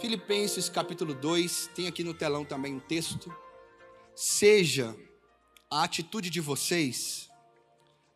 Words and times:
Filipenses 0.00 0.70
capítulo 0.70 1.12
2, 1.12 1.72
tem 1.74 1.86
aqui 1.86 2.02
no 2.02 2.14
telão 2.14 2.42
também 2.42 2.74
um 2.74 2.80
texto. 2.80 3.30
Seja 4.14 4.96
a 5.70 5.84
atitude 5.84 6.30
de 6.30 6.40
vocês 6.40 7.28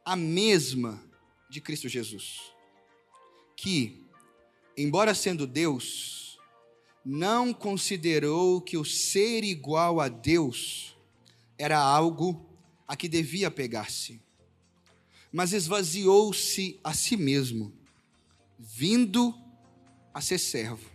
a 0.03 0.17
mesma 0.17 1.05
de 1.51 1.61
Cristo 1.61 1.87
Jesus, 1.87 2.41
que, 3.55 4.03
embora 4.79 5.15
sendo 5.15 5.47
Deus, 5.47 6.39
não 7.05 7.53
considerou 7.53 8.63
que 8.63 8.79
o 8.79 8.85
ser 8.85 9.45
igual 9.45 10.01
a 10.01 10.09
Deus 10.09 10.97
era 11.59 11.79
algo 11.79 12.49
a 12.89 12.97
que 12.97 13.09
devia 13.09 13.51
pegar-se, 13.51 14.23
mas 15.31 15.53
esvaziou-se 15.53 16.81
a 16.83 16.95
si 16.95 17.15
mesmo, 17.15 17.75
vindo 18.59 19.35
a 20.15 20.23
ser 20.23 20.39
servo, 20.39 20.94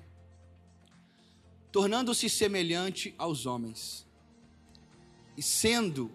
tornando-se 1.72 2.30
semelhante 2.30 3.14
aos 3.18 3.46
homens, 3.46 4.08
e 5.38 5.42
sendo 5.42 6.12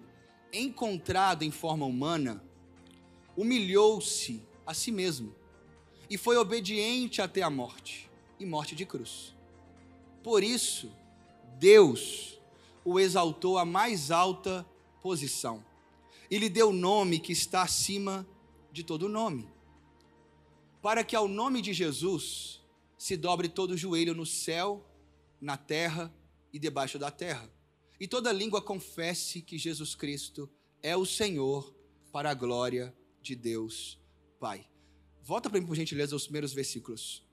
encontrado 0.52 1.42
em 1.42 1.50
forma 1.50 1.86
humana, 1.86 2.42
humilhou-se 3.36 4.42
a 4.66 4.72
si 4.74 4.92
mesmo 4.92 5.34
e 6.08 6.16
foi 6.16 6.36
obediente 6.36 7.22
até 7.22 7.42
a 7.42 7.50
morte 7.50 8.10
e 8.38 8.46
morte 8.46 8.74
de 8.74 8.84
cruz. 8.84 9.34
Por 10.22 10.42
isso, 10.42 10.90
Deus 11.58 12.38
o 12.84 13.00
exaltou 13.00 13.58
à 13.58 13.64
mais 13.64 14.10
alta 14.10 14.66
posição 15.02 15.64
e 16.30 16.38
lhe 16.38 16.48
deu 16.48 16.70
o 16.70 16.72
nome 16.72 17.18
que 17.18 17.32
está 17.32 17.62
acima 17.62 18.26
de 18.72 18.82
todo 18.82 19.08
nome, 19.08 19.48
para 20.82 21.04
que 21.04 21.16
ao 21.16 21.28
nome 21.28 21.62
de 21.62 21.72
Jesus 21.72 22.60
se 22.98 23.16
dobre 23.16 23.48
todo 23.48 23.72
o 23.72 23.76
joelho 23.76 24.14
no 24.14 24.26
céu, 24.26 24.84
na 25.44 25.58
terra 25.58 26.12
e 26.52 26.58
debaixo 26.58 26.98
da 26.98 27.10
terra, 27.10 27.50
e 28.00 28.08
toda 28.08 28.32
língua 28.32 28.62
confesse 28.62 29.42
que 29.42 29.58
Jesus 29.58 29.94
Cristo 29.94 30.50
é 30.82 30.96
o 30.96 31.04
Senhor, 31.04 31.72
para 32.10 32.30
a 32.30 32.34
glória 32.34 32.94
de 33.20 33.34
Deus 33.34 33.98
Pai. 34.38 34.66
Volta 35.22 35.50
para 35.50 35.60
mim, 35.60 35.66
por 35.66 35.74
gentileza, 35.74 36.14
os 36.14 36.24
primeiros 36.24 36.52
versículos. 36.52 37.26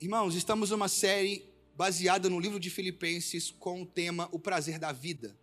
Irmãos, 0.00 0.34
estamos 0.34 0.70
numa 0.70 0.86
série 0.86 1.50
baseada 1.74 2.28
no 2.28 2.38
livro 2.38 2.60
de 2.60 2.68
Filipenses 2.68 3.50
com 3.50 3.82
o 3.82 3.86
tema 3.86 4.28
O 4.32 4.38
Prazer 4.38 4.78
da 4.78 4.92
Vida. 4.92 5.36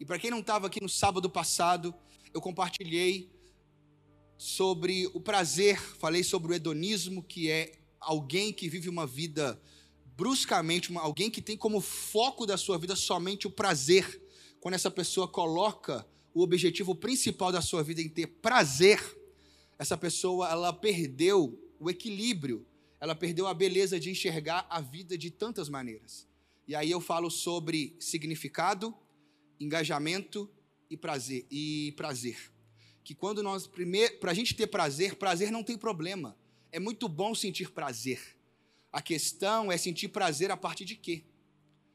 E 0.00 0.04
para 0.04 0.18
quem 0.18 0.30
não 0.30 0.40
estava 0.40 0.66
aqui 0.66 0.80
no 0.80 0.88
sábado 0.88 1.28
passado, 1.28 1.94
eu 2.32 2.40
compartilhei 2.40 3.30
sobre 4.38 5.06
o 5.08 5.20
prazer, 5.20 5.80
falei 5.98 6.24
sobre 6.24 6.52
o 6.52 6.54
hedonismo, 6.54 7.22
que 7.22 7.50
é 7.50 7.72
alguém 8.00 8.52
que 8.52 8.68
vive 8.68 8.88
uma 8.88 9.06
vida 9.06 9.60
bruscamente, 10.22 10.88
uma, 10.88 11.00
alguém 11.00 11.28
que 11.28 11.42
tem 11.42 11.56
como 11.56 11.80
foco 11.80 12.46
da 12.46 12.56
sua 12.56 12.78
vida 12.78 12.94
somente 12.94 13.48
o 13.48 13.50
prazer. 13.50 14.22
Quando 14.60 14.74
essa 14.74 14.88
pessoa 14.88 15.26
coloca 15.26 16.06
o 16.32 16.42
objetivo 16.42 16.94
principal 16.94 17.50
da 17.50 17.60
sua 17.60 17.82
vida 17.82 18.00
em 18.00 18.08
ter 18.08 18.28
prazer, 18.28 19.00
essa 19.76 19.96
pessoa 19.96 20.48
ela 20.48 20.72
perdeu 20.72 21.60
o 21.76 21.90
equilíbrio, 21.90 22.64
ela 23.00 23.16
perdeu 23.16 23.48
a 23.48 23.52
beleza 23.52 23.98
de 23.98 24.10
enxergar 24.10 24.64
a 24.70 24.80
vida 24.80 25.18
de 25.18 25.28
tantas 25.28 25.68
maneiras. 25.68 26.28
E 26.68 26.76
aí 26.76 26.92
eu 26.92 27.00
falo 27.00 27.28
sobre 27.28 27.96
significado, 27.98 28.94
engajamento 29.58 30.48
e 30.88 30.96
prazer 30.96 31.48
e 31.50 31.94
prazer. 31.96 32.38
Que 33.02 33.12
quando 33.12 33.42
nós 33.42 33.66
primeiro, 33.66 34.18
para 34.18 34.30
a 34.30 34.34
gente 34.34 34.54
ter 34.54 34.68
prazer, 34.68 35.16
prazer 35.16 35.50
não 35.50 35.64
tem 35.64 35.76
problema. 35.76 36.38
É 36.70 36.78
muito 36.78 37.08
bom 37.08 37.34
sentir 37.34 37.72
prazer. 37.72 38.40
A 38.92 39.00
questão 39.00 39.72
é 39.72 39.78
sentir 39.78 40.08
prazer 40.08 40.50
a 40.50 40.56
partir 40.56 40.84
de 40.84 40.96
quê? 40.96 41.24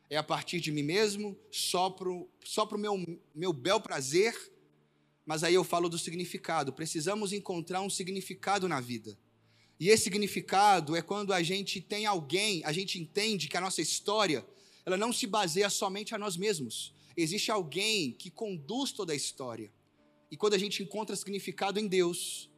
é 0.10 0.18
a 0.18 0.24
partir 0.24 0.60
de 0.60 0.72
mim 0.72 0.84
mesmo, 0.84 1.38
só 1.52 1.90
para 1.90 2.10
o 2.10 2.30
só 2.44 2.66
pro 2.66 2.78
meu, 2.78 2.98
meu 3.36 3.52
bel 3.52 3.80
prazer, 3.80 4.34
mas 5.26 5.44
aí 5.44 5.54
eu 5.54 5.64
falo 5.64 5.90
do 5.90 6.00
significado. 6.00 6.72
Precisamos 6.72 7.34
encontrar 7.34 7.82
um 7.82 7.90
significado 7.90 8.68
na 8.70 8.80
vida. 8.80 9.18
E 9.80 9.90
esse 9.90 10.06
significado 10.06 10.96
é 10.96 11.02
quando 11.02 11.34
a 11.34 11.44
gente 11.44 11.82
tem 11.82 12.06
alguém, 12.06 12.62
a 12.64 12.72
gente 12.72 13.00
entende 13.00 13.48
que 13.48 13.58
a 13.58 13.62
nossa 13.62 13.82
história, 13.82 14.46
ela 14.86 14.98
não 14.98 15.12
se 15.12 15.28
baseia 15.28 15.70
somente 15.70 16.16
a 16.16 16.18
nós 16.18 16.38
mesmos. 16.38 16.94
Existe 17.16 17.52
alguém 17.52 18.14
que 18.14 18.32
conduz 18.32 18.92
toda 18.92 19.12
a 19.12 19.16
história. 19.16 19.72
E 20.32 20.38
quando 20.38 20.54
a 20.54 20.58
gente 20.58 20.82
encontra 20.82 21.16
significado 21.16 21.80
em 21.80 21.88
Deus, 21.88 22.50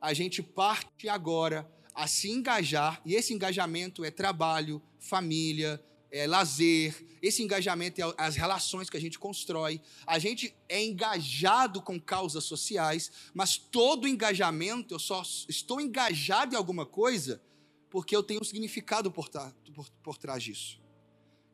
a 0.00 0.14
gente 0.14 0.42
parte 0.42 1.08
agora 1.08 1.70
a 1.94 2.06
se 2.06 2.30
engajar, 2.30 3.00
e 3.04 3.14
esse 3.14 3.34
engajamento 3.34 4.04
é 4.04 4.10
trabalho, 4.10 4.82
família, 4.98 5.82
é, 6.10 6.26
lazer, 6.26 6.94
esse 7.22 7.42
engajamento 7.42 8.02
é 8.02 8.14
as 8.18 8.36
relações 8.36 8.90
que 8.90 8.96
a 8.96 9.00
gente 9.00 9.18
constrói. 9.18 9.80
A 10.06 10.18
gente 10.18 10.54
é 10.68 10.84
engajado 10.84 11.80
com 11.80 11.98
causas 11.98 12.44
sociais, 12.44 13.10
mas 13.32 13.56
todo 13.56 14.08
engajamento, 14.08 14.94
eu 14.94 14.98
só 14.98 15.22
estou 15.48 15.80
engajado 15.80 16.54
em 16.54 16.58
alguma 16.58 16.84
coisa 16.84 17.40
porque 17.88 18.16
eu 18.16 18.22
tenho 18.22 18.40
um 18.40 18.44
significado 18.44 19.10
por, 19.10 19.28
por, 19.74 19.88
por 20.02 20.18
trás 20.18 20.42
disso. 20.42 20.80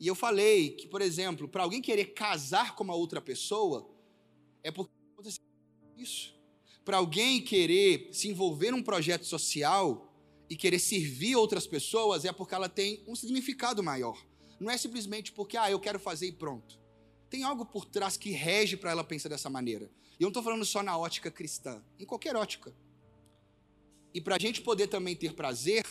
E 0.00 0.06
eu 0.06 0.14
falei 0.14 0.70
que, 0.70 0.86
por 0.86 1.02
exemplo, 1.02 1.48
para 1.48 1.64
alguém 1.64 1.82
querer 1.82 2.14
casar 2.14 2.74
com 2.74 2.84
uma 2.84 2.94
outra 2.94 3.20
pessoa, 3.20 3.90
é 4.62 4.70
porque 4.70 4.92
aconteceu 5.12 5.42
isso. 5.96 6.34
Para 6.84 6.98
alguém 6.98 7.42
querer 7.42 8.08
se 8.12 8.28
envolver 8.28 8.70
num 8.70 8.82
projeto 8.82 9.26
social 9.26 10.07
e 10.48 10.56
querer 10.56 10.78
servir 10.78 11.36
outras 11.36 11.66
pessoas, 11.66 12.24
é 12.24 12.32
porque 12.32 12.54
ela 12.54 12.68
tem 12.68 13.02
um 13.06 13.14
significado 13.14 13.82
maior. 13.82 14.18
Não 14.58 14.70
é 14.70 14.76
simplesmente 14.76 15.32
porque, 15.32 15.56
ah, 15.56 15.70
eu 15.70 15.78
quero 15.78 16.00
fazer 16.00 16.26
e 16.26 16.32
pronto. 16.32 16.78
Tem 17.30 17.42
algo 17.42 17.66
por 17.66 17.84
trás 17.84 18.16
que 18.16 18.30
rege 18.30 18.76
para 18.76 18.90
ela 18.90 19.04
pensar 19.04 19.28
dessa 19.28 19.50
maneira. 19.50 19.90
E 20.18 20.22
eu 20.22 20.26
não 20.26 20.30
estou 20.30 20.42
falando 20.42 20.64
só 20.64 20.82
na 20.82 20.96
ótica 20.96 21.30
cristã, 21.30 21.82
em 21.98 22.04
qualquer 22.04 22.34
ótica. 22.34 22.74
E 24.12 24.20
para 24.20 24.36
a 24.36 24.38
gente 24.38 24.62
poder 24.62 24.88
também 24.88 25.14
ter 25.14 25.34
prazer, 25.34 25.84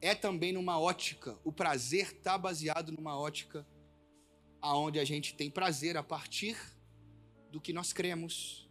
é 0.00 0.14
também 0.14 0.52
numa 0.52 0.78
ótica. 0.78 1.38
O 1.44 1.52
prazer 1.52 2.12
está 2.12 2.38
baseado 2.38 2.92
numa 2.92 3.18
ótica 3.18 3.66
aonde 4.60 4.98
a 4.98 5.04
gente 5.04 5.34
tem 5.34 5.50
prazer 5.50 5.96
a 5.96 6.02
partir 6.02 6.56
do 7.50 7.60
que 7.60 7.72
nós 7.72 7.92
cremos, 7.92 8.68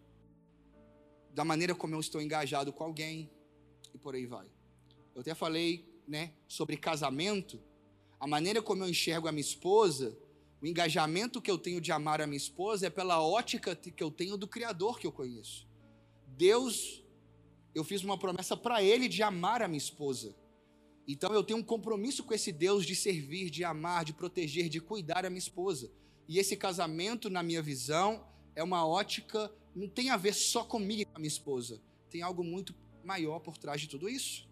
da 1.34 1.44
maneira 1.44 1.76
como 1.76 1.96
eu 1.96 2.00
estou 2.00 2.22
engajado 2.22 2.74
com 2.74 2.84
alguém 2.84 3.30
e 3.94 3.98
por 3.98 4.16
aí 4.16 4.26
vai. 4.26 4.57
Eu 5.18 5.22
até 5.22 5.34
falei, 5.34 5.84
né, 6.08 6.32
sobre 6.48 6.78
casamento 6.78 7.60
a 8.20 8.28
maneira 8.28 8.62
como 8.62 8.84
eu 8.84 8.90
enxergo 8.90 9.28
a 9.28 9.32
minha 9.32 9.42
esposa, 9.42 10.16
o 10.62 10.68
engajamento 10.68 11.42
que 11.42 11.50
eu 11.50 11.58
tenho 11.58 11.82
de 11.82 11.92
amar 11.92 12.22
a 12.22 12.28
minha 12.28 12.38
esposa 12.38 12.86
é 12.86 12.90
pela 12.92 13.20
ótica 13.20 13.76
que 13.76 14.04
eu 14.04 14.12
tenho 14.12 14.38
do 14.38 14.48
Criador 14.48 15.00
que 15.00 15.08
eu 15.08 15.12
conheço. 15.12 15.68
Deus, 16.28 17.04
eu 17.74 17.84
fiz 17.84 18.04
uma 18.04 18.16
promessa 18.16 18.56
para 18.56 18.84
Ele 18.84 19.08
de 19.08 19.24
amar 19.24 19.64
a 19.64 19.68
minha 19.68 19.80
esposa. 19.80 20.36
Então 21.08 21.34
eu 21.34 21.44
tenho 21.44 21.58
um 21.58 21.64
compromisso 21.64 22.24
com 22.24 22.36
esse 22.36 22.52
Deus 22.52 22.86
de 22.86 22.96
servir, 22.96 23.50
de 23.50 23.64
amar, 23.64 24.06
de 24.06 24.14
proteger, 24.14 24.70
de 24.70 24.80
cuidar 24.80 25.26
a 25.26 25.32
minha 25.32 25.40
esposa. 25.40 25.92
E 26.28 26.38
esse 26.38 26.56
casamento, 26.56 27.28
na 27.28 27.42
minha 27.42 27.64
visão, 27.64 28.24
é 28.56 28.62
uma 28.62 28.86
ótica, 28.86 29.52
não 29.76 29.90
tem 29.90 30.12
a 30.12 30.18
ver 30.18 30.36
só 30.36 30.64
comigo 30.64 31.02
e 31.02 31.06
com 31.06 31.16
a 31.16 31.20
minha 31.20 31.28
esposa. 31.28 31.82
Tem 32.08 32.22
algo 32.22 32.44
muito 32.44 32.76
maior 33.04 33.40
por 33.40 33.58
trás 33.58 33.82
de 33.82 33.90
tudo 33.90 34.08
isso. 34.08 34.48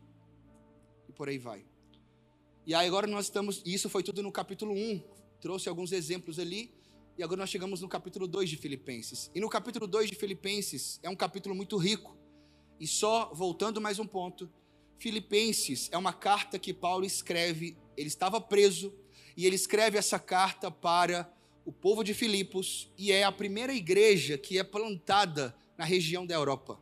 E 1.08 1.14
por 1.14 1.30
aí 1.30 1.38
vai. 1.38 1.66
E 2.66 2.74
aí 2.74 2.88
agora 2.88 3.06
nós 3.06 3.26
estamos, 3.26 3.62
isso 3.66 3.90
foi 3.90 4.02
tudo 4.02 4.24
no 4.24 4.32
capítulo 4.32 4.74
1, 4.74 5.04
trouxe 5.40 5.70
alguns 5.70 5.92
exemplos 5.92 6.40
ali, 6.40 6.74
e 7.18 7.24
agora 7.24 7.42
nós 7.42 7.50
chegamos 7.50 7.82
no 7.82 7.88
capítulo 7.88 8.28
2 8.28 8.50
de 8.50 8.58
Filipenses. 8.58 9.30
E 9.34 9.40
no 9.40 9.48
capítulo 9.48 9.88
2 9.88 10.10
de 10.10 10.16
Filipenses 10.16 11.00
é 11.04 11.10
um 11.10 11.16
capítulo 11.16 11.54
muito 11.54 11.78
rico. 11.78 12.18
E 12.80 12.88
só 12.88 13.32
voltando 13.34 13.80
mais 13.80 14.00
um 14.00 14.06
ponto, 14.06 14.52
Filipenses 14.98 15.90
é 15.92 15.98
uma 15.98 16.12
carta 16.12 16.58
que 16.58 16.74
Paulo 16.74 17.06
escreve, 17.06 17.78
ele 17.96 18.08
estava 18.08 18.42
preso, 18.42 18.94
e 19.38 19.46
ele 19.46 19.56
escreve 19.56 19.98
essa 19.98 20.18
carta 20.18 20.72
para 20.72 21.32
o 21.64 21.72
povo 21.72 22.04
de 22.04 22.14
Filipos, 22.14 22.92
e 22.98 23.12
é 23.12 23.24
a 23.24 23.32
primeira 23.32 23.74
igreja 23.74 24.38
que 24.38 24.58
é 24.58 24.64
plantada 24.64 25.56
na 25.78 25.86
região 25.86 26.26
da 26.26 26.36
Europa. 26.36 26.80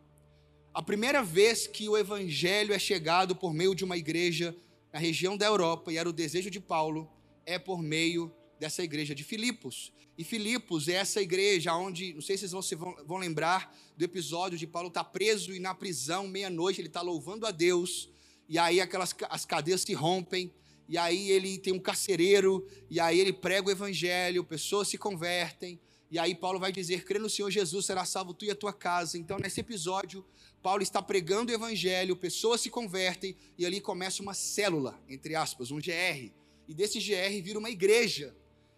A 0.73 0.81
primeira 0.81 1.21
vez 1.21 1.67
que 1.67 1.87
o 1.87 1.95
evangelho 1.95 2.73
é 2.73 2.79
chegado 2.79 3.35
por 3.35 3.53
meio 3.53 3.75
de 3.75 3.83
uma 3.83 3.95
igreja 3.95 4.55
na 4.91 4.97
região 4.97 5.37
da 5.37 5.45
Europa, 5.45 5.93
e 5.93 5.97
era 5.97 6.09
o 6.09 6.13
desejo 6.13 6.49
de 6.49 6.59
Paulo, 6.59 7.07
é 7.45 7.59
por 7.59 7.79
meio 7.79 8.33
dessa 8.59 8.81
igreja 8.81 9.13
de 9.13 9.23
Filipos. 9.23 9.93
E 10.17 10.23
Filipos 10.23 10.87
é 10.87 10.93
essa 10.93 11.21
igreja 11.21 11.75
onde, 11.75 12.15
não 12.15 12.21
sei 12.21 12.39
se 12.39 12.47
vocês 12.47 12.79
vão, 12.79 12.95
vão 13.05 13.17
lembrar 13.17 13.71
do 13.95 14.03
episódio 14.03 14.57
de 14.57 14.65
Paulo 14.65 14.87
estar 14.87 15.03
tá 15.03 15.09
preso 15.11 15.53
e 15.53 15.59
na 15.59 15.75
prisão, 15.75 16.27
meia-noite, 16.27 16.81
ele 16.81 16.87
está 16.87 17.01
louvando 17.01 17.45
a 17.45 17.51
Deus, 17.51 18.09
e 18.49 18.57
aí 18.57 18.81
aquelas 18.81 19.15
as 19.29 19.45
cadeias 19.45 19.81
se 19.81 19.93
rompem, 19.93 20.51
e 20.89 20.97
aí 20.97 21.29
ele 21.29 21.59
tem 21.59 21.71
um 21.71 21.79
carcereiro, 21.79 22.67
e 22.89 22.99
aí 22.99 23.19
ele 23.19 23.31
prega 23.31 23.67
o 23.67 23.71
evangelho, 23.71 24.43
pessoas 24.43 24.87
se 24.87 24.97
convertem, 24.97 25.79
e 26.13 26.19
aí 26.19 26.35
Paulo 26.35 26.59
vai 26.59 26.71
dizer: 26.71 27.05
crê 27.05 27.17
no 27.17 27.27
Senhor 27.27 27.49
Jesus, 27.49 27.87
será 27.87 28.05
salvo 28.05 28.35
tu 28.35 28.45
e 28.45 28.51
a 28.51 28.55
tua 28.55 28.71
casa. 28.71 29.17
Então, 29.17 29.39
nesse 29.39 29.59
episódio, 29.61 30.23
Paulo 30.61 30.83
está 30.83 31.01
pregando 31.01 31.51
o 31.51 31.55
evangelho, 31.55 32.15
pessoas 32.15 32.61
se 32.61 32.69
convertem, 32.69 33.35
e 33.57 33.65
ali 33.65 33.81
começa 33.81 34.21
uma 34.21 34.35
célula, 34.35 35.01
entre 35.09 35.33
aspas, 35.33 35.71
um 35.71 35.77
GR. 35.77 36.29
e 36.67 36.73
desse 36.75 36.99
GR 36.99 37.41
vira 37.41 37.57
uma 37.57 37.71
igreja. 37.71 38.35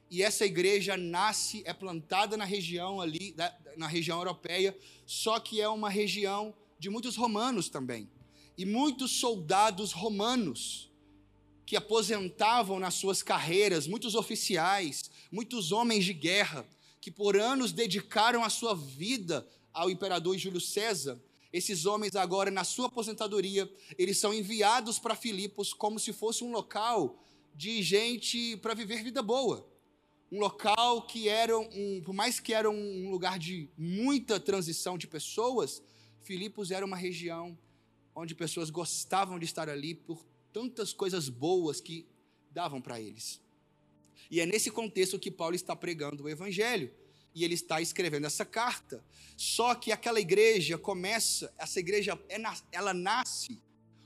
E 0.09 0.23
essa 0.23 0.45
igreja 0.45 0.95
nasce, 0.95 1.61
é 1.65 1.73
plantada 1.73 2.37
na 2.37 2.45
região 2.45 3.01
ali, 3.01 3.35
na 3.75 3.85
região 3.85 4.17
europeia, 4.19 4.73
só 5.05 5.38
que 5.38 5.59
é 5.59 5.67
uma 5.67 5.89
região 5.89 6.55
de 6.79 6.89
muitos 6.89 7.17
romanos 7.17 7.67
também. 7.67 8.09
E 8.57 8.65
muitos 8.65 9.11
soldados 9.11 9.91
romanos 9.91 10.89
que 11.65 11.75
aposentavam 11.75 12.79
nas 12.79 12.93
suas 12.93 13.21
carreiras, 13.21 13.88
muitos 13.88 14.15
oficiais, 14.15 15.11
muitos 15.29 15.73
homens 15.73 16.05
de 16.05 16.13
guerra, 16.13 16.65
que 17.05 17.11
por 17.11 17.37
anos 17.37 17.71
dedicaram 17.71 18.43
a 18.43 18.49
sua 18.49 18.73
vida 18.73 19.47
ao 19.71 19.91
imperador 19.91 20.35
Júlio 20.39 20.59
César, 20.59 21.21
esses 21.53 21.85
homens 21.85 22.15
agora 22.15 22.49
na 22.49 22.63
sua 22.63 22.87
aposentadoria, 22.87 23.71
eles 23.95 24.17
são 24.17 24.33
enviados 24.33 24.97
para 24.97 25.15
Filipos 25.15 25.71
como 25.71 25.99
se 25.99 26.11
fosse 26.11 26.43
um 26.43 26.51
local 26.51 27.23
de 27.53 27.83
gente 27.83 28.57
para 28.57 28.73
viver 28.73 29.03
vida 29.03 29.21
boa. 29.21 29.71
Um 30.31 30.39
local 30.39 31.03
que 31.03 31.29
era 31.29 31.55
um, 31.55 32.01
por 32.03 32.11
mais 32.11 32.39
que 32.39 32.55
era 32.55 32.71
um 32.71 33.11
lugar 33.11 33.37
de 33.37 33.69
muita 33.77 34.39
transição 34.39 34.97
de 34.97 35.05
pessoas, 35.05 35.83
Filipos 36.23 36.71
era 36.71 36.83
uma 36.83 36.97
região 36.97 37.55
onde 38.15 38.33
pessoas 38.33 38.71
gostavam 38.71 39.37
de 39.37 39.45
estar 39.45 39.69
ali 39.69 39.93
por 39.93 40.25
tantas 40.51 40.91
coisas 40.91 41.29
boas 41.29 41.79
que 41.79 42.07
davam 42.49 42.81
para 42.81 42.99
eles. 42.99 43.44
E 44.30 44.39
é 44.39 44.45
nesse 44.45 44.72
contexto 44.72 45.19
que 45.19 45.31
Paulo 45.31 45.56
está 45.56 45.75
pregando 45.75 46.24
o 46.24 46.30
evangelho 46.30 46.92
e 47.33 47.44
ele 47.44 47.54
está 47.54 47.81
escrevendo 47.81 48.25
essa 48.25 48.45
carta. 48.45 49.04
Só 49.36 49.75
que 49.75 49.92
aquela 49.92 50.19
igreja 50.19 50.77
começa, 50.77 51.54
essa 51.57 51.80
igreja 51.80 52.18
é, 52.30 52.38
ela 52.72 52.94
nasce 52.94 53.62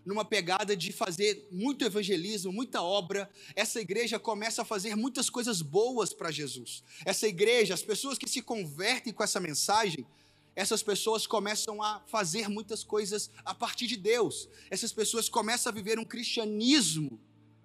numa 0.05 0.25
pegada 0.25 0.75
de 0.75 0.91
fazer 0.91 1.47
muito 1.51 1.85
evangelismo, 1.85 2.51
muita 2.51 2.81
obra. 2.81 3.29
Essa 3.55 3.79
igreja 3.79 4.17
começa 4.17 4.63
a 4.63 4.65
fazer 4.65 4.95
muitas 4.95 5.29
coisas 5.29 5.61
boas 5.61 6.13
para 6.13 6.31
Jesus. 6.31 6.83
Essa 7.05 7.27
igreja, 7.27 7.75
as 7.75 7.83
pessoas 7.83 8.17
que 8.17 8.27
se 8.27 8.41
convertem 8.41 9.13
com 9.13 9.23
essa 9.23 9.39
mensagem, 9.39 10.05
essas 10.55 10.81
pessoas 10.81 11.27
começam 11.27 11.81
a 11.83 12.01
fazer 12.07 12.49
muitas 12.49 12.83
coisas 12.83 13.29
a 13.45 13.53
partir 13.53 13.85
de 13.85 13.95
Deus. 13.95 14.49
Essas 14.69 14.91
pessoas 14.91 15.29
começam 15.29 15.71
a 15.71 15.73
viver 15.73 15.99
um 15.99 16.05
cristianismo 16.05 17.19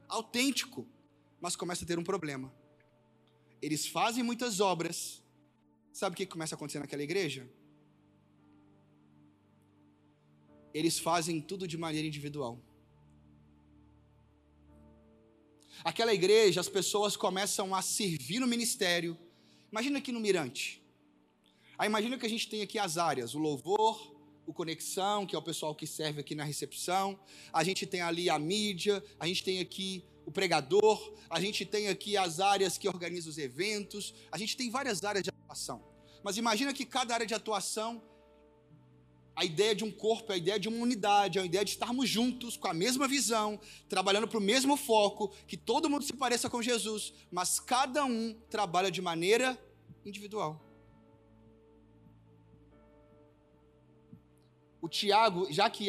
autêntico, 0.07 0.87
mas 1.41 1.57
começa 1.57 1.85
a 1.85 1.87
ter 1.87 1.99
um 1.99 2.05
problema. 2.05 2.53
Eles 3.61 3.87
fazem 3.87 4.23
muitas 4.23 4.61
obras, 4.61 5.25
Sabe 5.95 6.15
o 6.15 6.17
que 6.17 6.27
começa 6.27 6.53
a 6.53 6.57
acontecer 6.57 6.81
naquela 6.81 7.05
igreja? 7.05 7.49
Eles 10.75 10.99
fazem 10.99 11.41
tudo 11.41 11.69
de 11.69 11.79
maneira 11.79 12.05
individual. 12.05 12.61
Aquela 15.85 16.13
igreja, 16.13 16.61
as 16.61 16.69
pessoas 16.69 17.17
começam 17.17 17.73
a 17.73 17.81
servir 17.81 18.41
no 18.41 18.47
ministério. 18.49 19.17
Imagina 19.71 19.99
aqui 19.99 20.11
no 20.11 20.19
Mirante. 20.19 20.83
Aí 21.79 21.87
imagina 21.89 22.19
que 22.19 22.27
a 22.27 22.29
gente 22.29 22.49
tem 22.49 22.61
aqui 22.61 22.77
as 22.77 22.99
áreas, 22.99 23.37
o 23.37 23.39
louvor, 23.39 24.17
o 24.45 24.53
conexão, 24.53 25.25
que 25.25 25.37
é 25.37 25.39
o 25.39 25.43
pessoal 25.43 25.77
que 25.77 25.87
serve 25.87 26.23
aqui 26.23 26.35
na 26.35 26.43
recepção. 26.43 27.17
A 27.53 27.63
gente 27.63 27.87
tem 27.87 28.01
ali 28.01 28.29
a 28.29 28.37
mídia, 28.37 29.01
a 29.21 29.29
gente 29.29 29.45
tem 29.45 29.61
aqui 29.61 30.05
o 30.27 30.31
pregador, 30.31 31.15
a 31.29 31.41
gente 31.41 31.65
tem 31.65 31.89
aqui 31.89 32.17
as 32.17 32.41
áreas 32.41 32.79
que 32.79 32.89
organizam 32.89 33.31
os 33.31 33.39
eventos, 33.39 34.15
a 34.31 34.39
gente 34.39 34.57
tem 34.57 34.71
várias 34.71 35.05
áreas 35.05 35.23
de 35.23 35.31
atuação. 35.31 35.83
Mas 36.23 36.37
imagina 36.37 36.73
que 36.73 36.85
cada 36.85 37.13
área 37.15 37.27
de 37.27 37.35
atuação, 37.35 38.03
a 39.37 39.45
ideia 39.45 39.75
de 39.75 39.85
um 39.85 39.91
corpo, 39.91 40.33
a 40.33 40.37
ideia 40.37 40.59
de 40.59 40.69
uma 40.69 40.79
unidade, 40.79 41.39
a 41.39 41.45
ideia 41.45 41.65
de 41.65 41.73
estarmos 41.73 42.09
juntos, 42.09 42.57
com 42.57 42.69
a 42.69 42.75
mesma 42.75 43.07
visão, 43.07 43.61
trabalhando 43.89 44.29
para 44.29 44.39
o 44.39 44.41
mesmo 44.41 44.77
foco, 44.77 45.33
que 45.47 45.57
todo 45.57 45.91
mundo 45.91 46.05
se 46.05 46.13
pareça 46.13 46.49
com 46.49 46.63
Jesus, 46.63 47.13
mas 47.31 47.61
cada 47.61 48.05
um 48.05 48.35
trabalha 48.49 48.91
de 48.91 49.03
maneira 49.03 49.59
individual. 50.05 50.61
O 54.81 54.89
Tiago, 54.89 55.51
já 55.51 55.69
que 55.69 55.89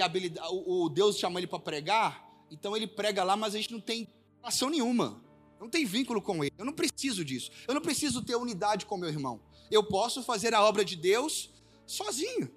o, 0.49 0.89
Deus 0.89 1.17
chamou 1.17 1.39
ele 1.39 1.47
para 1.47 1.59
pregar, 1.59 2.25
então 2.49 2.75
ele 2.75 2.87
prega 2.87 3.23
lá, 3.23 3.35
mas 3.35 3.53
a 3.53 3.57
gente 3.57 3.71
não 3.71 3.81
tem 3.81 4.07
ação 4.47 4.69
nenhuma. 4.69 5.23
Não 5.59 5.69
tem 5.69 5.85
vínculo 5.85 6.21
com 6.21 6.43
ele. 6.43 6.53
Eu 6.57 6.65
não 6.65 6.73
preciso 6.73 7.23
disso. 7.23 7.49
Eu 7.67 7.73
não 7.73 7.81
preciso 7.81 8.21
ter 8.21 8.35
unidade 8.35 8.85
com 8.85 8.97
meu 8.97 9.09
irmão. 9.09 9.41
Eu 9.71 9.83
posso 9.83 10.21
fazer 10.23 10.53
a 10.53 10.63
obra 10.63 10.85
de 10.85 10.95
Deus 10.95 11.49
sozinho. 11.85 12.51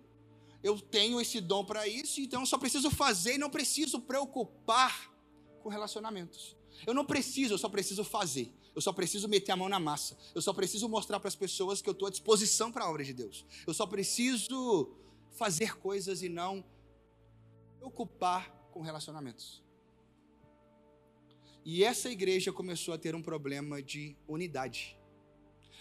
Eu 0.62 0.78
tenho 0.80 1.20
esse 1.20 1.40
dom 1.40 1.64
para 1.64 1.86
isso, 1.86 2.20
então 2.20 2.40
eu 2.40 2.46
só 2.46 2.58
preciso 2.58 2.90
fazer 2.90 3.34
e 3.34 3.38
não 3.38 3.48
preciso 3.48 4.00
preocupar 4.00 5.12
com 5.62 5.68
relacionamentos. 5.68 6.56
Eu 6.86 6.92
não 6.92 7.04
preciso, 7.04 7.54
eu 7.54 7.58
só 7.58 7.68
preciso 7.68 8.04
fazer. 8.04 8.52
Eu 8.74 8.80
só 8.80 8.92
preciso 8.92 9.28
meter 9.28 9.52
a 9.52 9.56
mão 9.56 9.68
na 9.68 9.80
massa. 9.80 10.16
Eu 10.34 10.42
só 10.42 10.52
preciso 10.52 10.88
mostrar 10.88 11.18
para 11.18 11.28
as 11.28 11.36
pessoas 11.36 11.80
que 11.80 11.88
eu 11.88 11.92
estou 11.92 12.06
à 12.06 12.10
disposição 12.10 12.70
para 12.70 12.84
a 12.84 12.90
obra 12.90 13.04
de 13.04 13.12
Deus. 13.12 13.44
Eu 13.66 13.74
só 13.74 13.86
preciso 13.86 14.92
fazer 15.32 15.76
coisas 15.78 16.22
e 16.22 16.28
não 16.28 16.64
preocupar 17.78 18.50
com 18.72 18.80
relacionamentos. 18.80 19.62
E 21.70 21.84
essa 21.84 22.08
igreja 22.08 22.50
começou 22.50 22.94
a 22.94 22.98
ter 22.98 23.14
um 23.14 23.20
problema 23.20 23.82
de 23.82 24.16
unidade. 24.26 24.96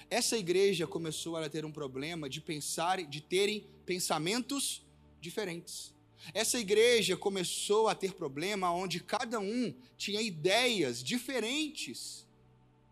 Essa 0.09 0.37
igreja 0.37 0.85
começou 0.85 1.37
a 1.37 1.47
ter 1.47 1.63
um 1.63 1.71
problema 1.71 2.27
de 2.27 2.41
pensar, 2.41 3.01
de 3.03 3.21
terem 3.21 3.65
pensamentos 3.85 4.85
diferentes. 5.21 5.95
Essa 6.33 6.59
igreja 6.59 7.15
começou 7.15 7.87
a 7.87 7.95
ter 7.95 8.11
problema 8.15 8.69
onde 8.69 8.99
cada 8.99 9.39
um 9.39 9.73
tinha 9.95 10.21
ideias 10.21 11.01
diferentes 11.01 12.27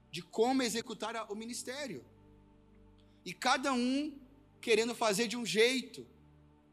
de 0.10 0.22
como 0.22 0.64
executar 0.64 1.30
o 1.30 1.36
ministério. 1.36 2.02
E 3.26 3.34
cada 3.34 3.74
um 3.74 4.18
querendo 4.62 4.96
fazer 4.96 5.28
de 5.28 5.36
um 5.36 5.46
jeito. 5.46 6.08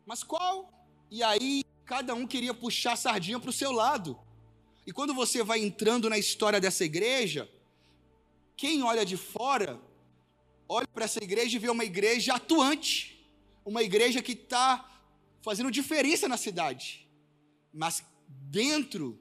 Mas 0.07 0.23
qual? 0.23 0.87
E 1.11 1.21
aí 1.21 1.65
cada 1.85 2.15
um 2.15 2.29
queria 2.29 2.55
puxar 2.55 2.93
a 2.93 2.97
sardinha 2.97 3.41
para 3.41 3.51
o 3.51 3.53
seu 3.53 3.73
lado. 3.73 4.17
E 4.87 4.93
quando 4.93 5.15
você 5.15 5.43
vai 5.43 5.61
entrando 5.61 6.09
na 6.09 6.19
história 6.19 6.61
dessa 6.61 6.85
igreja, 6.85 7.51
quem 8.57 8.83
olha 8.83 9.05
de 9.05 9.17
fora, 9.17 9.81
olha 10.69 10.87
para 10.89 11.05
essa 11.05 11.23
igreja 11.23 11.57
e 11.57 11.59
vê 11.59 11.69
uma 11.69 11.85
igreja 11.85 12.35
atuante, 12.35 13.25
uma 13.65 13.83
igreja 13.83 14.23
que 14.23 14.33
está 14.33 14.89
fazendo 15.43 15.71
diferença 15.71 16.29
na 16.29 16.37
cidade. 16.37 17.09
Mas 17.73 18.05
dentro, 18.29 19.19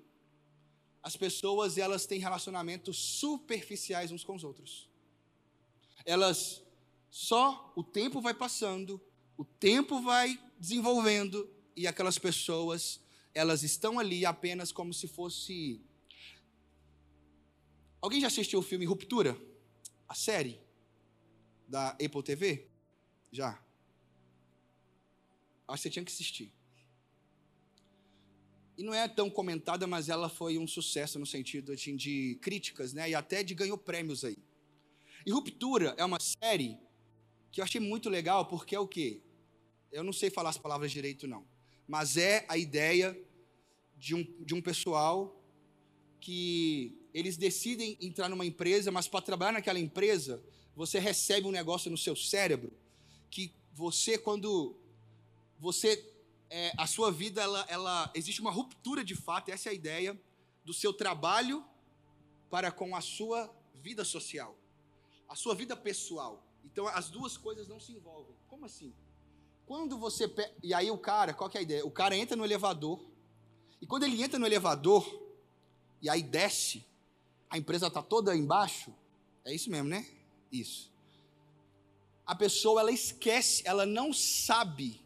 as 1.03 1.15
pessoas 1.15 1.77
elas 1.77 2.05
têm 2.05 2.19
relacionamentos 2.19 2.97
superficiais 2.97 4.11
uns 4.11 4.23
com 4.23 4.35
os 4.35 4.43
outros. 4.43 4.89
Elas 6.05 6.63
só 7.09 7.73
o 7.75 7.83
tempo 7.83 8.21
vai 8.21 8.33
passando, 8.33 9.01
o 9.37 9.43
tempo 9.43 10.01
vai 10.01 10.39
desenvolvendo 10.57 11.49
e 11.75 11.87
aquelas 11.87 12.17
pessoas 12.17 13.00
elas 13.33 13.63
estão 13.63 13.99
ali 13.99 14.25
apenas 14.25 14.71
como 14.71 14.93
se 14.93 15.07
fosse. 15.07 15.81
Alguém 18.01 18.19
já 18.19 18.27
assistiu 18.27 18.59
o 18.59 18.63
filme 18.63 18.85
Ruptura? 18.85 19.39
A 20.07 20.15
série 20.15 20.59
da 21.67 21.89
Apple 21.91 22.23
TV? 22.23 22.67
Já. 23.31 23.63
Acho 25.67 25.77
que 25.77 25.83
você 25.83 25.89
tinha 25.89 26.03
que 26.03 26.11
assistir. 26.11 26.51
E 28.77 28.83
não 28.83 28.93
é 28.93 29.07
tão 29.07 29.29
comentada, 29.29 29.85
mas 29.85 30.09
ela 30.09 30.27
foi 30.27 30.57
um 30.57 30.67
sucesso 30.67 31.19
no 31.19 31.25
sentido 31.25 31.71
assim, 31.71 31.95
de 31.95 32.37
críticas, 32.41 32.93
né? 32.93 33.09
E 33.09 33.15
até 33.15 33.43
de 33.43 33.53
ganhou 33.53 33.77
prêmios 33.77 34.25
aí. 34.25 34.37
E 35.25 35.31
Ruptura 35.31 35.93
é 35.97 36.03
uma 36.03 36.19
série 36.19 36.77
que 37.51 37.61
eu 37.61 37.63
achei 37.63 37.79
muito 37.79 38.09
legal, 38.09 38.47
porque 38.47 38.75
é 38.75 38.79
o 38.79 38.87
quê? 38.87 39.21
Eu 39.91 40.03
não 40.03 40.11
sei 40.11 40.29
falar 40.29 40.49
as 40.49 40.57
palavras 40.57 40.91
direito, 40.91 41.27
não 41.27 41.45
mas 41.87 42.17
é 42.17 42.45
a 42.47 42.57
ideia 42.57 43.17
de 43.97 44.15
um, 44.15 44.23
de 44.43 44.53
um 44.53 44.61
pessoal 44.61 45.39
que 46.19 46.97
eles 47.13 47.37
decidem 47.37 47.97
entrar 47.99 48.29
numa 48.29 48.45
empresa, 48.45 48.91
mas 48.91 49.07
para 49.07 49.21
trabalhar 49.21 49.51
naquela 49.51 49.79
empresa, 49.79 50.41
você 50.75 50.99
recebe 50.99 51.47
um 51.47 51.51
negócio 51.51 51.91
no 51.91 51.97
seu 51.97 52.15
cérebro 52.15 52.71
que 53.29 53.53
você, 53.73 54.17
quando 54.17 54.75
você, 55.59 56.13
é, 56.49 56.73
a 56.77 56.87
sua 56.87 57.11
vida, 57.11 57.41
ela, 57.41 57.65
ela, 57.69 58.11
existe 58.13 58.41
uma 58.41 58.51
ruptura 58.51 59.03
de 59.03 59.15
fato, 59.15 59.49
essa 59.49 59.69
é 59.69 59.71
a 59.71 59.75
ideia 59.75 60.19
do 60.63 60.73
seu 60.73 60.93
trabalho 60.93 61.63
para 62.49 62.71
com 62.71 62.95
a 62.95 63.01
sua 63.01 63.53
vida 63.75 64.03
social, 64.03 64.57
a 65.27 65.35
sua 65.35 65.55
vida 65.55 65.75
pessoal. 65.75 66.45
Então 66.63 66.87
as 66.87 67.09
duas 67.09 67.37
coisas 67.37 67.67
não 67.67 67.79
se 67.79 67.91
envolvem. 67.91 68.35
Como 68.47 68.65
assim? 68.65 68.93
Quando 69.71 69.97
você. 69.97 70.27
Pe... 70.27 70.51
E 70.61 70.73
aí 70.73 70.91
o 70.91 70.97
cara, 70.97 71.33
qual 71.33 71.49
que 71.49 71.57
é 71.57 71.61
a 71.61 71.63
ideia? 71.63 71.85
O 71.85 71.89
cara 71.89 72.13
entra 72.13 72.35
no 72.35 72.43
elevador. 72.43 72.99
E 73.81 73.87
quando 73.87 74.03
ele 74.03 74.21
entra 74.21 74.37
no 74.37 74.45
elevador, 74.45 75.01
e 76.01 76.09
aí 76.09 76.21
desce, 76.21 76.85
a 77.49 77.57
empresa 77.57 77.87
está 77.87 78.03
toda 78.03 78.35
embaixo. 78.35 78.93
É 79.45 79.55
isso 79.55 79.71
mesmo, 79.71 79.87
né? 79.87 80.05
Isso. 80.51 80.91
A 82.25 82.35
pessoa, 82.35 82.81
ela 82.81 82.91
esquece, 82.91 83.63
ela 83.65 83.85
não 83.85 84.11
sabe 84.11 84.99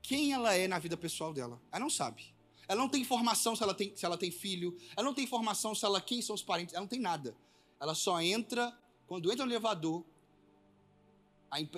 quem 0.00 0.32
ela 0.32 0.54
é 0.54 0.68
na 0.68 0.78
vida 0.78 0.96
pessoal 0.96 1.34
dela. 1.34 1.60
Ela 1.72 1.80
não 1.80 1.90
sabe. 1.90 2.32
Ela 2.68 2.80
não 2.80 2.88
tem 2.88 3.02
informação 3.02 3.56
se 3.56 3.62
ela 3.64 3.74
tem, 3.74 3.96
se 3.96 4.06
ela 4.06 4.16
tem 4.16 4.30
filho. 4.30 4.78
Ela 4.96 5.04
não 5.04 5.14
tem 5.14 5.24
informação 5.24 5.74
se 5.74 5.84
ela 5.84 6.00
quem 6.00 6.22
são 6.22 6.36
os 6.36 6.44
parentes. 6.44 6.74
Ela 6.74 6.82
não 6.82 6.88
tem 6.88 7.00
nada. 7.00 7.36
Ela 7.80 7.96
só 7.96 8.20
entra 8.20 8.72
quando 9.08 9.32
entra 9.32 9.44
no 9.44 9.50
elevador. 9.50 10.04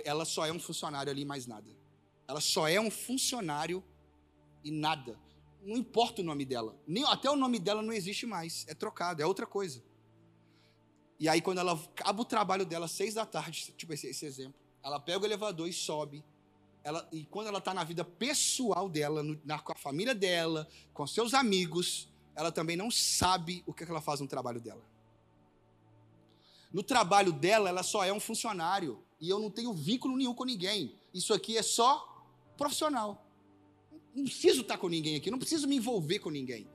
Ela 0.05 0.27
só 0.27 0.45
é 0.45 0.53
um 0.53 0.61
funcionário 0.61 1.11
ali, 1.11 1.25
mais 1.25 1.47
nada. 1.47 1.86
Ela 2.29 2.41
só 2.41 2.69
é 2.69 2.81
um 2.81 2.91
funcionário 2.91 3.83
e 4.65 4.71
nada. 4.71 5.19
Não 5.63 5.77
importa 5.77 6.23
o 6.23 6.25
nome 6.25 6.45
dela. 6.45 6.77
Nem, 6.87 7.05
até 7.05 7.31
o 7.31 7.37
nome 7.37 7.59
dela 7.59 7.83
não 7.83 7.93
existe 7.93 8.27
mais. 8.27 8.65
É 8.69 8.75
trocado, 8.75 9.23
é 9.23 9.27
outra 9.27 9.47
coisa. 9.47 9.83
E 11.19 11.29
aí, 11.29 11.41
quando 11.41 11.59
ela 11.59 11.73
acaba 11.73 12.21
o 12.21 12.25
trabalho 12.25 12.67
dela, 12.67 12.89
seis 12.89 13.15
da 13.15 13.25
tarde, 13.25 13.73
tipo 13.77 13.93
esse, 13.93 14.07
esse 14.07 14.27
exemplo, 14.27 14.55
ela 14.83 15.01
pega 15.01 15.21
o 15.21 15.27
elevador 15.27 15.69
e 15.69 15.73
sobe 15.73 16.23
ela, 16.87 17.09
e 17.11 17.25
quando 17.25 17.49
ela 17.49 17.59
está 17.59 17.75
na 17.75 17.83
vida 17.83 18.05
pessoal 18.05 18.89
dela, 18.89 19.21
no, 19.21 19.37
na, 19.45 19.59
com 19.59 19.73
a 19.73 19.75
família 19.75 20.15
dela, 20.15 20.69
com 20.95 21.05
seus 21.05 21.35
amigos, 21.35 22.09
ela 22.33 22.53
também 22.53 22.77
não 22.77 22.93
sabe 22.93 23.65
o 23.67 23.75
que, 23.75 23.83
é 23.83 23.87
que 23.87 23.91
ela 23.91 24.01
faz 24.01 24.21
no 24.21 24.29
trabalho 24.29 24.61
dela. 24.61 24.85
No 26.73 26.85
trabalho 26.85 27.33
dela, 27.33 27.69
ela 27.69 27.83
só 27.83 28.05
é 28.05 28.13
um 28.13 28.21
funcionário. 28.21 29.03
E 29.21 29.29
eu 29.29 29.41
não 29.41 29.51
tenho 29.51 29.73
vínculo 29.73 30.17
nenhum 30.17 30.33
com 30.33 30.45
ninguém. 30.45 30.95
Isso 31.13 31.35
aqui 31.35 31.59
é 31.59 31.63
só 31.63 32.16
profissional. 32.57 33.27
Não 34.15 34.25
preciso 34.25 34.63
estar 34.63 34.79
com 34.79 34.89
ninguém 34.89 35.17
aqui, 35.17 35.31
não 35.31 35.39
preciso 35.39 35.69
me 35.69 35.77
envolver 35.77 36.19
com 36.19 36.31
ninguém. 36.31 36.69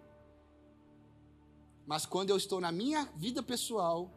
Mas 1.85 2.05
quando 2.05 2.29
eu 2.29 2.37
estou 2.37 2.61
na 2.61 2.71
minha 2.71 3.05
vida 3.17 3.41
pessoal, 3.41 4.11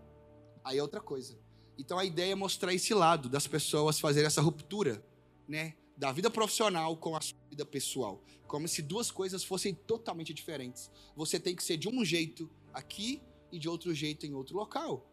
aí 0.62 0.78
é 0.78 0.82
outra 0.82 1.00
coisa. 1.00 1.38
Então 1.78 1.98
a 1.98 2.04
ideia 2.04 2.32
é 2.32 2.34
mostrar 2.34 2.72
esse 2.72 2.94
lado 2.94 3.28
das 3.28 3.46
pessoas 3.46 3.98
fazerem 3.98 4.26
essa 4.26 4.40
ruptura, 4.40 5.04
né? 5.48 5.74
da 5.96 6.10
vida 6.10 6.30
profissional 6.30 6.96
com 6.96 7.16
a 7.16 7.20
sua 7.20 7.38
vida 7.48 7.64
pessoal. 7.64 8.22
Como 8.46 8.66
se 8.66 8.82
duas 8.82 9.10
coisas 9.10 9.44
fossem 9.44 9.74
totalmente 9.74 10.34
diferentes. 10.34 10.90
Você 11.16 11.38
tem 11.38 11.54
que 11.54 11.62
ser 11.62 11.76
de 11.76 11.88
um 11.88 12.04
jeito 12.04 12.50
aqui 12.72 13.22
e 13.50 13.58
de 13.58 13.68
outro 13.68 13.94
jeito 13.94 14.26
em 14.26 14.34
outro 14.34 14.56
local. 14.56 15.06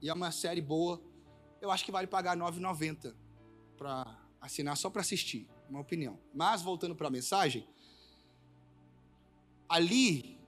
E 0.00 0.08
é 0.08 0.12
uma 0.12 0.32
série 0.32 0.60
boa. 0.60 1.00
Eu 1.60 1.70
acho 1.70 1.84
que 1.84 1.92
vale 1.92 2.06
pagar 2.06 2.36
R$ 2.36 2.42
9,90 2.42 3.14
para 3.76 4.18
assinar 4.40 4.76
só 4.76 4.90
para 4.90 5.02
assistir, 5.02 5.48
uma 5.72 5.80
opinião. 5.80 6.18
Mas 6.34 6.60
voltando 6.60 6.94
para 6.94 7.08
a 7.08 7.10
mensagem, 7.10 7.66
ali 9.68 10.38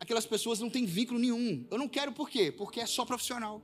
aquelas 0.00 0.26
pessoas 0.26 0.58
não 0.58 0.70
têm 0.70 0.86
vínculo 0.86 1.20
nenhum. 1.20 1.66
Eu 1.70 1.78
não 1.78 1.86
quero 1.86 2.12
por 2.12 2.28
quê? 2.28 2.50
Porque 2.50 2.80
é 2.80 2.86
só 2.86 3.04
profissional. 3.04 3.62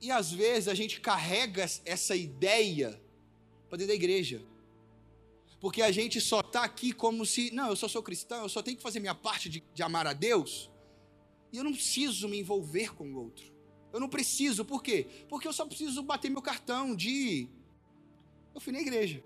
E 0.00 0.10
às 0.10 0.30
vezes 0.30 0.68
a 0.68 0.74
gente 0.74 1.00
carrega 1.00 1.64
essa 1.84 2.14
ideia 2.14 3.00
para 3.68 3.78
dentro 3.78 3.88
da 3.88 3.94
igreja. 3.94 4.42
Porque 5.58 5.82
a 5.82 5.90
gente 5.90 6.20
só 6.20 6.40
está 6.40 6.62
aqui 6.62 6.92
como 6.92 7.26
se, 7.26 7.50
não, 7.50 7.70
eu 7.70 7.76
só 7.76 7.88
sou 7.88 8.02
cristão, 8.02 8.42
eu 8.42 8.48
só 8.48 8.62
tenho 8.62 8.76
que 8.76 8.82
fazer 8.82 9.00
minha 9.00 9.14
parte 9.14 9.48
de, 9.48 9.64
de 9.74 9.82
amar 9.82 10.06
a 10.06 10.12
Deus. 10.12 10.70
E 11.50 11.56
eu 11.56 11.64
não 11.64 11.72
preciso 11.72 12.28
me 12.28 12.38
envolver 12.38 12.94
com 12.94 13.10
o 13.10 13.16
outro. 13.16 13.50
Eu 13.92 13.98
não 13.98 14.08
preciso, 14.08 14.64
por 14.64 14.82
quê? 14.82 15.06
Porque 15.28 15.48
eu 15.48 15.52
só 15.52 15.64
preciso 15.64 16.02
bater 16.02 16.30
meu 16.30 16.42
cartão 16.42 16.94
de. 16.94 17.48
Eu 18.54 18.60
fui 18.60 18.72
na 18.72 18.80
igreja. 18.80 19.24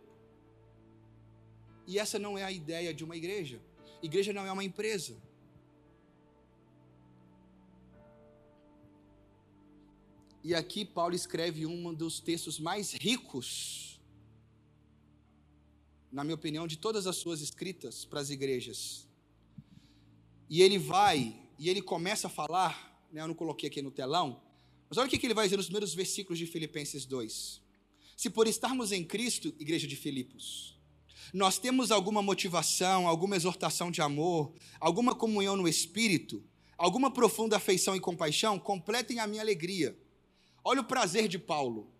E 1.87 1.99
essa 1.99 2.19
não 2.19 2.37
é 2.37 2.45
a 2.45 2.53
ideia 2.53 2.93
de 2.95 3.05
uma 3.05 3.17
igreja. 3.17 3.61
Igreja 4.03 4.33
não 4.33 4.47
é 4.47 4.53
uma 4.53 4.65
empresa. 4.65 5.17
E 10.45 10.55
aqui 10.55 10.85
Paulo 10.85 11.15
escreve 11.15 11.67
um 11.67 11.95
dos 11.95 12.19
textos 12.19 12.59
mais 12.59 12.93
ricos 12.93 13.93
na 16.13 16.23
minha 16.23 16.35
opinião, 16.35 16.67
de 16.67 16.77
todas 16.77 17.07
as 17.07 17.17
suas 17.17 17.41
escritas 17.41 18.05
para 18.05 18.21
as 18.21 18.29
igrejas. 18.29 19.09
E 20.49 20.61
ele 20.61 20.79
vai, 20.79 21.35
e 21.59 21.71
ele 21.71 21.81
começa 21.81 22.27
a 22.27 22.31
falar, 22.31 23.09
né, 23.11 23.23
eu 23.23 23.27
não 23.27 23.35
coloquei 23.35 23.69
aqui 23.71 23.81
no 23.81 23.91
telão, 23.91 24.43
mas 24.91 24.99
olha 24.99 25.07
o 25.07 25.11
que 25.11 25.27
ele 25.27 25.33
vai 25.33 25.47
dizer 25.47 25.57
nos 25.57 25.67
primeiros 25.67 25.95
versículos 25.95 26.39
de 26.39 26.47
Filipenses 26.47 27.07
2. 27.07 27.63
Se 28.15 28.29
por 28.29 28.47
estarmos 28.47 28.93
em 28.93 29.03
Cristo, 29.03 29.55
igreja 29.59 29.87
de 29.87 29.97
Filipos, 29.97 30.79
nós 31.33 31.59
temos 31.59 31.91
alguma 31.91 32.23
motivação, 32.23 33.07
alguma 33.07 33.37
exortação 33.37 33.91
de 33.91 34.01
amor, 34.01 34.53
alguma 34.81 35.15
comunhão 35.15 35.57
no 35.57 35.69
Espírito, 35.69 36.43
alguma 36.77 37.11
profunda 37.11 37.57
afeição 37.57 37.95
e 37.95 38.01
compaixão, 38.01 38.59
completem 38.59 39.21
a 39.21 39.27
minha 39.27 39.43
alegria. 39.43 39.97
Olha 40.65 40.81
o 40.81 40.85
prazer 40.85 41.29
de 41.29 41.39
Paulo. 41.39 41.91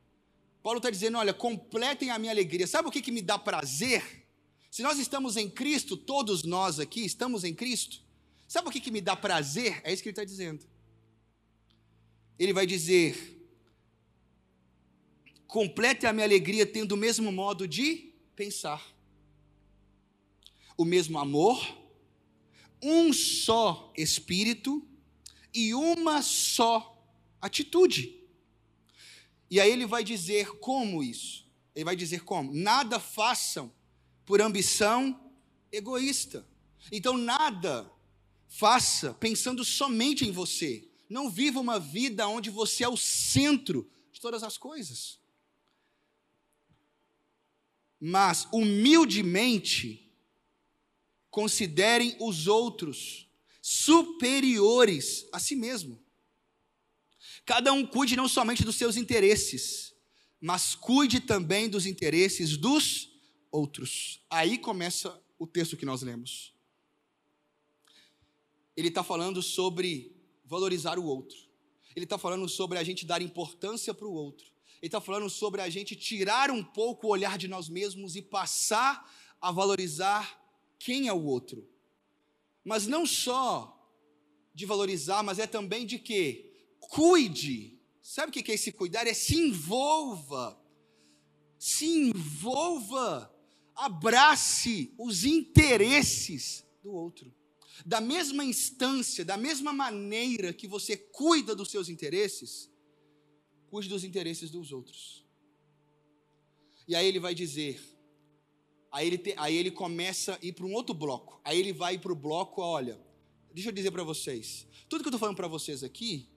Paulo 0.63 0.79
está 0.79 0.91
dizendo: 0.91 1.19
olha, 1.19 1.35
completem 1.35 2.11
a 2.11 2.19
minha 2.19 2.33
alegria. 2.33 2.67
Sabe 2.67 2.89
o 2.89 2.91
que, 2.91 3.03
que 3.03 3.13
me 3.13 3.21
dá 3.21 3.39
prazer? 3.39 4.27
Se 4.71 4.83
nós 4.83 4.99
estamos 4.99 5.37
em 5.37 5.51
Cristo, 5.51 5.97
todos 5.97 6.45
nós 6.45 6.79
aqui 6.79 7.05
estamos 7.05 7.45
em 7.45 7.55
Cristo. 7.55 8.01
Sabe 8.49 8.69
o 8.69 8.71
que, 8.71 8.81
que 8.81 8.91
me 8.91 9.01
dá 9.01 9.17
prazer? 9.17 9.81
É 9.85 9.93
isso 9.93 10.03
que 10.03 10.09
ele 10.09 10.13
está 10.13 10.25
dizendo. 10.25 10.65
Ele 12.39 12.53
vai 12.53 12.67
dizer: 12.67 13.43
complete 15.47 16.07
a 16.07 16.13
minha 16.13 16.25
alegria 16.25 16.65
tendo 16.65 16.93
o 16.93 16.97
mesmo 16.97 17.31
modo 17.31 17.69
de 17.69 18.15
pensar, 18.35 18.83
o 20.83 20.85
mesmo 20.85 21.19
amor, 21.19 21.65
um 22.83 23.13
só 23.13 23.93
espírito 23.97 24.87
e 25.55 25.73
uma 25.75 26.23
só 26.23 27.07
atitude. 27.41 28.21
E 29.49 29.61
aí 29.61 29.71
ele 29.71 29.87
vai 29.87 30.03
dizer 30.03 30.59
como 30.59 31.03
isso. 31.03 31.47
Ele 31.75 31.85
vai 31.85 31.95
dizer 31.95 32.25
como? 32.25 32.53
Nada 32.53 32.99
façam 32.99 33.73
por 34.25 34.41
ambição 34.41 35.33
egoísta. 35.71 36.47
Então 36.91 37.17
nada 37.17 37.91
faça 38.49 39.15
pensando 39.15 39.65
somente 39.65 40.27
em 40.27 40.33
você. 40.33 40.89
Não 41.09 41.31
viva 41.31 41.61
uma 41.61 41.79
vida 41.79 42.27
onde 42.27 42.51
você 42.51 42.83
é 42.83 42.89
o 42.89 42.97
centro 42.97 43.89
de 44.13 44.21
todas 44.21 44.43
as 44.43 44.59
coisas. 44.59 45.21
Mas 48.01 48.49
humildemente 48.53 50.12
considerem 51.33 52.15
os 52.21 52.47
outros 52.47 53.27
superiores 53.63 55.27
a 55.33 55.41
si 55.41 55.57
mesmo. 55.57 55.99
Cada 57.47 57.73
um 57.73 57.87
cuide 57.87 58.15
não 58.15 58.29
somente 58.29 58.63
dos 58.63 58.77
seus 58.77 58.97
interesses, 58.97 59.95
mas 60.39 60.75
cuide 60.75 61.21
também 61.21 61.71
dos 61.71 61.87
interesses 61.87 62.57
dos 62.59 63.09
outros. 63.51 64.21
Aí 64.29 64.59
começa 64.59 65.21
o 65.39 65.47
texto 65.47 65.77
que 65.77 65.87
nós 65.87 66.03
lemos. 66.03 66.55
Ele 68.77 68.89
está 68.89 69.03
falando 69.03 69.43
sobre 69.43 70.15
valorizar 70.45 70.99
o 70.99 71.05
outro. 71.05 71.39
Ele 71.97 72.05
está 72.05 72.19
falando 72.19 72.47
sobre 72.47 72.79
a 72.79 72.85
gente 72.85 73.07
dar 73.07 73.23
importância 73.23 73.95
para 73.95 74.07
o 74.07 74.13
outro. 74.13 74.47
Ele 74.83 74.89
está 74.89 75.01
falando 75.01 75.31
sobre 75.31 75.63
a 75.63 75.71
gente 75.71 75.97
tirar 75.97 76.51
um 76.51 76.63
pouco 76.63 77.07
o 77.07 77.11
olhar 77.11 77.39
de 77.39 77.49
nós 77.49 77.71
mesmos 77.71 78.17
e 78.17 78.23
passar 78.23 79.11
a 79.41 79.51
valorizar 79.51 80.42
quem 80.85 81.09
é 81.09 81.13
o 81.13 81.25
outro. 81.25 81.69
Mas 82.65 82.87
não 82.87 83.05
só 83.05 83.79
de 84.55 84.67
valorizar, 84.67 85.23
mas 85.23 85.39
é 85.39 85.47
também 85.47 85.85
de 85.87 85.99
quê? 85.99 86.53
cuide. 86.93 87.79
Sabe 88.03 88.31
o 88.31 88.33
que 88.33 88.51
é 88.51 88.55
esse 88.55 88.73
cuidar? 88.73 89.07
É 89.07 89.15
se 89.15 89.37
envolva. 89.37 90.61
Se 91.59 91.87
envolva. 91.87 93.33
Abrace 93.75 94.93
os 94.99 95.25
interesses 95.25 96.65
do 96.83 96.93
outro. 96.93 97.33
Da 97.87 98.01
mesma 98.01 98.45
instância, 98.45 99.25
da 99.25 99.37
mesma 99.37 99.73
maneira 99.73 100.53
que 100.53 100.67
você 100.67 100.97
cuida 100.97 101.55
dos 101.55 101.71
seus 101.71 101.89
interesses, 101.89 102.71
cuide 103.69 103.89
dos 103.89 104.05
interesses 104.05 104.51
dos 104.51 104.73
outros. 104.73 105.25
E 106.87 106.95
aí 106.95 107.07
ele 107.07 107.19
vai 107.19 107.35
dizer, 107.35 107.81
aí 108.93 109.07
ele, 109.07 109.19
te, 109.19 109.35
aí 109.39 109.57
ele 109.57 109.71
começa 109.71 110.35
a 110.35 110.39
ir 110.47 110.53
para 110.53 110.67
um 110.67 110.75
outro 110.75 110.95
bloco. 110.95 111.41
Aí 111.43 111.59
ele 111.59 111.73
vai 111.73 111.99
para 111.99 112.13
o 112.13 112.15
bloco, 112.15 112.61
olha, 112.61 113.01
deixa 113.53 113.71
eu 113.71 113.73
dizer 113.73 113.91
para 113.91 114.05
vocês, 114.05 114.67
tudo 114.89 115.03
que 115.03 115.09
eu 115.09 115.11
estou 115.11 115.19
falando 115.19 115.37
para 115.37 115.49
vocês 115.49 115.83
aqui 115.83 116.29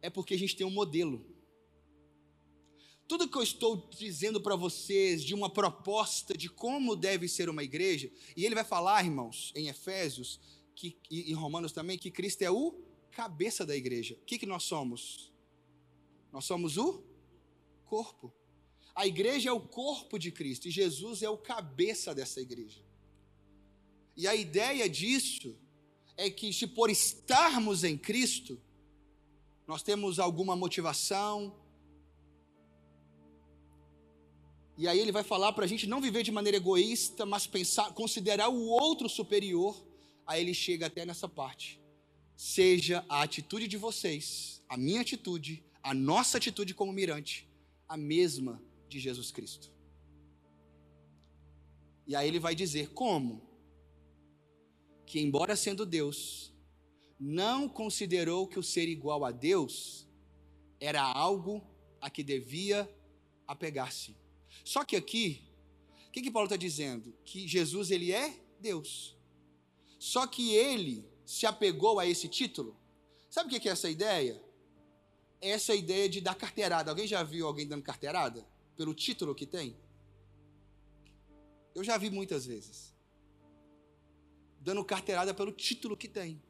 é 0.00 0.08
porque 0.08 0.34
a 0.34 0.38
gente 0.38 0.56
tem 0.56 0.66
um 0.66 0.70
modelo. 0.70 1.24
Tudo 3.06 3.28
que 3.28 3.36
eu 3.36 3.42
estou 3.42 3.88
dizendo 3.96 4.40
para 4.40 4.56
vocês 4.56 5.22
de 5.22 5.34
uma 5.34 5.48
proposta 5.48 6.36
de 6.36 6.48
como 6.48 6.96
deve 6.96 7.28
ser 7.28 7.48
uma 7.48 7.62
igreja, 7.62 8.10
e 8.36 8.44
ele 8.44 8.54
vai 8.54 8.64
falar, 8.64 9.04
irmãos, 9.04 9.52
em 9.54 9.68
Efésios 9.68 10.40
que, 10.74 10.98
e 11.10 11.30
em 11.30 11.34
Romanos 11.34 11.72
também, 11.72 11.98
que 11.98 12.10
Cristo 12.10 12.42
é 12.42 12.50
o 12.50 12.82
cabeça 13.12 13.64
da 13.64 13.74
igreja. 13.76 14.14
O 14.14 14.24
que, 14.24 14.38
que 14.38 14.46
nós 14.46 14.64
somos? 14.64 15.32
Nós 16.32 16.44
somos 16.44 16.76
o 16.76 17.02
corpo. 17.86 18.32
A 18.96 19.06
igreja 19.06 19.50
é 19.50 19.52
o 19.52 19.60
corpo 19.60 20.18
de 20.18 20.32
Cristo 20.32 20.66
e 20.66 20.70
Jesus 20.70 21.22
é 21.22 21.28
o 21.28 21.36
cabeça 21.36 22.14
dessa 22.14 22.40
igreja. 22.40 22.82
E 24.16 24.26
a 24.26 24.34
ideia 24.34 24.88
disso 24.88 25.54
é 26.16 26.30
que, 26.30 26.52
se 26.52 26.66
por 26.66 26.88
estarmos 26.88 27.84
em 27.84 27.98
Cristo, 27.98 28.58
nós 29.68 29.82
temos 29.82 30.18
alguma 30.18 30.56
motivação, 30.56 31.54
E 34.78 34.86
aí 34.86 34.98
ele 34.98 35.10
vai 35.10 35.22
falar 35.22 35.52
para 35.52 35.64
a 35.64 35.66
gente 35.66 35.86
não 35.86 36.02
viver 36.02 36.22
de 36.22 36.30
maneira 36.30 36.58
egoísta, 36.58 37.24
mas 37.24 37.46
pensar, 37.46 37.94
considerar 37.94 38.50
o 38.50 38.66
outro 38.66 39.08
superior. 39.08 39.82
Aí 40.26 40.42
ele 40.42 40.52
chega 40.52 40.86
até 40.86 41.06
nessa 41.06 41.26
parte. 41.26 41.80
Seja 42.36 43.02
a 43.08 43.22
atitude 43.22 43.66
de 43.66 43.78
vocês, 43.78 44.62
a 44.68 44.76
minha 44.76 45.00
atitude, 45.00 45.64
a 45.82 45.94
nossa 45.94 46.36
atitude 46.36 46.74
como 46.74 46.92
mirante, 46.92 47.48
a 47.88 47.96
mesma 47.96 48.60
de 48.96 49.02
Jesus 49.02 49.30
Cristo. 49.30 49.70
E 52.06 52.14
aí 52.16 52.26
ele 52.26 52.38
vai 52.38 52.54
dizer 52.54 52.92
como? 52.92 53.42
Que, 55.04 55.20
embora 55.20 55.54
sendo 55.54 55.84
Deus, 55.84 56.52
não 57.18 57.68
considerou 57.68 58.46
que 58.46 58.58
o 58.58 58.62
ser 58.62 58.88
igual 58.88 59.24
a 59.24 59.30
Deus 59.30 60.08
era 60.80 61.02
algo 61.02 61.62
a 62.00 62.08
que 62.08 62.22
devia 62.22 62.88
apegar-se. 63.46 64.16
Só 64.64 64.84
que 64.84 64.96
aqui, 64.96 65.42
o 66.08 66.10
que, 66.10 66.22
que 66.22 66.30
Paulo 66.30 66.46
está 66.46 66.56
dizendo? 66.56 67.12
Que 67.24 67.46
Jesus 67.46 67.90
ele 67.90 68.12
é 68.12 68.34
Deus. 68.60 69.16
Só 69.98 70.26
que 70.26 70.54
ele 70.54 71.04
se 71.24 71.46
apegou 71.46 71.98
a 71.98 72.06
esse 72.06 72.28
título. 72.28 72.76
Sabe 73.28 73.54
o 73.54 73.60
que 73.60 73.68
é 73.68 73.72
essa 73.72 73.90
ideia? 73.90 74.42
Essa 75.40 75.74
ideia 75.74 76.08
de 76.08 76.20
dar 76.20 76.34
carteirada. 76.34 76.90
Alguém 76.90 77.06
já 77.06 77.22
viu 77.22 77.46
alguém 77.46 77.66
dando 77.66 77.82
carteirada? 77.82 78.46
Pelo 78.76 78.94
título 78.94 79.34
que 79.34 79.46
tem? 79.46 79.76
Eu 81.74 81.82
já 81.82 81.96
vi 81.96 82.10
muitas 82.10 82.46
vezes. 82.46 82.94
Dando 84.60 84.84
carteirada 84.84 85.32
pelo 85.32 85.52
título 85.52 85.96
que 85.96 86.08
tem. 86.08 86.42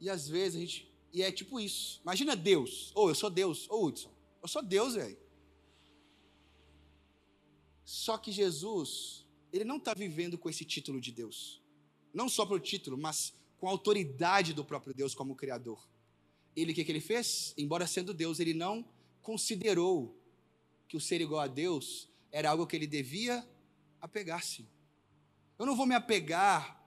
E 0.00 0.08
às 0.08 0.26
vezes 0.28 0.56
a 0.56 0.60
gente. 0.60 0.90
E 1.12 1.22
é 1.22 1.30
tipo 1.30 1.60
isso. 1.60 2.00
Imagina 2.02 2.34
Deus. 2.34 2.90
Ou 2.94 3.06
oh, 3.06 3.10
eu 3.10 3.14
sou 3.14 3.28
Deus. 3.28 3.68
Ô 3.68 3.74
oh, 3.74 3.86
Hudson, 3.86 4.12
eu 4.42 4.48
sou 4.48 4.62
Deus, 4.62 4.94
velho. 4.94 5.18
Só 7.84 8.16
que 8.16 8.30
Jesus, 8.30 9.26
ele 9.52 9.64
não 9.64 9.76
está 9.76 9.92
vivendo 9.92 10.38
com 10.38 10.48
esse 10.48 10.64
título 10.64 11.00
de 11.00 11.12
Deus. 11.12 11.60
Não 12.14 12.28
só 12.28 12.46
pelo 12.46 12.60
título, 12.60 12.96
mas 12.96 13.34
com 13.60 13.68
a 13.68 13.70
autoridade 13.70 14.54
do 14.54 14.64
próprio 14.64 14.94
Deus 14.94 15.14
como 15.14 15.36
Criador. 15.36 15.86
Ele, 16.56 16.72
o 16.72 16.74
que, 16.74 16.82
que 16.82 16.90
ele 16.90 17.00
fez? 17.00 17.52
Embora 17.58 17.86
sendo 17.86 18.14
Deus, 18.14 18.40
ele 18.40 18.54
não 18.54 18.84
considerou 19.20 20.18
que 20.88 20.96
o 20.96 21.00
ser 21.00 21.20
igual 21.20 21.42
a 21.42 21.46
Deus 21.46 22.08
era 22.32 22.50
algo 22.50 22.66
que 22.66 22.74
ele 22.74 22.86
devia 22.86 23.46
apegar-se. 24.00 24.66
Eu 25.58 25.66
não 25.66 25.76
vou 25.76 25.84
me 25.84 25.94
apegar 25.94 26.82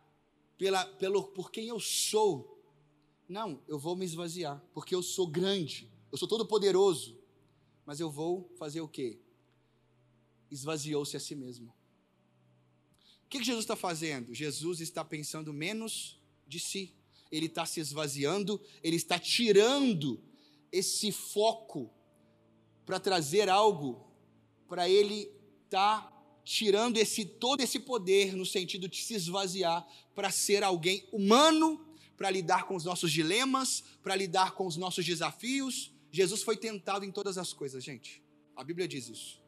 pela, 0.57 0.83
pelo, 0.83 1.25
por 1.25 1.51
quem 1.51 1.67
eu 1.67 1.79
sou, 1.79 2.59
não, 3.29 3.61
eu 3.67 3.77
vou 3.77 3.95
me 3.95 4.03
esvaziar, 4.03 4.61
porque 4.73 4.95
eu 4.95 5.03
sou 5.03 5.27
grande, 5.27 5.87
eu 6.11 6.17
sou 6.17 6.27
todo 6.27 6.45
poderoso. 6.45 7.21
Mas 7.85 7.99
eu 7.99 8.09
vou 8.09 8.49
fazer 8.57 8.81
o 8.81 8.87
quê? 8.87 9.19
Esvaziou-se 10.49 11.15
a 11.15 11.19
si 11.19 11.35
mesmo. 11.35 11.73
O 13.25 13.29
que, 13.29 13.39
que 13.39 13.43
Jesus 13.45 13.63
está 13.63 13.75
fazendo? 13.75 14.33
Jesus 14.33 14.79
está 14.79 15.03
pensando 15.03 15.51
menos 15.51 16.19
de 16.47 16.59
si. 16.59 16.93
Ele 17.31 17.47
está 17.47 17.65
se 17.65 17.79
esvaziando, 17.79 18.61
ele 18.83 18.95
está 18.95 19.17
tirando 19.17 20.21
esse 20.71 21.11
foco 21.11 21.91
para 22.85 22.99
trazer 22.99 23.49
algo 23.49 24.05
para 24.67 24.89
ele 24.89 25.31
estar 25.65 26.01
tá 26.01 26.41
tirando 26.43 26.97
esse 26.97 27.25
todo 27.25 27.61
esse 27.61 27.79
poder 27.79 28.35
no 28.35 28.45
sentido 28.45 28.87
de 28.87 29.01
se 29.03 29.13
esvaziar 29.13 29.87
para 30.13 30.31
ser 30.31 30.63
alguém 30.63 31.07
humano 31.11 31.93
para 32.17 32.29
lidar 32.29 32.65
com 32.65 32.75
os 32.75 32.85
nossos 32.85 33.11
dilemas, 33.11 33.83
para 34.01 34.15
lidar 34.15 34.53
com 34.53 34.65
os 34.65 34.77
nossos 34.77 35.03
desafios. 35.05 35.91
Jesus 36.11 36.41
foi 36.43 36.55
tentado 36.55 37.03
em 37.03 37.11
todas 37.11 37.37
as 37.37 37.53
coisas, 37.53 37.83
gente. 37.83 38.23
A 38.55 38.63
Bíblia 38.63 38.87
diz 38.87 39.09
isso. 39.09 39.41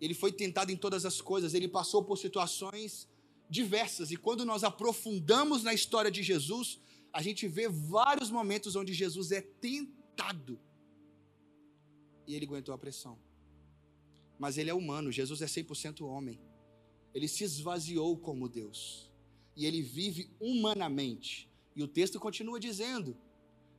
Ele 0.00 0.14
foi 0.14 0.32
tentado 0.32 0.72
em 0.72 0.76
todas 0.76 1.04
as 1.04 1.20
coisas, 1.20 1.54
ele 1.54 1.68
passou 1.68 2.02
por 2.02 2.18
situações 2.18 3.06
diversas. 3.48 4.10
E 4.10 4.16
quando 4.16 4.44
nós 4.44 4.64
aprofundamos 4.64 5.62
na 5.62 5.72
história 5.72 6.10
de 6.10 6.22
Jesus, 6.22 6.80
a 7.12 7.22
gente 7.22 7.46
vê 7.48 7.68
vários 7.68 8.30
momentos 8.30 8.76
onde 8.76 8.92
Jesus 8.92 9.32
é 9.32 9.40
tentado. 9.40 10.58
E 12.26 12.34
ele 12.34 12.46
aguentou 12.46 12.74
a 12.74 12.78
pressão. 12.78 13.18
Mas 14.38 14.58
ele 14.58 14.70
é 14.70 14.74
humano, 14.74 15.12
Jesus 15.12 15.40
é 15.40 15.46
100% 15.46 16.06
homem. 16.06 16.40
Ele 17.14 17.28
se 17.28 17.44
esvaziou 17.44 18.16
como 18.18 18.48
Deus. 18.48 19.10
E 19.54 19.64
ele 19.64 19.80
vive 19.80 20.30
humanamente. 20.38 21.48
E 21.74 21.82
o 21.82 21.88
texto 21.88 22.20
continua 22.20 22.60
dizendo: 22.60 23.16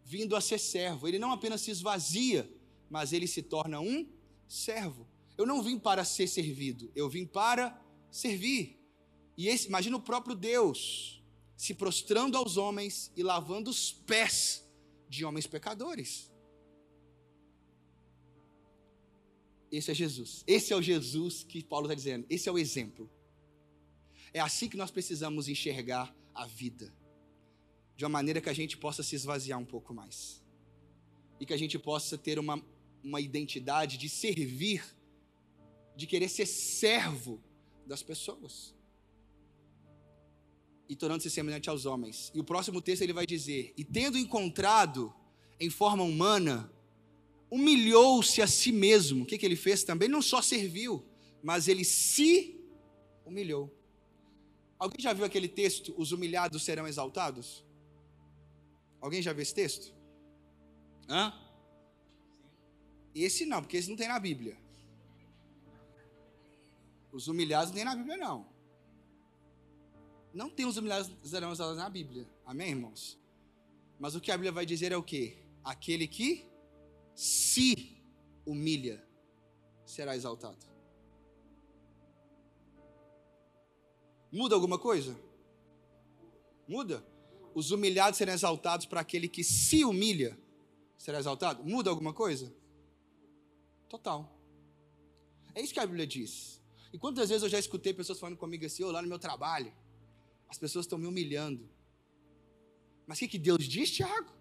vindo 0.04 0.36
a 0.36 0.42
ser 0.42 0.58
servo. 0.58 1.08
Ele 1.08 1.20
não 1.20 1.32
apenas 1.32 1.62
se 1.62 1.70
esvazia, 1.70 2.50
mas 2.90 3.14
ele 3.14 3.28
se 3.28 3.44
torna 3.44 3.80
um 3.80 4.08
servo. 4.48 5.08
Eu 5.38 5.46
não 5.46 5.62
vim 5.62 5.78
para 5.78 6.04
ser 6.04 6.28
servido, 6.28 6.92
eu 6.96 7.10
vim 7.10 7.26
para 7.26 7.80
servir. 8.10 8.77
E 9.38 9.48
esse, 9.48 9.68
imagina 9.68 9.96
o 9.96 10.02
próprio 10.02 10.36
Deus 10.36 11.24
se 11.56 11.74
prostrando 11.74 12.38
aos 12.38 12.58
homens 12.58 13.12
e 13.16 13.22
lavando 13.22 13.70
os 13.70 13.92
pés 13.92 14.68
de 15.08 15.24
homens 15.24 15.46
pecadores. 15.46 16.32
Esse 19.72 19.92
é 19.92 19.94
Jesus. 19.94 20.44
Esse 20.48 20.74
é 20.74 20.76
o 20.76 20.82
Jesus 20.82 21.44
que 21.44 21.64
Paulo 21.64 21.86
está 21.86 21.96
dizendo. 21.96 22.26
Esse 22.30 22.50
é 22.50 22.52
o 22.52 22.58
exemplo. 22.58 23.10
É 24.34 24.40
assim 24.40 24.68
que 24.70 24.78
nós 24.78 24.92
precisamos 24.92 25.48
enxergar 25.48 26.16
a 26.34 26.46
vida 26.46 26.94
de 27.96 28.06
uma 28.06 28.10
maneira 28.10 28.40
que 28.40 28.50
a 28.50 28.54
gente 28.54 28.78
possa 28.78 29.02
se 29.02 29.16
esvaziar 29.16 29.60
um 29.60 29.66
pouco 29.66 29.94
mais. 29.94 30.44
E 31.40 31.46
que 31.46 31.54
a 31.54 31.58
gente 31.58 31.78
possa 31.78 32.18
ter 32.18 32.38
uma, 32.40 32.64
uma 33.04 33.20
identidade 33.20 33.98
de 33.98 34.08
servir, 34.08 34.84
de 35.96 36.06
querer 36.06 36.30
ser 36.30 36.46
servo 36.46 37.42
das 37.86 38.04
pessoas. 38.04 38.77
E 40.90 40.96
tornando-se 40.96 41.30
semelhante 41.30 41.70
aos 41.70 41.86
homens. 41.86 42.32
E 42.34 42.40
o 42.40 42.44
próximo 42.44 42.82
texto 42.82 43.02
ele 43.02 43.14
vai 43.14 43.26
dizer: 43.26 43.74
E 43.76 43.84
tendo 43.84 44.18
encontrado 44.18 45.14
em 45.60 45.70
forma 45.70 46.04
humana, 46.04 46.72
humilhou-se 47.50 48.42
a 48.42 48.48
si 48.48 48.72
mesmo. 48.72 49.24
O 49.24 49.26
que, 49.26 49.38
que 49.38 49.46
ele 49.46 49.56
fez 49.56 49.84
também? 49.84 50.08
Não 50.08 50.22
só 50.22 50.42
serviu, 50.42 51.04
mas 51.44 51.68
ele 51.68 51.84
se 51.84 52.60
humilhou. 53.26 53.74
Alguém 54.80 55.02
já 55.02 55.14
viu 55.14 55.26
aquele 55.26 55.48
texto? 55.48 55.94
Os 55.98 56.12
humilhados 56.12 56.64
serão 56.64 56.88
exaltados? 56.88 57.66
Alguém 59.02 59.22
já 59.22 59.34
viu 59.34 59.42
esse 59.42 59.54
texto? 59.54 59.94
Hã? 61.10 61.34
Esse 63.16 63.46
não, 63.46 63.62
porque 63.62 63.78
esse 63.78 63.90
não 63.90 63.98
tem 63.98 64.08
na 64.08 64.20
Bíblia. 64.20 64.58
Os 67.12 67.28
humilhados 67.28 67.70
não 67.70 67.76
tem 67.76 67.86
na 67.86 67.96
Bíblia, 67.96 68.18
não. 68.18 68.46
Não 70.38 70.52
tem 70.52 70.68
os 70.68 70.78
humilhados 70.78 71.10
serão 71.24 71.52
usados 71.52 71.78
na 71.78 71.90
Bíblia. 71.90 72.28
Amém, 72.46 72.70
irmãos? 72.70 73.18
Mas 74.00 74.14
o 74.14 74.22
que 74.22 74.30
a 74.30 74.38
Bíblia 74.38 74.52
vai 74.52 74.68
dizer 74.68 74.92
é 74.92 74.98
o 74.98 75.02
quê? 75.02 75.36
Aquele 75.64 76.08
que 76.08 76.46
se 77.16 78.00
humilha 78.46 79.04
será 79.84 80.16
exaltado. 80.16 80.64
Muda 84.32 84.54
alguma 84.54 84.78
coisa? 84.78 85.18
Muda? 86.68 87.04
os 87.56 87.72
humilhados 87.72 88.20
serão 88.20 88.34
exaltados 88.34 88.86
para 88.86 89.02
aquele 89.02 89.28
que 89.28 89.44
se 89.44 89.84
humilha 89.84 90.38
será 90.96 91.18
exaltado? 91.18 91.64
Muda 91.64 91.90
alguma 91.90 92.14
coisa? 92.14 92.54
Total. 93.90 94.32
É 95.56 95.62
isso 95.62 95.74
que 95.74 95.80
a 95.80 95.86
Bíblia 95.88 96.06
diz. 96.06 96.62
E 96.94 97.00
quantas 97.00 97.30
vezes 97.30 97.42
eu 97.42 97.50
já 97.50 97.58
escutei 97.58 97.96
pessoas 97.96 98.20
falando 98.20 98.38
comigo 98.38 98.64
assim, 98.64 98.84
oh, 98.84 98.92
lá 98.92 99.02
no 99.02 99.08
meu 99.08 99.18
trabalho, 99.18 99.74
as 100.50 100.58
pessoas 100.58 100.86
estão 100.86 100.98
me 100.98 101.08
humilhando. 101.08 101.70
Mas 103.06 103.18
o 103.18 103.20
que, 103.20 103.28
que 103.28 103.40
Deus 103.40 103.68
diz, 103.68 103.92
Tiago? 103.92 104.32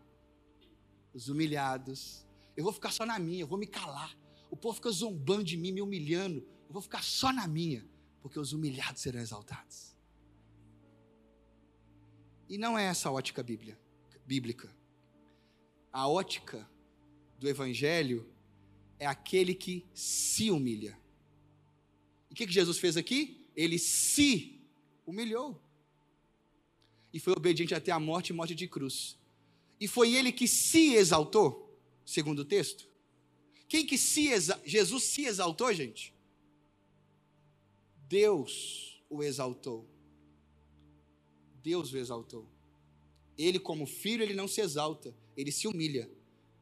Os 1.14 1.28
humilhados. 1.28 2.26
Eu 2.56 2.64
vou 2.64 2.72
ficar 2.72 2.90
só 2.90 3.04
na 3.06 3.18
minha, 3.18 3.42
eu 3.42 3.46
vou 3.46 3.58
me 3.58 3.66
calar. 3.66 4.16
O 4.50 4.56
povo 4.56 4.74
fica 4.76 4.90
zombando 4.90 5.44
de 5.44 5.56
mim, 5.56 5.72
me 5.72 5.82
humilhando. 5.82 6.46
Eu 6.66 6.72
vou 6.72 6.82
ficar 6.82 7.02
só 7.02 7.32
na 7.32 7.46
minha, 7.46 7.86
porque 8.20 8.38
os 8.38 8.52
humilhados 8.52 9.02
serão 9.02 9.20
exaltados. 9.20 9.94
E 12.48 12.56
não 12.56 12.78
é 12.78 12.84
essa 12.84 13.08
a 13.08 13.12
ótica 13.12 13.42
bíblia, 13.42 13.78
bíblica. 14.24 14.74
A 15.92 16.08
ótica 16.08 16.68
do 17.38 17.48
Evangelho 17.48 18.28
é 18.98 19.06
aquele 19.06 19.54
que 19.54 19.84
se 19.92 20.50
humilha. 20.50 20.98
E 22.30 22.32
o 22.32 22.36
que, 22.36 22.46
que 22.46 22.52
Jesus 22.52 22.78
fez 22.78 22.96
aqui? 22.96 23.46
Ele 23.54 23.78
se 23.78 24.60
humilhou. 25.06 25.60
E 27.16 27.18
foi 27.18 27.32
obediente 27.32 27.74
até 27.74 27.90
a 27.90 27.98
morte 27.98 28.34
morte 28.34 28.54
de 28.54 28.68
cruz. 28.68 29.18
E 29.80 29.88
foi 29.88 30.14
ele 30.14 30.30
que 30.30 30.46
se 30.46 30.92
exaltou, 30.92 31.74
segundo 32.04 32.40
o 32.40 32.44
texto. 32.44 32.86
Quem 33.66 33.86
que 33.86 33.96
se 33.96 34.28
exa... 34.28 34.60
Jesus 34.66 35.04
se 35.04 35.24
exaltou, 35.24 35.72
gente? 35.72 36.14
Deus 38.06 39.02
o 39.08 39.22
exaltou. 39.22 39.88
Deus 41.62 41.90
o 41.90 41.96
exaltou. 41.96 42.46
Ele, 43.38 43.58
como 43.58 43.86
filho, 43.86 44.22
ele 44.22 44.34
não 44.34 44.46
se 44.46 44.60
exalta, 44.60 45.16
ele 45.34 45.50
se 45.50 45.66
humilha. 45.66 46.10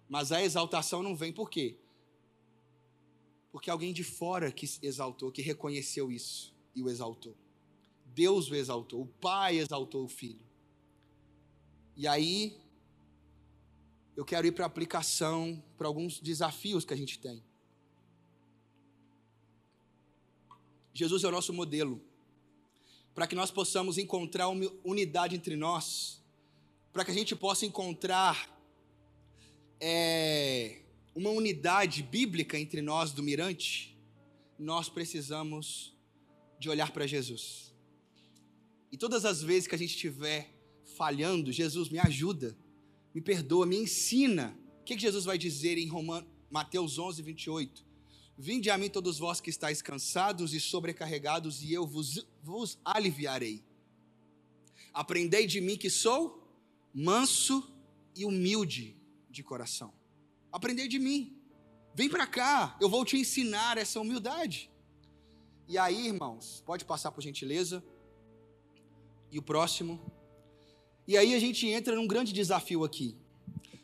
Mas 0.08 0.30
a 0.30 0.40
exaltação 0.40 1.02
não 1.02 1.16
vem 1.16 1.32
por 1.32 1.50
quê? 1.50 1.80
Porque 3.50 3.68
alguém 3.68 3.92
de 3.92 4.04
fora 4.04 4.52
que 4.52 4.66
exaltou, 4.80 5.32
que 5.32 5.42
reconheceu 5.42 6.12
isso 6.12 6.54
e 6.76 6.80
o 6.80 6.88
exaltou. 6.88 7.36
Deus 8.06 8.48
o 8.48 8.54
exaltou, 8.54 9.02
o 9.02 9.06
Pai 9.08 9.58
exaltou 9.58 10.04
o 10.04 10.08
Filho. 10.08 10.43
E 11.96 12.08
aí, 12.08 12.56
eu 14.16 14.24
quero 14.24 14.46
ir 14.46 14.52
para 14.52 14.64
a 14.64 14.66
aplicação, 14.66 15.62
para 15.76 15.86
alguns 15.86 16.20
desafios 16.20 16.84
que 16.84 16.92
a 16.92 16.96
gente 16.96 17.18
tem. 17.18 17.42
Jesus 20.92 21.24
é 21.24 21.28
o 21.28 21.30
nosso 21.30 21.52
modelo, 21.52 22.00
para 23.14 23.26
que 23.26 23.34
nós 23.34 23.50
possamos 23.50 23.98
encontrar 23.98 24.48
uma 24.48 24.70
unidade 24.84 25.34
entre 25.34 25.56
nós, 25.56 26.22
para 26.92 27.04
que 27.04 27.10
a 27.10 27.14
gente 27.14 27.34
possa 27.34 27.66
encontrar 27.66 28.48
é, 29.80 30.82
uma 31.14 31.30
unidade 31.30 32.02
bíblica 32.02 32.58
entre 32.58 32.80
nós 32.80 33.12
do 33.12 33.22
mirante, 33.22 33.96
nós 34.58 34.88
precisamos 34.88 35.96
de 36.58 36.68
olhar 36.68 36.92
para 36.92 37.06
Jesus. 37.06 37.74
E 38.90 38.96
todas 38.96 39.24
as 39.24 39.42
vezes 39.42 39.66
que 39.66 39.74
a 39.74 39.78
gente 39.78 39.90
estiver 39.90 40.53
falhando, 40.94 41.52
Jesus 41.52 41.88
me 41.88 41.98
ajuda, 41.98 42.56
me 43.14 43.20
perdoa, 43.20 43.66
me 43.66 43.76
ensina. 43.76 44.56
O 44.80 44.84
que, 44.84 44.98
Jesus 44.98 45.24
vai 45.24 45.36
dizer 45.36 45.76
em 45.78 45.90
Mateus 46.50 46.98
11, 46.98 47.22
28? 47.22 47.84
Vinde 48.36 48.70
a 48.70 48.78
mim 48.78 48.88
todos 48.88 49.18
vós 49.18 49.40
que 49.40 49.50
estáis 49.50 49.80
cansados 49.80 50.54
e 50.54 50.60
sobrecarregados, 50.60 51.62
e 51.62 51.72
eu 51.72 51.86
vos, 51.86 52.26
vos 52.42 52.78
aliviarei. 52.84 53.62
Aprendei 54.92 55.46
de 55.46 55.60
mim 55.60 55.76
que 55.76 55.90
sou 55.90 56.42
manso 56.92 57.72
e 58.14 58.24
humilde 58.24 58.96
de 59.30 59.42
coração. 59.42 59.92
Aprendei 60.52 60.88
de 60.88 60.98
mim. 60.98 61.36
Vem 61.94 62.08
para 62.08 62.26
cá, 62.26 62.76
eu 62.80 62.88
vou 62.88 63.04
te 63.04 63.16
ensinar 63.16 63.78
essa 63.78 64.00
humildade. 64.00 64.70
E 65.66 65.78
aí, 65.78 66.08
irmãos, 66.08 66.62
pode 66.66 66.84
passar 66.84 67.10
por 67.10 67.22
gentileza. 67.22 67.82
E 69.30 69.38
o 69.38 69.42
próximo. 69.42 70.00
E 71.06 71.18
aí 71.18 71.34
a 71.34 71.38
gente 71.38 71.66
entra 71.66 71.94
num 71.94 72.06
grande 72.06 72.32
desafio 72.32 72.82
aqui. 72.82 73.14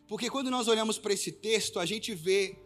Porque 0.09 0.31
quando 0.31 0.51
nós 0.51 0.69
olhamos 0.69 0.99
para 0.99 1.13
esse 1.13 1.31
texto, 1.31 1.79
a 1.79 1.85
gente 1.85 2.15
vê 2.15 2.59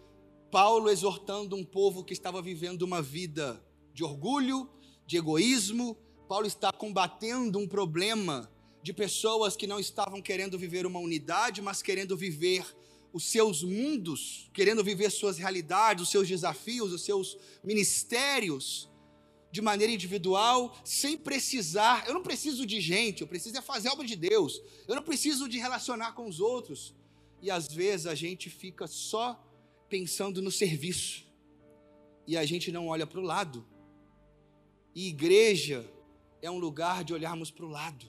Paulo 0.51 0.89
exortando 0.89 1.57
um 1.57 1.65
povo 1.65 2.05
que 2.05 2.13
estava 2.13 2.41
vivendo 2.41 2.83
uma 2.83 3.03
vida 3.03 3.61
de 3.93 4.05
orgulho, 4.05 4.71
de 5.05 5.17
egoísmo. 5.17 5.97
Paulo 6.29 6.47
está 6.47 6.73
combatendo 6.73 7.59
um 7.59 7.67
problema 7.67 8.49
de 8.81 8.93
pessoas 8.93 9.57
que 9.57 9.67
não 9.67 9.81
estavam 9.81 10.23
querendo 10.23 10.57
viver 10.57 10.87
uma 10.87 11.01
unidade, 11.01 11.61
mas 11.61 11.83
querendo 11.83 12.17
viver 12.17 12.65
os 13.13 13.25
seus 13.25 13.65
mundos, 13.65 14.49
querendo 14.53 14.85
viver 14.85 15.11
suas 15.11 15.37
realidades, 15.37 16.05
os 16.05 16.11
seus 16.11 16.29
desafios, 16.29 16.93
os 16.93 17.03
seus 17.03 17.37
ministérios 17.63 18.89
de 19.55 19.63
maneira 19.63 19.93
individual, 19.93 20.77
sem 20.85 21.17
precisar. 21.17 22.09
Eu 22.09 22.15
não 22.15 22.25
preciso 22.25 22.67
de 22.67 22.81
gente, 22.81 23.21
eu 23.21 23.29
preciso 23.29 23.57
é 23.57 23.63
fazer 23.63 23.87
a 23.87 23.93
obra 23.93 24.05
de 24.05 24.17
Deus. 24.17 24.61
Eu 24.89 24.97
não 24.97 25.03
preciso 25.05 25.49
de 25.49 25.59
relacionar 25.59 26.11
com 26.11 26.27
os 26.27 26.41
outros. 26.41 26.93
E 27.41 27.53
às 27.53 27.73
vezes 27.73 28.09
a 28.09 28.17
gente 28.17 28.51
fica 28.51 28.89
só 28.89 29.41
pensando 29.89 30.43
no 30.43 30.51
serviço 30.51 31.25
e 32.27 32.37
a 32.37 32.45
gente 32.45 32.73
não 32.73 32.89
olha 32.89 33.07
para 33.07 33.21
o 33.21 33.23
lado. 33.23 33.65
E 34.93 35.07
igreja 35.07 35.89
é 36.43 36.51
um 36.51 36.59
lugar 36.59 37.05
de 37.05 37.15
olharmos 37.15 37.53
para 37.53 37.65
o 37.65 37.69
lado. 37.69 38.07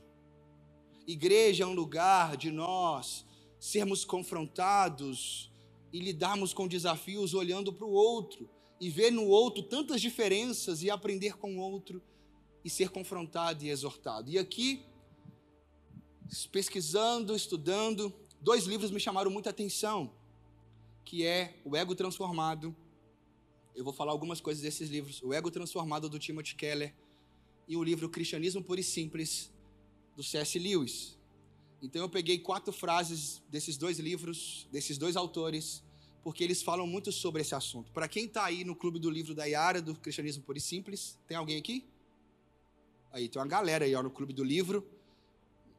Igreja 1.06 1.64
é 1.64 1.68
um 1.68 1.76
lugar 1.76 2.36
de 2.38 2.50
nós 2.50 3.24
sermos 3.60 4.04
confrontados 4.04 5.52
e 5.94 6.00
lidarmos 6.00 6.56
com 6.56 6.68
desafios 6.68 7.36
olhando 7.36 7.72
para 7.72 7.86
o 7.86 7.92
outro 7.92 8.50
e 8.80 8.90
ver 8.90 9.12
no 9.12 9.26
outro 9.26 9.64
tantas 9.64 10.02
diferenças 10.02 10.84
e 10.84 10.90
aprender 10.90 11.38
com 11.38 11.58
o 11.58 11.60
outro 11.60 12.02
e 12.64 12.70
ser 12.70 12.90
confrontado 12.90 13.64
e 13.64 13.70
exortado. 13.70 14.30
E 14.30 14.38
aqui, 14.38 14.84
pesquisando, 16.52 17.36
estudando, 17.36 18.14
dois 18.42 18.66
livros 18.66 18.92
me 18.92 19.00
chamaram 19.00 19.32
muita 19.32 19.50
atenção 19.50 20.12
que 21.06 21.24
é 21.24 21.62
O 21.64 21.78
Ego 21.78 21.94
Transformado. 21.94 22.76
Eu 23.76 23.84
vou 23.84 23.94
falar 23.94 24.12
algumas 24.12 24.42
coisas 24.42 24.64
desses 24.64 24.90
livros. 24.90 25.22
O 25.22 25.32
Ego 25.32 25.52
Transformado, 25.52 26.10
do 26.10 26.18
Timothy 26.18 26.56
Keller, 26.56 26.96
e 27.68 27.78
o 27.78 27.84
livro 27.84 28.10
Cristianismo 28.10 28.64
Puro 28.64 28.80
e 28.80 28.84
Simples, 28.84 29.52
do 30.16 30.24
C.S. 30.24 30.58
Lewis. 30.58 31.18
Então 31.82 32.02
eu 32.02 32.10
peguei 32.10 32.40
quatro 32.40 32.74
frases 32.74 33.42
desses 33.50 33.78
dois 33.78 34.00
livros, 34.00 34.68
desses 34.72 34.98
dois 34.98 35.16
autores, 35.16 35.84
porque 36.26 36.44
eles 36.44 36.64
falam 36.64 36.88
muito 36.88 37.12
sobre 37.12 37.44
esse 37.44 37.54
assunto. 37.54 37.92
Para 37.92 38.08
quem 38.08 38.26
está 38.26 38.46
aí 38.46 38.64
no 38.64 38.76
clube 38.76 38.98
do 38.98 39.12
livro 39.12 39.36
da 39.36 39.46
Yara, 39.46 39.80
do 39.80 39.94
Cristianismo 39.94 40.42
Puro 40.42 40.58
e 40.58 40.62
Simples, 40.62 41.20
tem 41.28 41.38
alguém 41.38 41.56
aqui? 41.56 41.88
Aí 43.12 43.30
tem 43.30 43.40
uma 43.40 43.48
galera 43.48 43.86
aí 43.86 43.94
ó, 43.94 44.02
no 44.02 44.10
clube 44.10 44.34
do 44.34 44.44
livro. 44.44 44.84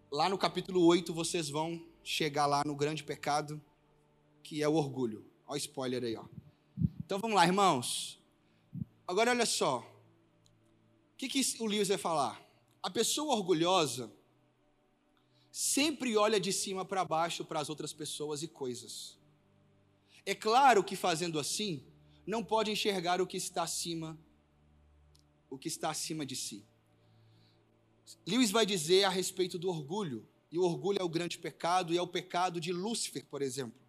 Lá 0.09 0.29
no 0.29 0.39
capítulo 0.39 0.85
8 0.85 1.13
vocês 1.13 1.51
vão 1.51 1.85
chegar 2.05 2.47
lá 2.47 2.63
no 2.65 2.77
grande 2.77 3.03
pecado 3.03 3.61
que 4.41 4.63
é 4.63 4.69
o 4.69 4.75
orgulho. 4.75 5.27
Olha 5.49 5.57
o 5.57 5.57
spoiler 5.57 6.05
aí, 6.05 6.15
ó. 6.15 6.25
Então 7.05 7.19
vamos 7.19 7.35
lá, 7.35 7.45
irmãos. 7.45 8.23
Agora 9.05 9.33
olha 9.33 9.47
só. 9.47 9.81
O 9.81 11.17
que, 11.17 11.29
que 11.29 11.43
o 11.59 11.67
Lewis 11.67 11.89
vai 11.89 11.99
falar? 11.99 12.41
A 12.81 12.89
pessoa 12.89 13.35
orgulhosa 13.35 14.13
sempre 15.51 16.17
olha 16.17 16.39
de 16.39 16.53
cima 16.53 16.85
para 16.85 17.05
baixo 17.05 17.45
para 17.45 17.59
as 17.59 17.69
outras 17.69 17.93
pessoas 17.93 18.45
e 18.45 18.47
coisas. 18.47 19.17
É 20.27 20.35
claro 20.35 20.85
que 20.85 20.97
fazendo 20.97 21.39
assim, 21.39 21.83
não 22.27 22.45
pode 22.45 22.71
enxergar 22.71 23.23
o 23.23 23.27
que 23.27 23.39
está 23.39 23.63
acima, 23.63 24.19
o 25.49 25.57
que 25.57 25.69
está 25.69 25.89
acima 25.89 26.27
de 26.27 26.37
si. 26.37 26.67
Lewis 28.27 28.51
vai 28.51 28.67
dizer 28.67 29.05
a 29.05 29.09
respeito 29.09 29.59
do 29.59 29.71
orgulho, 29.71 30.29
e 30.53 30.59
o 30.59 30.63
orgulho 30.63 30.99
é 31.01 31.03
o 31.03 31.09
grande 31.09 31.39
pecado, 31.39 31.95
e 31.95 31.97
é 31.97 32.03
o 32.03 32.07
pecado 32.07 32.61
de 32.61 32.73
Lúcifer, 32.73 33.25
por 33.25 33.41
exemplo 33.41 33.87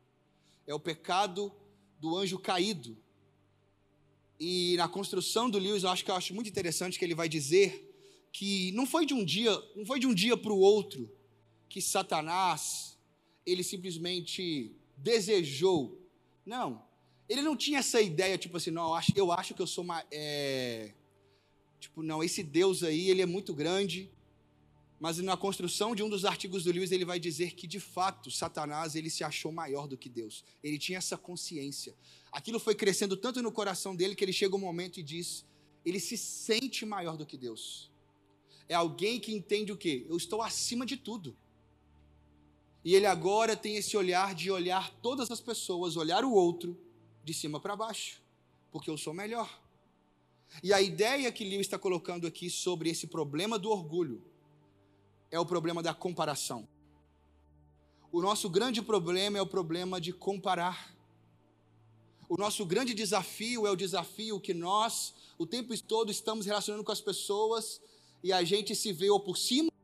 é 0.68 0.74
o 0.74 0.80
pecado 0.80 1.52
do 1.98 2.16
anjo 2.16 2.38
caído. 2.38 2.98
E 4.38 4.76
na 4.78 4.88
construção 4.88 5.50
do 5.50 5.58
Lewis, 5.58 5.84
eu 5.84 5.90
acho 5.90 6.04
que 6.04 6.12
eu 6.12 6.16
acho 6.16 6.36
muito 6.36 6.50
interessante 6.50 7.00
que 7.00 7.06
ele 7.06 7.16
vai 7.16 7.30
dizer 7.30 7.86
que 8.32 8.72
não 8.74 8.86
foi 8.86 9.06
de 9.06 9.14
um 9.14 9.24
dia, 9.24 9.52
não 9.76 9.86
foi 9.86 10.00
de 10.00 10.06
um 10.06 10.14
dia 10.14 10.38
para 10.38 10.52
o 10.52 10.60
outro 10.60 11.10
que 11.70 11.82
Satanás 11.82 13.00
ele 13.46 13.64
simplesmente 13.64 14.76
desejou. 14.98 16.06
Não, 16.48 16.82
ele 17.30 17.42
não 17.42 17.56
tinha 17.56 17.80
essa 17.80 18.02
ideia 18.02 18.38
tipo 18.38 18.58
assim, 18.58 18.72
não, 18.72 18.88
eu 18.88 18.94
acho, 18.96 19.12
eu 19.16 19.32
acho 19.32 19.54
que 19.54 19.62
eu 19.62 19.68
sou 19.68 19.84
uma, 19.84 20.04
é, 20.10 20.94
tipo 21.80 22.02
não, 22.02 22.24
esse 22.24 22.42
Deus 22.42 22.84
aí 22.84 23.10
ele 23.10 23.22
é 23.22 23.26
muito 23.26 23.54
grande 23.54 24.10
mas 25.00 25.18
na 25.20 25.38
construção 25.38 25.94
de 25.94 26.02
um 26.02 26.10
dos 26.10 26.26
artigos 26.26 26.64
do 26.64 26.72
Lewis, 26.72 26.92
ele 26.92 27.06
vai 27.06 27.20
dizer 27.20 27.54
que, 27.54 27.68
de 27.68 27.80
fato, 27.80 28.32
Satanás 28.32 28.96
ele 28.96 29.10
se 29.10 29.24
achou 29.24 29.52
maior 29.52 29.88
do 29.88 29.96
que 29.96 30.10
Deus. 30.10 30.44
Ele 30.64 30.80
tinha 30.80 30.98
essa 30.98 31.16
consciência. 31.16 31.96
Aquilo 32.32 32.60
foi 32.60 32.74
crescendo 32.74 33.16
tanto 33.16 33.42
no 33.42 33.52
coração 33.52 33.96
dele 33.96 34.16
que 34.16 34.26
ele 34.26 34.34
chega 34.34 34.56
um 34.56 34.60
momento 34.60 35.00
e 35.00 35.04
diz: 35.04 35.46
ele 35.86 36.00
se 36.00 36.18
sente 36.18 36.84
maior 36.86 37.16
do 37.16 37.26
que 37.26 37.38
Deus. 37.38 37.92
É 38.68 38.74
alguém 38.74 39.20
que 39.20 39.32
entende 39.34 39.72
o 39.72 39.78
quê? 39.78 40.06
Eu 40.10 40.18
estou 40.18 40.42
acima 40.42 40.86
de 40.86 40.98
tudo. 40.98 41.38
E 42.88 42.96
ele 42.96 43.06
agora 43.06 43.54
tem 43.54 43.76
esse 43.76 43.98
olhar 43.98 44.34
de 44.34 44.50
olhar 44.50 44.90
todas 45.02 45.30
as 45.30 45.42
pessoas, 45.42 45.98
olhar 45.98 46.24
o 46.24 46.32
outro 46.32 46.80
de 47.22 47.34
cima 47.34 47.60
para 47.60 47.76
baixo, 47.76 48.22
porque 48.72 48.90
eu 48.90 48.98
sou 48.98 49.14
melhor. 49.14 49.60
E 50.64 50.72
a 50.72 50.82
ideia 50.82 51.30
que 51.30 51.44
Lewis 51.44 51.68
está 51.68 51.78
colocando 51.78 52.26
aqui 52.26 52.50
sobre 52.50 52.90
esse 52.90 53.06
problema 53.06 53.60
do 53.60 53.72
orgulho 53.72 54.24
é 55.30 55.38
o 55.38 55.46
problema 55.46 55.84
da 55.84 55.94
comparação. 55.94 56.66
O 58.10 58.22
nosso 58.22 58.50
grande 58.50 58.82
problema 58.82 59.38
é 59.38 59.42
o 59.42 59.46
problema 59.46 60.00
de 60.00 60.14
comparar. 60.14 60.96
O 62.30 62.38
nosso 62.38 62.66
grande 62.66 62.94
desafio 62.94 63.68
é 63.68 63.70
o 63.70 63.76
desafio 63.76 64.40
que 64.40 64.54
nós, 64.54 65.14
o 65.38 65.46
tempo 65.46 65.78
todo, 65.84 66.10
estamos 66.10 66.46
relacionando 66.46 66.86
com 66.86 66.92
as 66.94 67.02
pessoas 67.02 67.82
e 68.24 68.32
a 68.32 68.46
gente 68.46 68.74
se 68.74 68.94
vê 68.94 69.10
ou 69.10 69.20
por 69.20 69.38
cima 69.38 69.77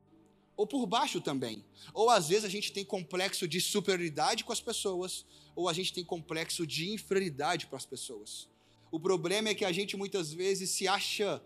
ou 0.56 0.68
por 0.68 0.86
baixo 0.86 1.20
também. 1.20 1.64
Ou 1.94 2.10
às 2.10 2.28
vezes 2.28 2.46
a 2.46 2.50
gente 2.50 2.72
tem 2.72 2.86
complexo 2.86 3.48
de 3.48 3.60
superioridade 3.60 4.44
com 4.44 4.54
as 4.54 4.62
pessoas, 4.62 5.26
ou 5.56 5.68
a 5.68 5.74
gente 5.74 5.94
tem 5.94 6.04
complexo 6.04 6.66
de 6.66 6.92
inferioridade 6.92 7.68
para 7.68 7.78
as 7.78 7.86
pessoas. 7.86 8.48
O 8.92 9.00
problema 9.00 9.50
é 9.50 9.56
que 9.56 9.66
a 9.66 9.72
gente 9.72 9.98
muitas 9.98 10.32
vezes 10.32 10.70
se 10.70 10.88
acha 10.88 11.42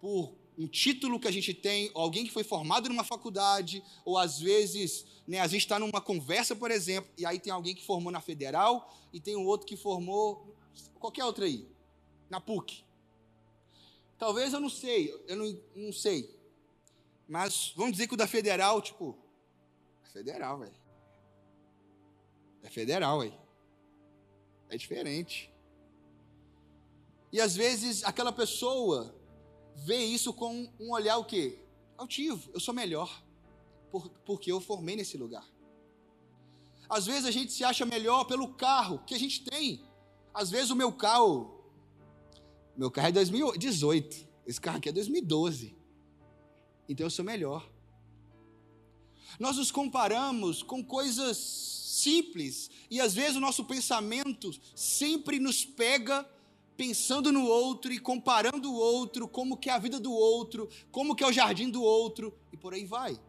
por 0.00 0.36
um 0.56 0.66
título 0.66 1.20
que 1.20 1.28
a 1.28 1.30
gente 1.30 1.54
tem, 1.54 1.90
ou 1.94 2.02
alguém 2.02 2.24
que 2.24 2.32
foi 2.32 2.42
formado 2.42 2.88
numa 2.88 3.04
faculdade, 3.04 3.82
ou 4.04 4.18
às 4.18 4.40
vezes, 4.40 5.06
né, 5.26 5.38
a 5.38 5.46
gente 5.46 5.62
está 5.62 5.78
numa 5.78 6.00
conversa, 6.00 6.54
por 6.56 6.70
exemplo, 6.70 7.08
e 7.16 7.24
aí 7.24 7.38
tem 7.38 7.52
alguém 7.52 7.74
que 7.74 7.84
formou 7.84 8.10
na 8.10 8.20
Federal 8.20 8.92
e 9.12 9.20
tem 9.20 9.36
um 9.36 9.46
outro 9.46 9.66
que 9.66 9.76
formou 9.76 10.56
qualquer 10.98 11.24
outra 11.24 11.44
aí, 11.44 11.64
na 12.28 12.40
PUC. 12.40 12.82
Talvez 14.18 14.52
eu 14.52 14.58
não 14.58 14.68
sei, 14.68 15.14
eu 15.28 15.36
não, 15.36 15.60
não 15.76 15.92
sei. 15.92 16.37
Mas 17.28 17.72
vamos 17.76 17.92
dizer 17.92 18.08
que 18.08 18.14
o 18.14 18.16
da 18.16 18.26
Federal, 18.26 18.80
tipo, 18.80 19.16
Federal, 20.18 20.58
velho. 20.58 20.74
É 22.62 22.68
federal, 22.68 23.20
aí. 23.20 23.32
É 24.68 24.76
diferente. 24.76 25.48
E 27.32 27.40
às 27.40 27.54
vezes 27.54 28.02
aquela 28.02 28.32
pessoa 28.32 29.14
vê 29.76 29.98
isso 29.98 30.32
com 30.32 30.68
um 30.80 30.90
olhar 30.92 31.18
o 31.18 31.24
quê? 31.24 31.60
Altivo. 31.96 32.50
Eu 32.52 32.58
sou 32.58 32.74
melhor. 32.74 33.22
Por, 33.92 34.10
porque 34.24 34.50
eu 34.50 34.60
formei 34.60 34.96
nesse 34.96 35.16
lugar. 35.16 35.46
Às 36.88 37.06
vezes 37.06 37.24
a 37.24 37.30
gente 37.30 37.52
se 37.52 37.62
acha 37.62 37.86
melhor 37.86 38.24
pelo 38.24 38.54
carro 38.54 39.04
que 39.06 39.14
a 39.14 39.18
gente 39.18 39.44
tem. 39.44 39.86
Às 40.34 40.50
vezes 40.50 40.70
o 40.70 40.76
meu 40.76 40.92
carro. 40.92 41.62
Meu 42.76 42.90
carro 42.90 43.08
é 43.08 43.12
2018. 43.12 44.26
Esse 44.44 44.60
carro 44.60 44.78
aqui 44.78 44.88
é 44.88 44.92
2012. 44.92 45.77
Então 46.88 47.06
eu 47.06 47.10
sou 47.10 47.24
melhor. 47.24 47.68
Nós 49.38 49.56
nos 49.56 49.70
comparamos 49.70 50.62
com 50.62 50.82
coisas 50.82 51.36
simples 51.36 52.70
e 52.90 53.00
às 53.00 53.14
vezes 53.14 53.36
o 53.36 53.40
nosso 53.40 53.64
pensamento 53.64 54.50
sempre 54.74 55.38
nos 55.38 55.64
pega 55.64 56.28
pensando 56.76 57.32
no 57.32 57.44
outro 57.44 57.92
e 57.92 57.98
comparando 57.98 58.72
o 58.72 58.76
outro, 58.76 59.26
como 59.26 59.56
que 59.56 59.68
é 59.68 59.72
a 59.72 59.78
vida 59.78 59.98
do 59.98 60.12
outro, 60.12 60.68
como 60.92 61.14
que 61.14 61.24
é 61.24 61.26
o 61.26 61.32
jardim 61.32 61.68
do 61.68 61.82
outro 61.82 62.32
e 62.52 62.56
por 62.56 62.72
aí 62.72 62.84
vai. 62.84 63.20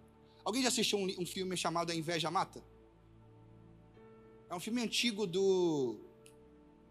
Alguém 0.45 0.62
já 0.62 0.67
assistiu 0.67 1.00
um, 1.00 1.08
um 1.19 1.26
filme 1.26 1.58
chamado 1.58 1.91
A 1.91 1.95
Inveja 1.95 2.30
Mata? 2.30 2.63
É 4.50 4.56
um 4.56 4.60
filme 4.60 4.82
antigo 4.82 5.28
do. 5.28 6.00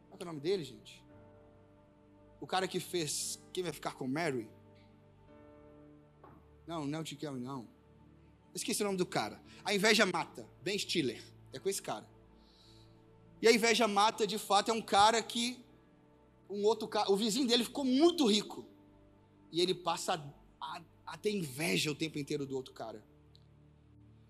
Qual 0.09 0.19
é 0.21 0.23
o 0.23 0.27
nome 0.27 0.41
dele, 0.41 0.65
gente? 0.65 1.03
O 2.41 2.47
cara 2.47 2.69
que 2.69 2.79
fez 2.79 3.41
Quem 3.53 3.65
Vai 3.65 3.73
Ficar 3.73 3.95
com 3.95 4.07
Mary? 4.07 4.49
Não, 6.69 6.87
não 6.87 6.99
é 6.99 7.01
o 7.01 7.05
Tim 7.05 7.17
Kelly, 7.17 7.41
não. 7.41 7.67
Esqueci 8.55 8.83
o 8.83 8.85
nome 8.85 8.99
do 8.99 9.07
cara. 9.07 9.41
A 9.65 9.75
Inveja 9.75 10.05
Mata, 10.05 10.47
Ben 10.63 10.79
Stiller. 10.79 11.25
É 11.51 11.59
com 11.59 11.67
esse 11.67 11.81
cara. 11.81 12.07
E 13.41 13.49
a 13.49 13.53
Inveja 13.53 13.89
Mata, 13.89 14.27
de 14.27 14.37
fato, 14.37 14.71
é 14.71 14.75
um 14.75 14.83
cara 14.83 15.23
que 15.23 15.59
um 16.51 16.63
outro 16.65 16.87
cara, 16.87 17.11
o 17.11 17.17
vizinho 17.17 17.47
dele 17.47 17.65
ficou 17.65 17.87
muito 17.87 18.27
rico. 18.27 18.67
E 19.51 19.63
ele 19.63 19.75
passa 19.75 20.23
a, 20.61 20.83
a, 21.07 21.17
ter 21.17 21.31
inveja 21.31 21.91
o 21.91 21.95
tempo 21.95 22.19
inteiro 22.19 22.45
do 22.45 22.55
outro 22.55 22.75
cara. 22.75 23.03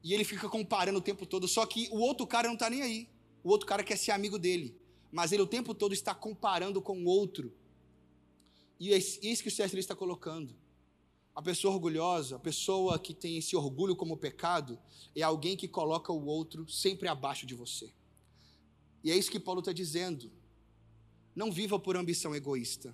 E 0.05 0.15
ele 0.15 0.23
fica 0.23 0.49
comparando 0.49 1.01
o 1.01 1.03
tempo 1.03 1.27
todo, 1.27 1.49
só 1.49 1.67
que 1.67 1.89
o 1.91 1.99
outro 1.99 2.25
cara 2.25 2.47
não 2.47 2.55
está 2.55 2.71
nem 2.71 2.83
aí. 2.83 3.09
O 3.43 3.49
outro 3.49 3.67
cara 3.67 3.83
quer 3.83 3.99
ser 3.99 4.13
amigo 4.13 4.39
dele. 4.39 4.81
Mas 5.11 5.33
ele 5.33 5.43
o 5.43 5.47
tempo 5.47 5.75
todo 5.75 5.93
está 5.93 6.15
comparando 6.15 6.81
com 6.81 7.03
o 7.03 7.07
outro. 7.07 7.53
E 8.79 8.95
é 8.95 8.97
isso 8.97 9.43
que 9.43 9.49
o 9.49 9.51
C.S. 9.51 9.77
está 9.77 9.97
colocando. 9.97 10.55
A 11.39 11.41
pessoa 11.41 11.73
orgulhosa, 11.73 12.35
a 12.35 12.39
pessoa 12.41 12.99
que 12.99 13.15
tem 13.15 13.39
esse 13.39 13.55
orgulho 13.55 13.95
como 13.95 14.17
pecado, 14.17 14.77
é 15.15 15.23
alguém 15.23 15.57
que 15.57 15.69
coloca 15.69 16.13
o 16.13 16.25
outro 16.27 16.69
sempre 16.69 17.07
abaixo 17.07 17.47
de 17.47 17.55
você. 17.55 17.95
E 19.05 19.13
é 19.13 19.17
isso 19.17 19.31
que 19.31 19.39
Paulo 19.39 19.61
está 19.61 19.73
dizendo. 19.73 20.33
Não 21.37 21.53
viva 21.53 21.79
por 21.79 21.97
ambição 21.97 22.35
egoísta. 22.35 22.93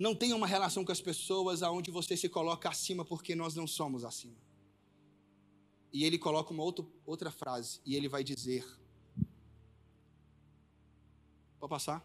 Não 0.00 0.14
tenha 0.14 0.34
uma 0.34 0.46
relação 0.46 0.82
com 0.82 0.90
as 0.90 0.98
pessoas 0.98 1.62
aonde 1.62 1.90
você 1.90 2.16
se 2.16 2.26
coloca 2.26 2.70
acima 2.70 3.04
porque 3.04 3.34
nós 3.34 3.54
não 3.54 3.66
somos 3.66 4.02
acima. 4.02 4.38
E 5.92 6.06
ele 6.06 6.16
coloca 6.16 6.54
uma 6.54 6.62
outra, 6.62 6.86
outra 7.04 7.30
frase, 7.30 7.82
e 7.84 7.96
ele 7.96 8.08
vai 8.08 8.24
dizer: 8.24 8.64
Pode 11.60 11.68
passar? 11.68 12.02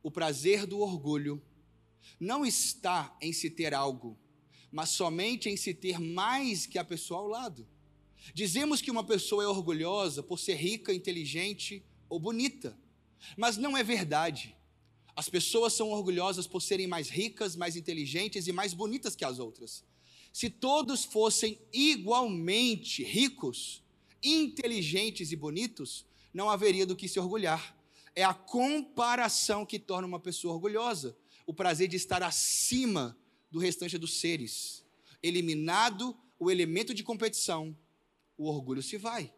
O 0.00 0.12
prazer 0.12 0.64
do 0.64 0.78
orgulho 0.78 1.42
não 2.18 2.44
está 2.44 3.16
em 3.20 3.32
se 3.32 3.50
ter 3.50 3.74
algo, 3.74 4.18
mas 4.70 4.90
somente 4.90 5.48
em 5.48 5.56
se 5.56 5.74
ter 5.74 5.98
mais 5.98 6.66
que 6.66 6.78
a 6.78 6.84
pessoa 6.84 7.20
ao 7.20 7.28
lado. 7.28 7.66
Dizemos 8.34 8.80
que 8.80 8.90
uma 8.90 9.04
pessoa 9.04 9.42
é 9.42 9.46
orgulhosa 9.46 10.22
por 10.22 10.38
ser 10.38 10.54
rica, 10.54 10.92
inteligente 10.92 11.84
ou 12.08 12.18
bonita. 12.18 12.78
Mas 13.36 13.56
não 13.56 13.76
é 13.76 13.82
verdade. 13.82 14.54
As 15.16 15.28
pessoas 15.28 15.72
são 15.72 15.90
orgulhosas 15.90 16.46
por 16.46 16.60
serem 16.60 16.86
mais 16.86 17.08
ricas, 17.08 17.56
mais 17.56 17.76
inteligentes 17.76 18.46
e 18.46 18.52
mais 18.52 18.72
bonitas 18.72 19.16
que 19.16 19.24
as 19.24 19.38
outras. 19.38 19.84
Se 20.32 20.48
todos 20.48 21.04
fossem 21.04 21.58
igualmente 21.72 23.02
ricos, 23.02 23.82
inteligentes 24.22 25.32
e 25.32 25.36
bonitos, 25.36 26.06
não 26.32 26.48
haveria 26.48 26.86
do 26.86 26.94
que 26.94 27.08
se 27.08 27.18
orgulhar. 27.18 27.76
É 28.14 28.22
a 28.22 28.34
comparação 28.34 29.66
que 29.66 29.78
torna 29.78 30.06
uma 30.06 30.20
pessoa 30.20 30.54
orgulhosa, 30.54 31.16
o 31.46 31.54
prazer 31.54 31.88
de 31.88 31.96
estar 31.96 32.22
acima 32.22 33.16
do 33.50 33.58
restante 33.58 33.98
dos 33.98 34.20
seres. 34.20 34.84
Eliminado 35.22 36.16
o 36.38 36.50
elemento 36.50 36.94
de 36.94 37.02
competição, 37.02 37.76
o 38.36 38.48
orgulho 38.48 38.82
se 38.82 38.96
vai. 38.96 39.32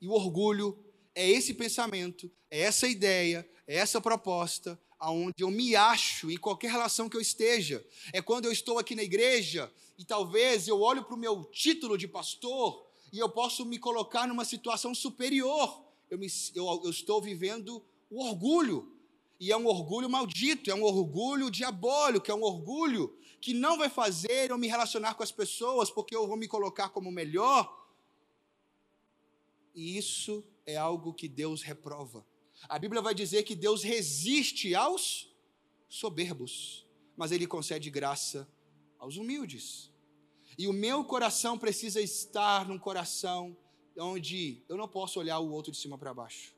E 0.00 0.08
o 0.08 0.12
orgulho 0.12 0.78
é 1.14 1.28
esse 1.28 1.52
pensamento, 1.54 2.30
é 2.50 2.60
essa 2.60 2.86
ideia, 2.86 3.48
é 3.66 3.76
essa 3.76 4.00
proposta, 4.00 4.80
aonde 4.98 5.42
eu 5.42 5.50
me 5.50 5.76
acho 5.76 6.30
em 6.30 6.36
qualquer 6.36 6.70
relação 6.70 7.08
que 7.08 7.16
eu 7.16 7.20
esteja. 7.20 7.84
É 8.12 8.22
quando 8.22 8.46
eu 8.46 8.52
estou 8.52 8.78
aqui 8.78 8.94
na 8.94 9.02
igreja 9.02 9.70
e 9.96 10.04
talvez 10.04 10.66
eu 10.68 10.80
olho 10.80 11.04
para 11.04 11.14
o 11.14 11.18
meu 11.18 11.44
título 11.44 11.98
de 11.98 12.08
pastor 12.08 12.86
e 13.12 13.18
eu 13.18 13.28
posso 13.28 13.64
me 13.64 13.78
colocar 13.78 14.26
numa 14.26 14.44
situação 14.44 14.94
superior. 14.94 15.84
Eu, 16.10 16.18
me, 16.18 16.26
eu, 16.54 16.82
eu 16.84 16.90
estou 16.90 17.20
vivendo 17.20 17.84
o 18.10 18.24
orgulho. 18.24 18.94
E 19.40 19.52
é 19.52 19.56
um 19.56 19.66
orgulho 19.66 20.10
maldito, 20.10 20.70
é 20.70 20.74
um 20.74 20.82
orgulho 20.82 21.50
diabólico, 21.50 22.30
é 22.30 22.34
um 22.34 22.42
orgulho 22.42 23.16
que 23.40 23.54
não 23.54 23.78
vai 23.78 23.88
fazer 23.88 24.50
eu 24.50 24.58
me 24.58 24.66
relacionar 24.66 25.14
com 25.14 25.22
as 25.22 25.30
pessoas 25.30 25.90
porque 25.90 26.14
eu 26.14 26.26
vou 26.26 26.36
me 26.36 26.48
colocar 26.48 26.88
como 26.88 27.10
melhor. 27.10 27.72
E 29.74 29.96
isso 29.96 30.44
é 30.66 30.76
algo 30.76 31.14
que 31.14 31.28
Deus 31.28 31.62
reprova. 31.62 32.26
A 32.68 32.78
Bíblia 32.78 33.00
vai 33.00 33.14
dizer 33.14 33.44
que 33.44 33.54
Deus 33.54 33.84
resiste 33.84 34.74
aos 34.74 35.32
soberbos, 35.88 36.84
mas 37.16 37.30
Ele 37.30 37.46
concede 37.46 37.88
graça 37.90 38.48
aos 38.98 39.16
humildes. 39.16 39.92
E 40.58 40.66
o 40.66 40.72
meu 40.72 41.04
coração 41.04 41.56
precisa 41.56 42.00
estar 42.00 42.66
num 42.66 42.78
coração 42.78 43.56
onde 43.96 44.64
eu 44.68 44.76
não 44.76 44.88
posso 44.88 45.20
olhar 45.20 45.38
o 45.38 45.50
outro 45.50 45.70
de 45.70 45.78
cima 45.78 45.96
para 45.96 46.12
baixo. 46.12 46.57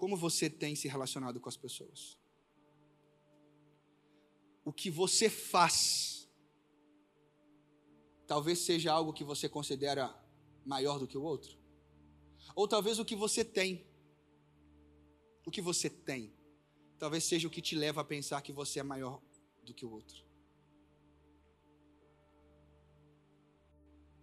Como 0.00 0.16
você 0.16 0.48
tem 0.48 0.74
se 0.74 0.88
relacionado 0.88 1.38
com 1.38 1.50
as 1.50 1.58
pessoas? 1.58 2.18
O 4.64 4.72
que 4.72 4.90
você 4.90 5.28
faz 5.28 6.26
talvez 8.26 8.60
seja 8.60 8.90
algo 8.90 9.12
que 9.12 9.22
você 9.22 9.46
considera 9.46 10.04
maior 10.64 10.98
do 10.98 11.06
que 11.06 11.18
o 11.18 11.22
outro. 11.22 11.58
Ou 12.54 12.66
talvez 12.66 12.98
o 12.98 13.04
que 13.04 13.14
você 13.14 13.44
tem. 13.44 13.86
O 15.44 15.50
que 15.50 15.60
você 15.60 15.90
tem. 15.90 16.32
Talvez 16.98 17.24
seja 17.24 17.46
o 17.46 17.50
que 17.50 17.60
te 17.60 17.76
leva 17.76 18.00
a 18.00 18.04
pensar 18.04 18.40
que 18.40 18.54
você 18.54 18.80
é 18.80 18.82
maior 18.82 19.20
do 19.62 19.74
que 19.74 19.84
o 19.84 19.90
outro. 19.90 20.24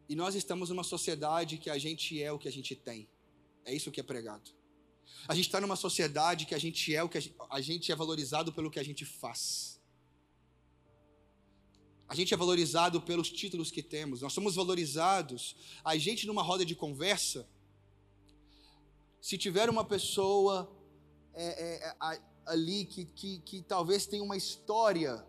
E 0.10 0.16
nós 0.16 0.34
estamos 0.34 0.72
numa 0.72 0.84
sociedade 0.84 1.60
que 1.60 1.70
a 1.70 1.78
gente 1.78 2.20
é 2.20 2.32
o 2.32 2.40
que 2.40 2.48
a 2.48 2.52
gente 2.52 2.76
tem. 2.76 3.08
É 3.64 3.72
isso 3.76 3.92
que 3.92 4.00
é 4.00 4.04
pregado. 4.04 4.57
A 5.28 5.36
gente 5.36 5.46
está 5.46 5.60
numa 5.60 5.76
sociedade 5.76 6.46
que 6.46 6.56
a 6.56 6.58
gente 6.58 6.96
é 6.96 7.04
o 7.04 7.10
que 7.10 7.18
a 7.18 7.22
gente, 7.22 7.36
a 7.50 7.62
gente 7.62 7.92
é 7.92 7.96
valorizado 7.96 8.54
pelo 8.54 8.72
que 8.72 8.80
a 8.80 8.84
gente 8.84 9.06
faz. 9.06 9.78
A 12.08 12.16
gente 12.16 12.34
é 12.34 12.38
valorizado 12.38 13.02
pelos 13.02 13.30
títulos 13.30 13.70
que 13.70 13.84
temos, 13.84 14.22
nós 14.22 14.32
somos 14.32 14.56
valorizados. 14.56 15.56
A 15.84 15.98
gente, 15.98 16.26
numa 16.26 16.42
roda 16.42 16.66
de 16.66 16.74
conversa, 16.74 17.48
se 19.20 19.38
tiver 19.38 19.70
uma 19.70 19.84
pessoa 19.84 20.72
é, 21.34 21.46
é, 21.46 21.88
é 21.90 22.22
ali 22.46 22.86
que, 22.86 23.04
que, 23.06 23.40
que, 23.40 23.62
talvez 23.62 24.06
tenha 24.06 24.24
uma 24.24 24.38
história 24.38 25.26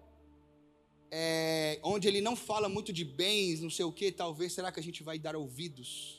é, 1.10 1.80
onde 1.82 2.06
ele 2.06 2.20
não 2.20 2.36
fala 2.36 2.68
muito 2.68 2.92
de 2.92 3.04
bens, 3.04 3.60
não 3.60 3.70
sei 3.70 3.84
o 3.84 3.92
que, 3.92 4.12
talvez 4.12 4.52
será 4.52 4.70
que 4.70 4.78
a 4.78 4.82
gente 4.82 5.02
vai 5.02 5.18
dar 5.18 5.34
ouvidos? 5.34 6.17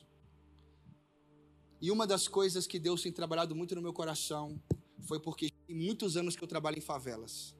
E 1.81 1.91
uma 1.91 2.05
das 2.05 2.27
coisas 2.27 2.67
que 2.67 2.79
Deus 2.79 3.01
tem 3.01 3.11
trabalhado 3.11 3.55
muito 3.55 3.75
no 3.75 3.81
meu 3.81 3.93
coração 3.93 4.61
foi 5.01 5.19
porque 5.19 5.49
tem 5.65 5.75
muitos 5.75 6.17
anos 6.17 6.35
que 6.35 6.43
eu 6.43 6.47
trabalho 6.47 6.77
em 6.77 6.81
favelas. 6.81 7.55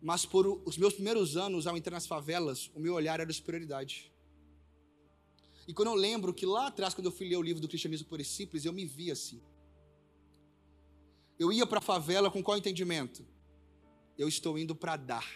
Mas 0.00 0.26
por 0.26 0.46
os 0.66 0.76
meus 0.76 0.94
primeiros 0.94 1.36
anos, 1.36 1.66
ao 1.66 1.76
entrar 1.76 1.94
nas 1.94 2.06
favelas, 2.06 2.70
o 2.74 2.80
meu 2.80 2.94
olhar 2.94 3.20
era 3.20 3.26
de 3.26 3.32
superioridade. 3.32 4.12
E 5.66 5.72
quando 5.72 5.88
eu 5.88 5.94
lembro 5.94 6.34
que 6.34 6.44
lá 6.44 6.66
atrás, 6.66 6.92
quando 6.92 7.06
eu 7.06 7.12
fui 7.12 7.28
ler 7.28 7.36
o 7.36 7.42
livro 7.42 7.62
do 7.62 7.68
Cristianismo 7.68 8.08
Puro 8.08 8.20
e 8.20 8.24
Simples, 8.24 8.64
eu 8.64 8.72
me 8.72 8.84
vi 8.84 9.10
assim. 9.10 9.40
Eu 11.38 11.52
ia 11.52 11.66
para 11.66 11.78
a 11.78 11.82
favela 11.82 12.30
com 12.30 12.42
qual 12.42 12.58
entendimento? 12.58 13.24
Eu 14.18 14.28
estou 14.28 14.58
indo 14.58 14.74
para 14.74 14.96
dar. 14.96 15.26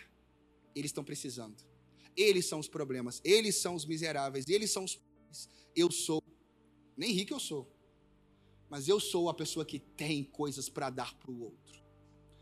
Eles 0.74 0.90
estão 0.90 1.04
precisando. 1.04 1.56
Eles 2.16 2.46
são 2.46 2.58
os 2.58 2.68
problemas. 2.68 3.20
Eles 3.24 3.56
são 3.56 3.74
os 3.74 3.84
miseráveis. 3.84 4.46
Eles 4.48 4.70
são 4.70 4.84
os. 4.84 5.00
Eu 5.76 5.90
sou. 5.90 6.22
Nem 6.96 7.12
rico 7.12 7.34
eu 7.34 7.40
sou. 7.40 7.70
Mas 8.68 8.88
eu 8.88 8.98
sou 8.98 9.28
a 9.28 9.34
pessoa 9.34 9.64
que 9.64 9.78
tem 9.78 10.24
coisas 10.24 10.68
para 10.68 10.90
dar 10.90 11.14
para 11.14 11.30
o 11.30 11.42
outro. 11.42 11.84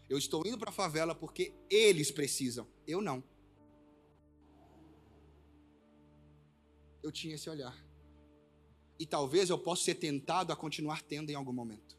Eu 0.09 0.17
estou 0.17 0.47
indo 0.47 0.57
para 0.57 0.71
a 0.71 0.73
favela 0.73 1.15
porque 1.15 1.53
eles 1.69 2.11
precisam, 2.11 2.67
eu 2.87 3.03
não. 3.03 3.23
eu 7.05 7.13
tinha 7.13 7.35
esse 7.35 7.49
olhar. 7.51 7.77
E 8.99 9.05
talvez 9.05 9.51
eu 9.51 9.59
possa 9.59 9.85
ser 9.85 9.97
tentado 9.97 10.53
a 10.53 10.57
continuar 10.57 11.03
tendo 11.03 11.31
em 11.31 11.35
algum 11.35 11.53
momento. 11.53 11.99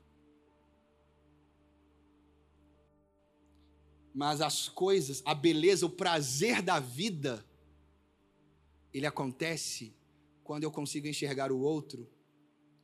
Mas 4.13 4.41
as 4.41 4.67
coisas, 4.67 5.21
a 5.25 5.35
beleza, 5.35 5.85
o 5.85 5.89
prazer 5.89 6.61
da 6.61 6.79
vida, 6.79 7.45
ele 8.91 9.05
acontece 9.05 9.93
quando 10.45 10.63
eu 10.63 10.71
consigo 10.71 11.07
enxergar 11.07 11.51
o 11.51 11.59
outro 11.59 12.07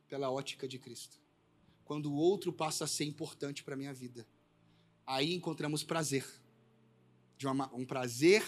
pela 0.08 0.28
ótica 0.30 0.66
de 0.66 0.80
Cristo. 0.80 1.18
Quando 1.84 2.12
o 2.12 2.16
outro 2.16 2.52
passa 2.52 2.84
a 2.84 2.88
ser 2.88 3.04
importante 3.04 3.62
para 3.62 3.74
a 3.74 3.76
minha 3.76 3.94
vida. 3.94 4.26
Aí 5.06 5.32
encontramos 5.32 5.84
prazer. 5.84 6.26
De 7.38 7.46
uma, 7.46 7.72
um 7.72 7.86
prazer 7.86 8.42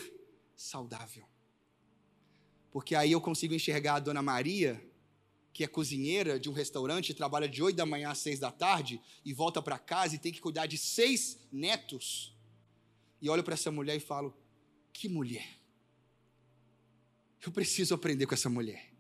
saudável. 0.57 1.25
Porque 2.73 2.97
aí 2.97 3.13
eu 3.13 3.21
consigo 3.21 3.55
enxergar 3.55 3.95
a 3.95 4.01
dona 4.01 4.21
Maria, 4.21 4.85
que 5.53 5.63
é 5.63 5.69
cozinheira 5.69 6.39
de 6.39 6.51
um 6.51 6.53
restaurante, 6.53 7.15
trabalha 7.15 7.49
de 7.49 7.63
8 7.63 7.77
da 7.77 7.87
manhã 7.87 8.11
às 8.11 8.19
6 8.19 8.41
da 8.41 8.51
tarde 8.51 9.01
e 9.25 9.33
volta 9.33 9.63
para 9.63 9.79
casa 9.79 10.17
e 10.17 10.19
tem 10.19 10.33
que 10.33 10.41
cuidar 10.41 10.67
de 10.67 10.77
seis 10.77 11.39
netos. 11.53 12.37
E 13.23 13.31
olho 13.31 13.45
para 13.45 13.55
essa 13.55 13.71
mulher 13.71 13.97
e 13.97 14.01
falo: 14.01 14.37
que 14.93 15.09
mulher. 15.09 15.61
Eu 17.47 17.53
preciso 17.53 17.95
aprender 17.95 18.27
com 18.27 18.35
essa 18.35 18.51
mulher. 18.51 18.94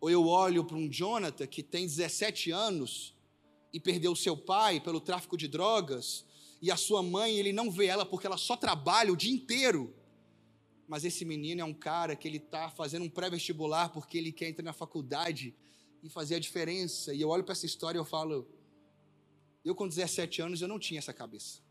Ou 0.00 0.10
eu 0.10 0.26
olho 0.26 0.64
para 0.64 0.76
um 0.76 0.88
Jonathan 0.90 1.46
que 1.46 1.62
tem 1.62 1.86
17 1.86 2.50
anos 2.50 3.14
e 3.72 3.80
perdeu 3.80 4.14
seu 4.16 4.36
pai 4.36 4.80
pelo 4.80 5.00
tráfico 5.00 5.36
de 5.36 5.48
drogas, 5.48 6.24
e 6.60 6.70
a 6.70 6.76
sua 6.76 7.02
mãe, 7.02 7.36
ele 7.36 7.52
não 7.52 7.70
vê 7.70 7.86
ela 7.86 8.06
porque 8.06 8.26
ela 8.26 8.38
só 8.38 8.56
trabalha 8.56 9.12
o 9.12 9.16
dia 9.16 9.32
inteiro. 9.32 9.94
Mas 10.88 11.04
esse 11.04 11.24
menino 11.24 11.60
é 11.60 11.64
um 11.64 11.74
cara 11.74 12.16
que 12.16 12.26
ele 12.26 12.38
está 12.38 12.70
fazendo 12.70 13.04
um 13.04 13.10
pré-vestibular 13.10 13.90
porque 13.90 14.16
ele 14.16 14.32
quer 14.32 14.48
entrar 14.48 14.64
na 14.64 14.72
faculdade 14.72 15.54
e 16.02 16.08
fazer 16.08 16.36
a 16.36 16.38
diferença. 16.38 17.12
E 17.12 17.20
eu 17.20 17.28
olho 17.28 17.44
para 17.44 17.52
essa 17.52 17.66
história 17.66 17.98
e 17.98 18.00
eu 18.00 18.04
falo, 18.04 18.48
eu 19.64 19.74
com 19.74 19.86
17 19.86 20.40
anos 20.40 20.62
eu 20.62 20.68
não 20.68 20.78
tinha 20.78 20.98
essa 20.98 21.12
cabeça. 21.12 21.65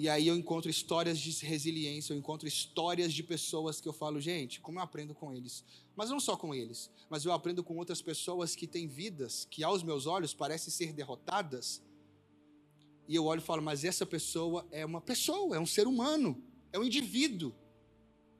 E 0.00 0.08
aí 0.08 0.28
eu 0.28 0.36
encontro 0.36 0.70
histórias 0.70 1.18
de 1.18 1.44
resiliência, 1.44 2.12
eu 2.12 2.16
encontro 2.16 2.46
histórias 2.46 3.12
de 3.12 3.20
pessoas 3.20 3.80
que 3.80 3.88
eu 3.88 3.92
falo, 3.92 4.20
gente, 4.20 4.60
como 4.60 4.78
eu 4.78 4.82
aprendo 4.84 5.12
com 5.12 5.32
eles. 5.32 5.64
Mas 5.96 6.08
não 6.08 6.20
só 6.20 6.36
com 6.36 6.54
eles, 6.54 6.88
mas 7.10 7.24
eu 7.24 7.32
aprendo 7.32 7.64
com 7.64 7.76
outras 7.76 8.00
pessoas 8.00 8.54
que 8.54 8.68
têm 8.68 8.86
vidas 8.86 9.44
que 9.50 9.64
aos 9.64 9.82
meus 9.82 10.06
olhos 10.06 10.32
parecem 10.32 10.72
ser 10.72 10.92
derrotadas. 10.92 11.82
E 13.08 13.16
eu 13.16 13.24
olho 13.24 13.40
e 13.40 13.42
falo, 13.42 13.60
mas 13.60 13.82
essa 13.82 14.06
pessoa 14.06 14.64
é 14.70 14.86
uma 14.86 15.00
pessoa, 15.00 15.56
é 15.56 15.58
um 15.58 15.66
ser 15.66 15.88
humano, 15.88 16.40
é 16.72 16.78
um 16.78 16.84
indivíduo. 16.84 17.52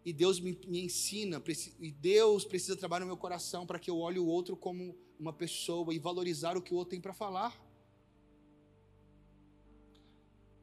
E 0.05 0.13
Deus 0.13 0.39
me, 0.39 0.57
me 0.65 0.85
ensina, 0.85 1.43
e 1.81 1.91
Deus 1.91 2.45
precisa 2.45 2.77
trabalhar 2.77 3.01
no 3.01 3.09
meu 3.09 3.17
coração 3.17 3.67
para 3.67 3.81
que 3.81 3.91
eu 3.91 3.99
olhe 3.99 4.21
o 4.21 4.27
outro 4.27 4.57
como 4.57 4.97
uma 5.19 5.33
pessoa 5.33 5.93
e 5.93 5.99
valorizar 5.99 6.57
o 6.57 6.63
que 6.63 6.73
o 6.73 6.77
outro 6.77 6.91
tem 6.91 7.01
para 7.01 7.13
falar. 7.13 7.68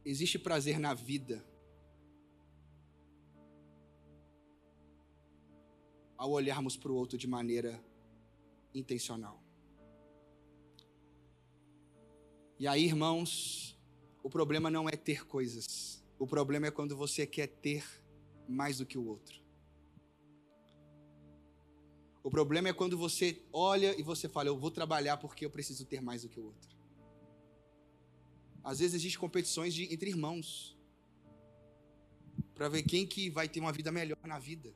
Existe 0.06 0.38
prazer 0.38 0.78
na 0.78 0.94
vida. 0.94 1.44
Ao 6.16 6.30
olharmos 6.30 6.78
para 6.78 6.92
o 6.92 6.96
outro 6.96 7.18
de 7.18 7.28
maneira 7.28 7.84
intencional. 8.74 9.44
E 12.60 12.68
aí, 12.68 12.86
irmãos, 12.86 13.78
o 14.24 14.30
problema 14.30 14.70
não 14.70 14.88
é 14.88 14.96
ter 14.96 15.26
coisas. 15.26 16.04
O 16.20 16.28
problema 16.28 16.68
é 16.68 16.72
quando 16.72 16.96
você 16.96 17.26
quer 17.26 17.48
ter 17.48 17.84
mais 18.48 18.78
do 18.78 18.86
que 18.86 18.98
o 18.98 19.06
outro. 19.06 19.44
O 22.24 22.30
problema 22.30 22.70
é 22.70 22.74
quando 22.74 22.98
você 22.98 23.44
olha 23.52 24.00
e 24.00 24.04
você 24.04 24.30
fala, 24.30 24.50
eu 24.50 24.58
vou 24.58 24.72
trabalhar 24.72 25.18
porque 25.18 25.46
eu 25.46 25.50
preciso 25.50 25.86
ter 25.86 26.02
mais 26.02 26.22
do 26.22 26.30
que 26.30 26.40
o 26.40 26.46
outro. 26.46 26.75
Às 28.66 28.80
vezes 28.80 28.96
existem 28.96 29.20
competições 29.20 29.76
de, 29.76 29.94
entre 29.94 30.10
irmãos. 30.10 30.76
Para 32.56 32.68
ver 32.68 32.82
quem 32.82 33.06
que 33.06 33.30
vai 33.30 33.48
ter 33.48 33.60
uma 33.60 33.72
vida 33.72 33.92
melhor 33.92 34.18
na 34.24 34.40
vida. 34.40 34.74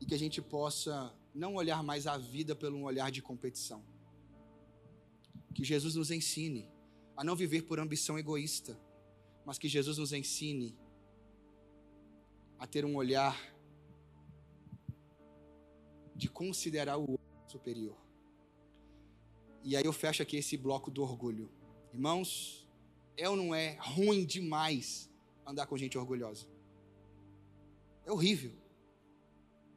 E 0.00 0.06
que 0.06 0.14
a 0.14 0.18
gente 0.18 0.40
possa 0.40 1.12
não 1.34 1.56
olhar 1.56 1.82
mais 1.82 2.06
a 2.06 2.16
vida 2.16 2.54
pelo 2.54 2.78
um 2.78 2.84
olhar 2.84 3.10
de 3.10 3.20
competição. 3.20 3.84
Que 5.52 5.64
Jesus 5.64 5.96
nos 5.96 6.12
ensine 6.12 6.68
a 7.16 7.24
não 7.24 7.34
viver 7.34 7.62
por 7.62 7.80
ambição 7.80 8.16
egoísta, 8.16 8.78
mas 9.44 9.58
que 9.58 9.68
Jesus 9.68 9.98
nos 9.98 10.12
ensine 10.12 10.78
a 12.60 12.66
ter 12.66 12.84
um 12.84 12.94
olhar 12.94 13.36
de 16.14 16.28
considerar 16.28 16.96
o 16.96 17.10
outro 17.10 17.26
superior. 17.48 18.03
E 19.64 19.74
aí 19.76 19.84
eu 19.84 19.92
fecho 19.94 20.22
aqui 20.22 20.36
esse 20.36 20.58
bloco 20.58 20.90
do 20.90 21.02
orgulho. 21.02 21.50
Irmãos, 21.92 22.68
é 23.16 23.28
ou 23.30 23.34
não 23.34 23.54
é 23.54 23.78
ruim 23.80 24.26
demais 24.26 25.10
andar 25.46 25.66
com 25.66 25.78
gente 25.78 25.96
orgulhosa? 25.96 26.46
É 28.04 28.12
horrível. 28.12 28.52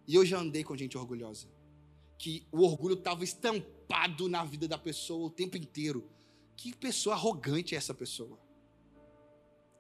E 0.06 0.14
eu 0.14 0.26
já 0.26 0.40
andei 0.40 0.62
com 0.62 0.76
gente 0.76 0.98
orgulhosa. 0.98 1.48
Que 2.20 2.46
o 2.52 2.64
orgulho 2.64 2.96
estava 2.96 3.24
estampado 3.24 4.28
na 4.28 4.44
vida 4.44 4.68
da 4.68 4.78
pessoa 4.78 5.28
o 5.28 5.30
tempo 5.30 5.56
inteiro. 5.56 6.10
Que 6.58 6.76
pessoa 6.76 7.16
arrogante 7.16 7.74
é 7.74 7.78
essa 7.78 7.94
pessoa? 7.94 8.38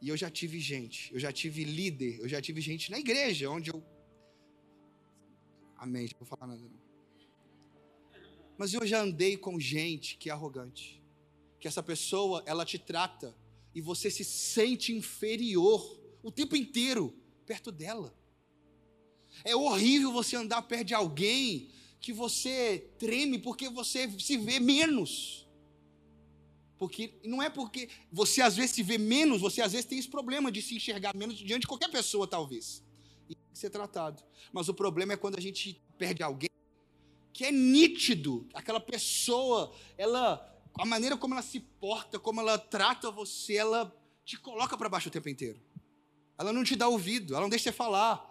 E 0.01 0.07
eu 0.07 0.15
já 0.15 0.29
tive 0.29 0.59
gente, 0.59 1.11
eu 1.11 1.19
já 1.19 1.33
tive 1.33 1.63
líder, 1.63 2.19
eu 2.19 2.29
já 2.29 2.39
tive 2.39 2.61
gente 2.61 2.91
na 2.91 2.99
igreja, 2.99 3.49
onde 3.49 3.71
eu. 3.71 3.83
Amém, 5.75 6.03
não 6.03 6.19
vou 6.19 6.27
falar 6.27 6.47
nada 6.47 6.61
não. 6.61 6.86
Mas 8.57 8.73
eu 8.73 8.85
já 8.85 9.01
andei 9.01 9.37
com 9.37 9.59
gente 9.59 10.17
que 10.17 10.29
é 10.29 10.33
arrogante. 10.33 11.01
Que 11.59 11.67
essa 11.67 11.83
pessoa, 11.83 12.43
ela 12.45 12.65
te 12.65 12.79
trata 12.79 13.35
e 13.73 13.81
você 13.81 14.09
se 14.09 14.23
sente 14.23 14.91
inferior 14.91 15.99
o 16.23 16.31
tempo 16.31 16.55
inteiro 16.55 17.15
perto 17.45 17.71
dela. 17.71 18.13
É 19.43 19.55
horrível 19.55 20.11
você 20.11 20.35
andar 20.35 20.61
perto 20.63 20.87
de 20.87 20.93
alguém 20.95 21.69
que 21.99 22.11
você 22.11 22.91
treme 22.97 23.37
porque 23.37 23.69
você 23.69 24.09
se 24.19 24.37
vê 24.37 24.59
menos. 24.59 25.47
Porque 26.77 27.13
não 27.23 27.41
é 27.41 27.49
porque 27.49 27.89
você 28.11 28.41
às 28.41 28.55
vezes 28.55 28.71
se 28.71 28.83
vê 28.83 28.97
menos, 28.97 29.41
você 29.41 29.61
às 29.61 29.71
vezes 29.71 29.85
tem 29.85 29.97
esse 29.97 30.09
problema 30.09 30.51
de 30.51 30.61
se 30.61 30.75
enxergar 30.75 31.15
menos 31.15 31.37
diante 31.37 31.61
de 31.61 31.67
qualquer 31.67 31.89
pessoa, 31.89 32.27
talvez. 32.27 32.83
E 33.29 33.35
tem 33.35 33.51
que 33.51 33.59
ser 33.59 33.69
tratado. 33.69 34.23
Mas 34.51 34.69
o 34.69 34.73
problema 34.73 35.13
é 35.13 35.17
quando 35.17 35.37
a 35.37 35.41
gente 35.41 35.81
perde 35.97 36.21
alguém 36.21 36.49
que 37.37 37.45
é 37.45 37.51
nítido, 37.51 38.49
aquela 38.51 38.79
pessoa, 38.79 39.71
ela, 39.95 40.43
a 40.73 40.83
maneira 40.87 41.15
como 41.15 41.35
ela 41.35 41.43
se 41.43 41.59
porta, 41.59 42.17
como 42.17 42.41
ela 42.41 42.57
trata 42.57 43.11
você, 43.11 43.57
ela 43.57 43.95
te 44.25 44.39
coloca 44.39 44.75
para 44.75 44.89
baixo 44.89 45.09
o 45.09 45.11
tempo 45.11 45.29
inteiro. 45.29 45.61
Ela 46.35 46.51
não 46.51 46.63
te 46.63 46.75
dá 46.75 46.87
ouvido, 46.87 47.35
ela 47.35 47.43
não 47.43 47.49
deixa 47.49 47.65
você 47.65 47.71
falar. 47.71 48.25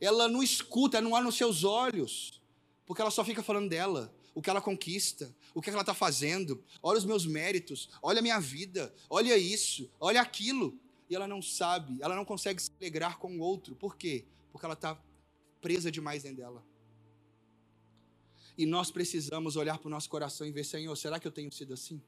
Ela 0.00 0.26
não 0.26 0.42
escuta, 0.42 0.96
ela 0.96 1.04
não 1.04 1.12
olha 1.12 1.26
nos 1.26 1.36
seus 1.36 1.62
olhos, 1.62 2.42
porque 2.84 3.00
ela 3.00 3.10
só 3.12 3.24
fica 3.24 3.40
falando 3.40 3.68
dela, 3.68 4.12
o 4.34 4.42
que 4.42 4.50
ela 4.50 4.60
conquista, 4.60 5.32
o 5.54 5.62
que 5.62 5.70
ela 5.70 5.82
está 5.82 5.94
fazendo, 5.94 6.60
olha 6.82 6.98
os 6.98 7.04
meus 7.04 7.24
méritos, 7.24 7.88
olha 8.02 8.18
a 8.18 8.22
minha 8.22 8.40
vida, 8.40 8.92
olha 9.08 9.38
isso, 9.38 9.88
olha 10.00 10.20
aquilo. 10.20 10.76
E 11.08 11.14
ela 11.14 11.28
não 11.28 11.40
sabe, 11.40 12.02
ela 12.02 12.16
não 12.16 12.24
consegue 12.24 12.60
se 12.60 12.72
alegrar 12.80 13.16
com 13.16 13.36
o 13.36 13.40
outro. 13.40 13.76
Por 13.76 13.96
quê? 13.96 14.24
Porque 14.50 14.66
ela 14.66 14.74
está 14.74 15.00
presa 15.60 15.88
demais 15.88 16.24
dentro 16.24 16.38
dela. 16.38 16.73
E 18.56 18.66
nós 18.66 18.90
precisamos 18.90 19.56
olhar 19.56 19.78
para 19.78 19.88
o 19.88 19.90
nosso 19.90 20.08
coração 20.08 20.46
e 20.46 20.52
ver, 20.52 20.64
Senhor, 20.64 20.94
será 20.96 21.18
que 21.18 21.26
eu 21.26 21.32
tenho 21.32 21.50
sido 21.50 21.74
assim? 21.74 22.00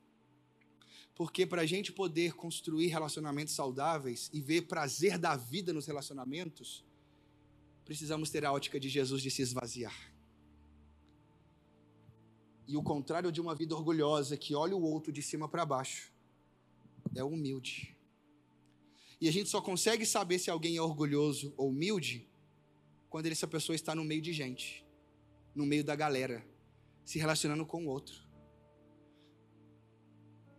Porque 1.15 1.45
para 1.45 1.63
a 1.63 1.67
gente 1.67 1.93
poder 1.93 2.35
construir 2.35 2.87
relacionamentos 2.87 3.55
saudáveis 3.55 4.31
e 4.33 4.41
ver 4.41 4.63
prazer 4.63 5.19
da 5.19 5.35
vida 5.35 5.73
nos 5.73 5.87
relacionamentos, 5.87 6.85
precisamos 7.85 8.31
ter 8.31 8.45
a 8.45 8.53
ótica 8.53 8.79
de 8.79 8.89
Jesus 8.89 9.23
de 9.23 9.31
se 9.31 9.43
esvaziar. 9.43 10.15
E 12.69 12.77
o 12.77 12.83
contrário 12.83 13.33
de 13.33 13.41
uma 13.41 13.55
vida 13.55 13.75
orgulhosa 13.75 14.37
que 14.37 14.55
olha 14.55 14.77
o 14.77 14.83
outro 14.83 15.13
de 15.13 15.23
cima 15.23 15.49
para 15.49 15.65
baixo 15.65 16.13
é 17.15 17.25
humilde. 17.25 17.97
E 19.21 19.29
a 19.29 19.33
gente 19.33 19.49
só 19.49 19.61
consegue 19.61 20.05
saber 20.05 20.39
se 20.39 20.51
alguém 20.51 20.77
é 20.77 20.83
orgulhoso 20.83 21.55
ou 21.57 21.71
humilde 21.71 22.29
quando 23.09 23.27
essa 23.27 23.47
pessoa 23.47 23.75
está 23.75 23.95
no 23.95 24.05
meio 24.05 24.21
de 24.21 24.33
gente 24.33 24.86
no 25.57 25.67
meio 25.67 25.83
da 25.83 25.97
galera, 25.97 26.47
se 27.05 27.19
relacionando 27.19 27.67
com 27.67 27.85
o 27.85 27.89
outro. 27.89 28.25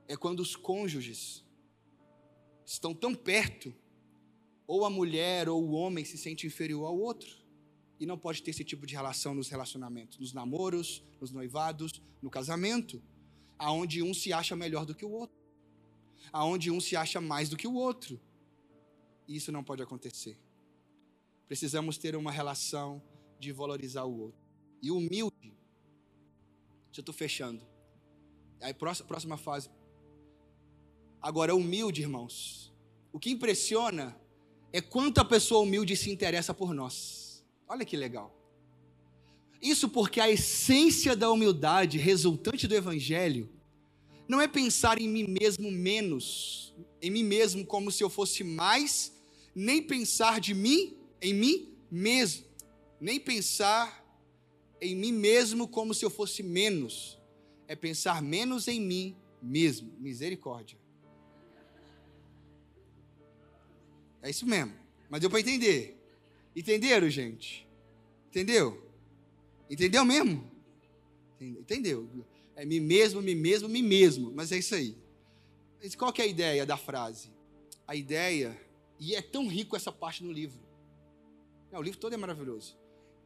É 0.07 0.17
quando 0.17 0.41
os 0.41 0.55
cônjuges 0.55 1.45
estão 2.65 2.93
tão 2.93 3.15
perto, 3.15 3.73
ou 4.65 4.83
a 4.83 4.89
mulher 4.89 5.47
ou 5.47 5.63
o 5.63 5.71
homem 5.71 6.03
se 6.03 6.17
sente 6.17 6.45
inferior 6.45 6.85
ao 6.87 6.99
outro. 6.99 7.29
E 7.99 8.05
não 8.05 8.17
pode 8.17 8.43
ter 8.43 8.51
esse 8.51 8.63
tipo 8.65 8.85
de 8.85 8.95
relação 8.95 9.33
nos 9.33 9.49
relacionamentos, 9.49 10.19
nos 10.19 10.33
namoros, 10.33 11.03
nos 11.21 11.31
noivados, 11.31 12.01
no 12.21 12.29
casamento, 12.29 13.01
aonde 13.57 14.03
um 14.03 14.13
se 14.13 14.33
acha 14.33 14.55
melhor 14.55 14.85
do 14.85 14.93
que 14.93 15.05
o 15.05 15.11
outro. 15.11 15.37
aonde 16.31 16.71
um 16.71 16.79
se 16.79 16.95
acha 16.95 17.21
mais 17.21 17.49
do 17.49 17.57
que 17.57 17.67
o 17.67 17.73
outro. 17.73 18.19
E 19.27 19.35
isso 19.35 19.51
não 19.51 19.63
pode 19.63 19.81
acontecer. 19.81 20.37
Precisamos 21.47 21.97
ter 21.97 22.15
uma 22.15 22.31
relação 22.31 23.01
de 23.39 23.51
valorizar 23.51 24.03
o 24.03 24.19
outro. 24.19 24.46
E 24.81 24.91
humilde. 24.91 25.53
Já 26.91 27.01
estou 27.01 27.13
fechando. 27.13 27.65
Aí, 28.61 28.73
próxima, 28.73 29.07
próxima 29.07 29.37
fase. 29.37 29.69
Agora, 31.21 31.55
humilde, 31.55 32.01
irmãos. 32.01 32.73
O 33.11 33.19
que 33.19 33.29
impressiona 33.29 34.19
é 34.71 34.81
quanto 34.81 35.19
a 35.19 35.25
pessoa 35.25 35.61
humilde 35.61 35.95
se 35.95 36.09
interessa 36.11 36.53
por 36.53 36.73
nós. 36.73 37.45
Olha 37.67 37.85
que 37.85 37.97
legal. 37.97 38.33
Isso 39.61 39.89
porque 39.89 40.19
a 40.19 40.29
essência 40.29 41.15
da 41.15 41.31
humildade 41.31 41.97
resultante 41.97 42.67
do 42.67 42.75
Evangelho 42.75 43.49
não 44.27 44.39
é 44.41 44.47
pensar 44.47 45.01
em 45.01 45.07
mim 45.07 45.25
mesmo 45.27 45.71
menos, 45.71 46.75
em 47.01 47.09
mim 47.09 47.23
mesmo 47.23 47.65
como 47.65 47.91
se 47.91 48.03
eu 48.03 48.09
fosse 48.09 48.43
mais, 48.43 49.13
nem 49.55 49.81
pensar 49.81 50.39
de 50.39 50.53
mim 50.53 50.97
em 51.21 51.33
mim 51.33 51.75
mesmo, 51.89 52.45
nem 52.99 53.19
pensar 53.19 54.05
em 54.81 54.95
mim 54.95 55.11
mesmo 55.11 55.67
como 55.67 55.93
se 55.93 56.05
eu 56.05 56.09
fosse 56.09 56.43
menos, 56.43 57.19
é 57.67 57.75
pensar 57.75 58.21
menos 58.21 58.67
em 58.67 58.79
mim 58.79 59.15
mesmo. 59.41 59.93
Misericórdia. 59.99 60.77
É 64.21 64.29
isso 64.29 64.45
mesmo. 64.45 64.73
Mas 65.09 65.21
deu 65.21 65.29
para 65.29 65.39
entender. 65.39 65.97
Entenderam, 66.55 67.09
gente? 67.09 67.67
Entendeu? 68.27 68.83
Entendeu 69.69 70.03
mesmo? 70.03 70.49
Entendeu? 71.39 72.09
É 72.55 72.65
mim 72.65 72.79
mesmo, 72.79 73.21
mim 73.21 73.35
mesmo, 73.35 73.69
mim 73.69 73.83
mesmo. 73.83 74.31
Mas 74.33 74.51
é 74.51 74.57
isso 74.57 74.75
aí. 74.75 74.97
Mas 75.81 75.95
qual 75.95 76.11
que 76.11 76.21
é 76.21 76.25
a 76.25 76.27
ideia 76.27 76.65
da 76.65 76.77
frase? 76.77 77.31
A 77.87 77.95
ideia, 77.95 78.59
e 78.99 79.15
é 79.15 79.21
tão 79.21 79.47
rico 79.47 79.75
essa 79.75 79.91
parte 79.91 80.23
no 80.23 80.31
livro. 80.31 80.59
o 81.71 81.81
livro 81.81 81.99
todo 81.99 82.13
é 82.13 82.17
maravilhoso. 82.17 82.77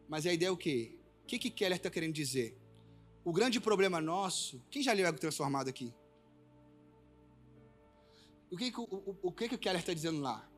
Mas 0.07 0.25
a 0.25 0.33
ideia 0.33 0.49
é 0.49 0.51
o 0.51 0.57
quê? 0.57 0.91
O 1.23 1.25
que, 1.27 1.39
que 1.39 1.49
Keller 1.49 1.77
está 1.77 1.89
querendo 1.89 2.13
dizer? 2.13 2.57
O 3.23 3.31
grande 3.31 3.59
problema 3.59 4.01
nosso. 4.01 4.61
Quem 4.69 4.81
já 4.81 4.93
leu 4.93 5.07
Ego 5.07 5.19
Transformado 5.19 5.69
aqui? 5.69 5.93
O 8.49 8.57
que, 8.57 8.73
o, 8.75 8.81
o, 8.81 9.17
o 9.23 9.31
que, 9.31 9.47
que 9.49 9.55
o 9.55 9.59
Keller 9.59 9.79
está 9.79 9.93
dizendo 9.93 10.19
lá? 10.19 10.49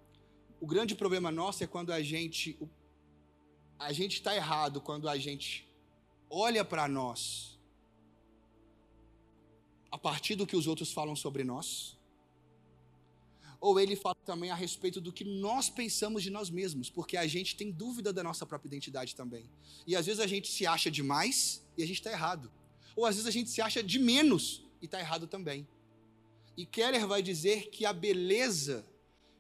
O 0.60 0.66
grande 0.66 0.96
problema 0.96 1.32
nosso 1.32 1.64
é 1.64 1.68
quando 1.68 1.92
a 1.92 2.02
gente. 2.02 2.58
A 3.78 3.92
gente 3.92 4.14
está 4.14 4.36
errado 4.36 4.82
quando 4.82 5.10
a 5.10 5.18
gente 5.18 5.68
olha 6.30 6.64
para 6.64 6.88
nós 6.88 7.54
a 9.94 9.98
partir 9.98 10.34
do 10.34 10.48
que 10.48 10.56
os 10.56 10.66
outros 10.66 10.92
falam 10.92 11.16
sobre 11.16 11.44
nós, 11.44 12.00
ou 13.64 13.80
ele 13.80 13.96
fala 13.96 14.18
também 14.26 14.52
a 14.52 14.56
respeito 14.56 15.00
do 15.00 15.14
que 15.14 15.24
nós 15.24 15.70
pensamos 15.70 16.22
de 16.22 16.30
nós 16.30 16.50
mesmos, 16.50 16.90
porque 16.90 17.16
a 17.16 17.26
gente 17.26 17.56
tem 17.56 17.72
dúvida 17.72 18.12
da 18.12 18.22
nossa 18.22 18.46
própria 18.46 18.68
identidade 18.68 19.16
também. 19.16 19.50
E 19.88 19.96
às 19.96 20.06
vezes 20.06 20.20
a 20.20 20.28
gente 20.28 20.52
se 20.52 20.68
acha 20.68 20.92
demais 20.92 21.66
e 21.78 21.82
a 21.82 21.88
gente 21.88 22.00
está 22.00 22.12
errado. 22.12 22.52
Ou 22.94 23.06
às 23.06 23.16
vezes 23.16 23.26
a 23.26 23.32
gente 23.32 23.50
se 23.50 23.62
acha 23.62 23.82
de 23.82 23.98
menos 23.98 24.66
e 24.82 24.86
está 24.86 25.00
errado 25.00 25.28
também. 25.28 25.66
E 26.58 26.66
Keller 26.66 27.08
vai 27.08 27.24
dizer 27.24 27.70
que 27.70 27.86
a 27.86 27.94
beleza 27.94 28.86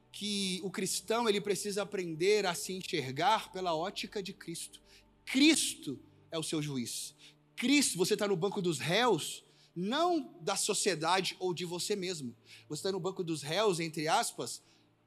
que 0.09 0.61
o 0.63 0.71
cristão 0.71 1.27
ele 1.27 1.41
precisa 1.41 1.81
aprender 1.81 2.45
a 2.45 2.55
se 2.55 2.71
enxergar 2.71 3.51
pela 3.51 3.75
ótica 3.75 4.23
de 4.23 4.31
Cristo. 4.31 4.79
Cristo 5.25 5.99
é 6.31 6.39
o 6.39 6.43
seu 6.43 6.61
juiz. 6.61 7.13
Cristo, 7.57 7.97
você 7.97 8.13
está 8.13 8.25
no 8.25 8.37
banco 8.37 8.61
dos 8.61 8.79
réus, 8.79 9.42
não 9.75 10.35
da 10.41 10.55
sociedade 10.55 11.35
ou 11.39 11.53
de 11.53 11.65
você 11.65 11.95
mesmo. 11.95 12.35
Você 12.67 12.79
está 12.79 12.91
no 12.91 12.99
banco 12.99 13.23
dos 13.23 13.41
réus, 13.41 13.79
entre 13.79 14.07
aspas, 14.07 14.61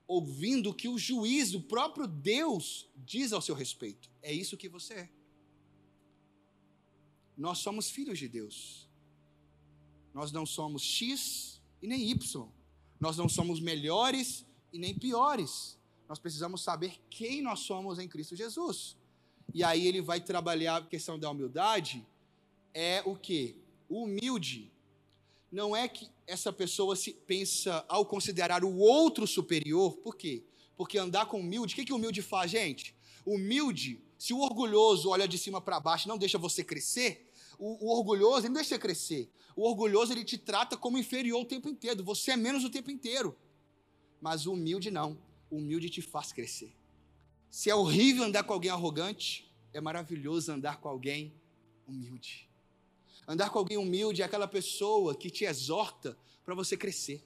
ouvindo 0.06 0.70
o 0.70 0.74
que 0.74 0.88
o 0.88 0.98
juiz, 0.98 1.54
o 1.54 1.60
próprio 1.60 2.06
Deus, 2.06 2.88
diz 2.96 3.32
ao 3.32 3.42
seu 3.42 3.54
respeito. 3.54 4.10
É 4.22 4.32
isso 4.32 4.56
que 4.56 4.68
você 4.68 4.94
é. 4.94 5.10
Nós 7.36 7.58
somos 7.58 7.90
filhos 7.90 8.18
de 8.18 8.28
Deus. 8.28 8.88
Nós 10.14 10.32
não 10.32 10.46
somos 10.46 10.82
X 10.82 11.60
e 11.82 11.86
nem 11.86 12.10
Y. 12.10 12.48
Nós 12.98 13.16
não 13.16 13.28
somos 13.28 13.60
melhores 13.60 14.46
e 14.72 14.78
nem 14.78 14.94
piores. 14.94 15.78
Nós 16.08 16.18
precisamos 16.18 16.62
saber 16.62 16.98
quem 17.10 17.42
nós 17.42 17.60
somos 17.60 17.98
em 17.98 18.08
Cristo 18.08 18.34
Jesus. 18.34 18.96
E 19.52 19.62
aí 19.62 19.86
ele 19.86 20.00
vai 20.00 20.20
trabalhar 20.20 20.76
a 20.76 20.86
questão 20.86 21.18
da 21.18 21.30
humildade, 21.30 22.06
é 22.72 23.02
o 23.04 23.16
que? 23.16 23.65
Humilde 23.88 24.72
não 25.50 25.74
é 25.76 25.88
que 25.88 26.08
essa 26.26 26.52
pessoa 26.52 26.96
se 26.96 27.12
pensa 27.12 27.84
ao 27.88 28.04
considerar 28.04 28.64
o 28.64 28.76
outro 28.76 29.26
superior, 29.26 29.96
por 29.98 30.16
quê? 30.16 30.44
Porque 30.76 30.98
andar 30.98 31.26
com 31.26 31.40
humilde, 31.40 31.72
o 31.72 31.76
que, 31.76 31.84
que 31.84 31.92
humilde 31.92 32.20
faz, 32.20 32.50
gente? 32.50 32.94
Humilde, 33.24 34.00
se 34.18 34.34
o 34.34 34.40
orgulhoso 34.40 35.08
olha 35.08 35.26
de 35.26 35.38
cima 35.38 35.60
para 35.60 35.80
baixo 35.80 36.08
não 36.08 36.18
deixa 36.18 36.38
você 36.38 36.62
crescer, 36.62 37.30
o, 37.58 37.86
o, 37.86 37.96
orgulhoso 37.96 38.40
ele 38.40 38.48
não 38.48 38.54
deixa 38.56 38.70
você 38.70 38.78
crescer. 38.78 39.30
O 39.54 39.62
orgulhoso 39.62 40.12
ele 40.12 40.24
te 40.24 40.36
trata 40.36 40.76
como 40.76 40.98
inferior 40.98 41.40
o 41.40 41.44
tempo 41.44 41.68
inteiro, 41.68 42.04
você 42.04 42.32
é 42.32 42.36
menos 42.36 42.64
o 42.64 42.70
tempo 42.70 42.90
inteiro. 42.90 43.36
Mas 44.20 44.46
o 44.46 44.52
humilde 44.52 44.90
não, 44.90 45.18
o 45.50 45.56
humilde 45.56 45.88
te 45.88 46.02
faz 46.02 46.32
crescer. 46.32 46.74
Se 47.50 47.70
é 47.70 47.74
horrível 47.74 48.24
andar 48.24 48.44
com 48.44 48.52
alguém 48.52 48.70
arrogante, 48.70 49.50
é 49.72 49.80
maravilhoso 49.80 50.52
andar 50.52 50.78
com 50.78 50.88
alguém 50.88 51.32
humilde. 51.86 52.48
Andar 53.26 53.50
com 53.50 53.58
alguém 53.58 53.76
humilde 53.76 54.22
é 54.22 54.24
aquela 54.24 54.46
pessoa 54.46 55.14
que 55.14 55.30
te 55.30 55.44
exorta 55.44 56.16
para 56.44 56.54
você 56.54 56.76
crescer. 56.76 57.24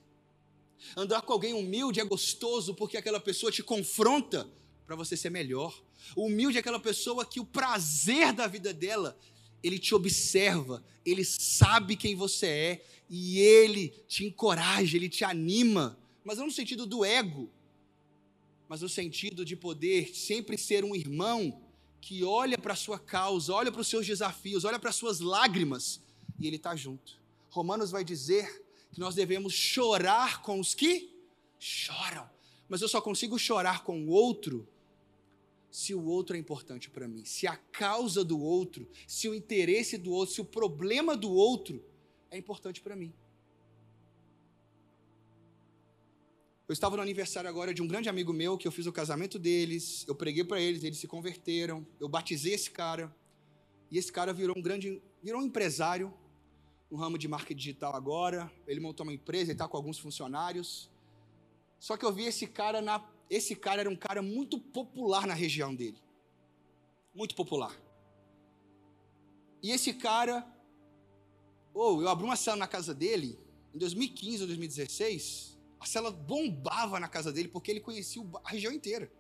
Andar 0.96 1.22
com 1.22 1.32
alguém 1.32 1.52
humilde 1.52 2.00
é 2.00 2.04
gostoso 2.04 2.74
porque 2.74 2.96
aquela 2.96 3.20
pessoa 3.20 3.52
te 3.52 3.62
confronta 3.62 4.48
para 4.86 4.96
você 4.96 5.16
ser 5.16 5.30
melhor. 5.30 5.78
O 6.16 6.26
humilde 6.26 6.56
é 6.56 6.60
aquela 6.60 6.80
pessoa 6.80 7.24
que 7.24 7.38
o 7.38 7.44
prazer 7.44 8.32
da 8.32 8.46
vida 8.46 8.72
dela, 8.72 9.18
ele 9.62 9.78
te 9.78 9.94
observa, 9.94 10.82
ele 11.04 11.24
sabe 11.24 11.96
quem 11.96 12.14
você 12.14 12.46
é 12.46 12.84
e 13.08 13.38
ele 13.38 13.88
te 14.08 14.24
encoraja, 14.24 14.96
ele 14.96 15.08
te 15.08 15.22
anima, 15.22 15.98
mas 16.24 16.38
não 16.38 16.46
no 16.46 16.52
sentido 16.52 16.86
do 16.86 17.04
ego, 17.04 17.50
mas 18.68 18.80
no 18.80 18.88
sentido 18.88 19.44
de 19.44 19.54
poder 19.54 20.14
sempre 20.14 20.56
ser 20.56 20.84
um 20.84 20.96
irmão 20.96 21.60
que 22.00 22.24
olha 22.24 22.56
para 22.56 22.72
a 22.72 22.76
sua 22.76 22.98
causa, 22.98 23.52
olha 23.52 23.70
para 23.70 23.80
os 23.80 23.88
seus 23.88 24.06
desafios, 24.06 24.64
olha 24.64 24.78
para 24.78 24.90
as 24.90 24.96
suas 24.96 25.20
lágrimas 25.20 26.00
e 26.38 26.46
ele 26.46 26.56
está 26.56 26.74
junto. 26.74 27.20
Romanos 27.50 27.90
vai 27.90 28.04
dizer 28.04 28.64
que 28.92 29.00
nós 29.00 29.14
devemos 29.14 29.52
chorar 29.52 30.42
com 30.42 30.58
os 30.58 30.74
que 30.74 31.14
choram, 31.58 32.28
mas 32.68 32.80
eu 32.80 32.88
só 32.88 33.00
consigo 33.00 33.38
chorar 33.38 33.84
com 33.84 34.02
o 34.02 34.08
outro 34.08 34.66
se 35.70 35.94
o 35.94 36.04
outro 36.04 36.36
é 36.36 36.38
importante 36.38 36.90
para 36.90 37.06
mim, 37.06 37.24
se 37.24 37.46
a 37.46 37.56
causa 37.56 38.24
do 38.24 38.40
outro, 38.40 38.88
se 39.06 39.28
o 39.28 39.34
interesse 39.34 39.96
do 39.96 40.12
outro, 40.12 40.34
se 40.34 40.40
o 40.40 40.44
problema 40.44 41.16
do 41.16 41.30
outro 41.30 41.84
é 42.30 42.38
importante 42.38 42.80
para 42.80 42.96
mim. 42.96 43.12
Eu 46.70 46.72
estava 46.72 46.94
no 46.94 47.02
aniversário 47.02 47.50
agora 47.50 47.74
de 47.74 47.82
um 47.82 47.88
grande 47.88 48.08
amigo 48.08 48.32
meu, 48.32 48.56
que 48.56 48.64
eu 48.64 48.70
fiz 48.70 48.86
o 48.86 48.92
casamento 48.92 49.40
deles, 49.40 50.04
eu 50.06 50.14
preguei 50.14 50.44
para 50.44 50.60
eles, 50.60 50.84
eles 50.84 50.98
se 50.98 51.08
converteram, 51.08 51.84
eu 51.98 52.08
batizei 52.08 52.54
esse 52.54 52.70
cara, 52.70 53.12
e 53.90 53.98
esse 53.98 54.12
cara 54.12 54.32
virou 54.32 54.56
um 54.56 54.62
grande, 54.62 55.02
virou 55.20 55.40
um 55.40 55.44
empresário 55.44 56.14
no 56.88 56.96
ramo 56.96 57.18
de 57.18 57.26
marketing 57.26 57.56
digital 57.56 57.96
agora, 57.96 58.48
ele 58.68 58.78
montou 58.78 59.02
uma 59.02 59.12
empresa, 59.12 59.46
ele 59.46 59.54
está 59.54 59.66
com 59.66 59.76
alguns 59.76 59.98
funcionários. 59.98 60.88
Só 61.80 61.96
que 61.96 62.04
eu 62.04 62.12
vi 62.12 62.26
esse 62.26 62.46
cara 62.46 62.80
na, 62.80 63.04
esse 63.28 63.56
cara 63.56 63.80
era 63.80 63.90
um 63.90 63.96
cara 63.96 64.22
muito 64.22 64.56
popular 64.56 65.26
na 65.26 65.34
região 65.34 65.74
dele. 65.74 65.98
Muito 67.12 67.34
popular. 67.34 67.76
E 69.60 69.72
esse 69.72 69.92
cara, 69.92 70.46
ou 71.74 71.96
oh, 71.96 72.02
eu 72.02 72.08
abri 72.08 72.24
uma 72.24 72.36
sala 72.36 72.58
na 72.58 72.68
casa 72.68 72.94
dele 72.94 73.36
em 73.74 73.78
2015 73.78 74.42
ou 74.42 74.46
2016, 74.46 75.49
a 75.80 75.86
cela 75.86 76.10
bombava 76.10 77.00
na 77.00 77.08
casa 77.08 77.32
dele 77.32 77.48
porque 77.48 77.70
ele 77.70 77.80
conhecia 77.80 78.22
a 78.44 78.50
região 78.50 78.72
inteira. 78.72 79.10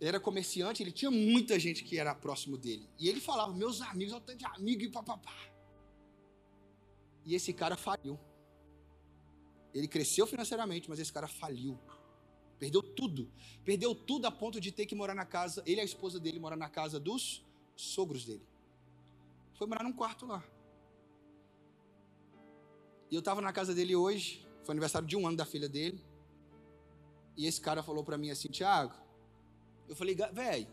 Ele 0.00 0.08
era 0.08 0.20
comerciante, 0.20 0.82
ele 0.82 0.92
tinha 0.92 1.10
muita 1.10 1.58
gente 1.58 1.84
que 1.84 1.98
era 1.98 2.14
próximo 2.14 2.56
dele. 2.56 2.88
E 2.98 3.08
ele 3.08 3.20
falava, 3.20 3.52
meus 3.52 3.82
amigos, 3.82 4.14
olha 4.14 4.22
tanto 4.22 4.38
de 4.38 4.46
amigo 4.46 4.82
e 4.82 4.88
papapá. 4.88 5.34
E 7.26 7.34
esse 7.34 7.52
cara 7.52 7.76
faliu. 7.76 8.18
Ele 9.74 9.86
cresceu 9.86 10.26
financeiramente, 10.26 10.88
mas 10.88 10.98
esse 10.98 11.12
cara 11.12 11.28
faliu. 11.28 11.78
Perdeu 12.58 12.82
tudo. 12.82 13.30
Perdeu 13.64 13.94
tudo 13.94 14.26
a 14.26 14.30
ponto 14.30 14.60
de 14.60 14.72
ter 14.72 14.86
que 14.86 14.94
morar 14.94 15.14
na 15.14 15.26
casa. 15.26 15.62
Ele 15.66 15.80
e 15.80 15.82
a 15.82 15.84
esposa 15.84 16.18
dele 16.18 16.38
morar 16.38 16.56
na 16.56 16.70
casa 16.70 16.98
dos 16.98 17.44
sogros 17.76 18.24
dele. 18.24 18.46
Foi 19.54 19.66
morar 19.66 19.84
num 19.84 19.92
quarto 19.92 20.24
lá. 20.24 20.42
E 23.10 23.14
eu 23.14 23.20
estava 23.20 23.40
na 23.40 23.52
casa 23.52 23.74
dele 23.74 23.96
hoje, 23.96 24.46
foi 24.64 24.72
aniversário 24.72 25.08
de 25.08 25.16
um 25.16 25.26
ano 25.26 25.36
da 25.36 25.46
filha 25.46 25.68
dele. 25.68 26.02
E 27.36 27.46
esse 27.46 27.60
cara 27.60 27.82
falou 27.82 28.04
para 28.04 28.18
mim 28.18 28.30
assim, 28.30 28.48
Tiago, 28.48 28.94
eu 29.88 29.96
falei, 29.96 30.14
velho, 30.14 30.66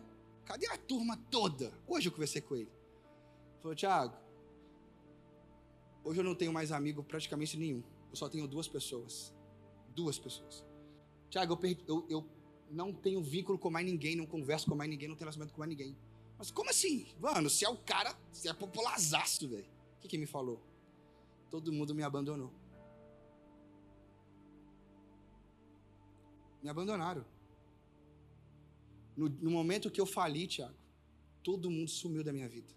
cadê 0.44 0.68
a 0.68 0.78
turma 0.78 1.18
toda? 1.32 1.72
Hoje 1.88 2.10
eu 2.10 2.12
conversei 2.12 2.42
com 2.42 2.56
ele. 2.56 2.64
Ele 2.64 3.62
falou, 3.62 3.76
Tiago, 3.76 4.18
hoje 6.04 6.20
eu 6.20 6.24
não 6.24 6.36
tenho 6.36 6.52
mais 6.52 6.72
amigo 6.72 7.04
praticamente 7.04 7.58
nenhum. 7.58 7.84
Eu 8.10 8.16
só 8.16 8.28
tenho 8.28 8.48
duas 8.48 8.68
pessoas. 8.68 9.34
Duas 9.96 10.20
pessoas. 10.20 10.66
Tiago, 11.30 11.54
eu, 11.54 11.58
perdi, 11.58 11.84
eu, 11.88 12.06
eu 12.10 12.30
não 12.70 12.94
tenho 12.94 13.22
vínculo 13.22 13.58
com 13.58 13.70
mais 13.70 13.86
ninguém, 13.86 14.16
não 14.16 14.26
converso 14.26 14.68
com 14.70 14.76
mais 14.76 14.90
ninguém, 14.90 15.08
não 15.08 15.16
tenho 15.16 15.26
relacionamento 15.26 15.54
com 15.54 15.60
mais 15.60 15.70
ninguém. 15.70 15.96
Mas 16.38 16.52
como 16.52 16.70
assim? 16.70 17.08
Mano, 17.20 17.50
se 17.50 17.64
é 17.64 17.70
o 17.70 17.78
cara, 17.78 18.14
se 18.32 18.50
é 18.50 18.54
popularzaço, 18.54 19.48
velho. 19.48 19.66
O 19.98 20.02
que, 20.02 20.08
que 20.10 20.18
me 20.18 20.26
falou? 20.26 20.62
Todo 21.56 21.72
mundo 21.72 21.96
me 21.96 22.04
abandonou. 22.04 22.52
Me 26.62 26.68
abandonaram. 26.68 27.26
No, 29.16 29.30
no 29.30 29.52
momento 29.52 29.90
que 29.90 30.02
eu 30.02 30.06
fali, 30.06 30.48
Tiago, 30.48 30.76
todo 31.42 31.72
mundo 31.72 31.90
sumiu 31.90 32.26
da 32.26 32.34
minha 32.34 32.50
vida. 32.50 32.74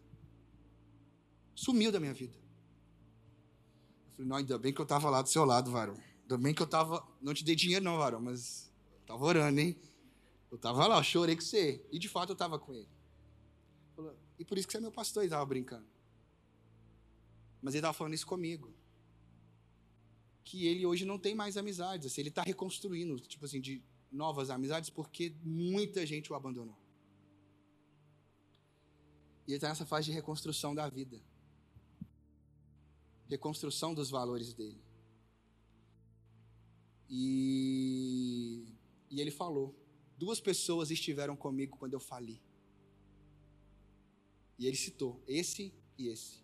Sumiu 1.57 1.91
da 1.91 1.99
minha 1.99 2.15
vida. 2.15 2.37
Eu 2.37 4.13
falei, 4.13 4.29
não, 4.29 4.37
ainda 4.37 4.57
bem 4.57 4.73
que 4.73 4.81
eu 4.81 4.87
tava 4.87 5.11
lá 5.11 5.23
do 5.23 5.29
seu 5.29 5.45
lado, 5.45 5.73
varão. 5.73 5.99
Ainda 6.23 6.39
bem 6.39 6.55
que 6.55 6.63
eu 6.63 6.67
tava. 6.69 7.05
Não 7.21 7.35
te 7.35 7.43
dei 7.43 7.57
dinheiro, 7.57 7.85
não, 7.85 7.99
varão, 7.99 8.21
mas 8.21 8.71
eu 8.93 9.07
tava 9.09 9.25
orando, 9.25 9.59
hein? 9.59 9.77
Eu 10.53 10.57
tava 10.57 10.87
lá, 10.87 11.03
chorei 11.03 11.35
com 11.35 11.43
você. 11.43 11.85
E 11.91 11.99
de 11.99 12.09
fato 12.09 12.31
eu 12.31 12.37
tava 12.37 12.61
com 12.61 12.73
ele. 12.73 12.89
E 14.39 14.45
por 14.45 14.57
isso 14.57 14.69
que 14.69 14.73
você 14.73 14.79
é 14.79 14.81
meu 14.81 14.93
pastor, 14.93 15.25
ele 15.25 15.31
tava 15.31 15.45
brincando. 15.45 15.98
Mas 17.61 17.75
ele 17.75 17.83
tava 17.83 17.95
falando 17.95 18.15
isso 18.15 18.27
comigo. 18.27 18.73
Que 20.45 20.67
ele 20.67 20.87
hoje 20.87 21.05
não 21.05 21.19
tem 21.19 21.35
mais 21.35 21.57
amizades. 21.57 22.07
Assim, 22.07 22.21
ele 22.21 22.31
tá 22.31 22.43
reconstruindo, 22.43 23.19
tipo 23.21 23.45
assim, 23.45 23.61
de 23.61 23.83
novas 24.11 24.51
amizades, 24.51 24.91
porque 24.91 25.35
muita 25.43 26.07
gente 26.07 26.33
o 26.33 26.37
abandonou. 26.37 26.79
E 29.47 29.53
ele 29.53 29.57
está 29.57 29.69
nessa 29.69 29.87
fase 29.87 30.07
de 30.07 30.13
reconstrução 30.13 30.75
da 30.75 30.89
vida 30.89 31.23
reconstrução 33.29 33.95
dos 33.95 34.11
valores 34.11 34.55
dele. 34.55 34.83
E, 37.09 38.75
e 39.11 39.21
ele 39.21 39.31
falou: 39.31 39.75
duas 40.17 40.41
pessoas 40.41 40.91
estiveram 40.91 41.37
comigo 41.37 41.77
quando 41.77 41.93
eu 41.93 42.01
fali. 42.01 42.43
E 44.59 44.67
ele 44.67 44.77
citou 44.77 45.23
esse 45.27 45.73
e 45.97 46.09
esse. 46.09 46.43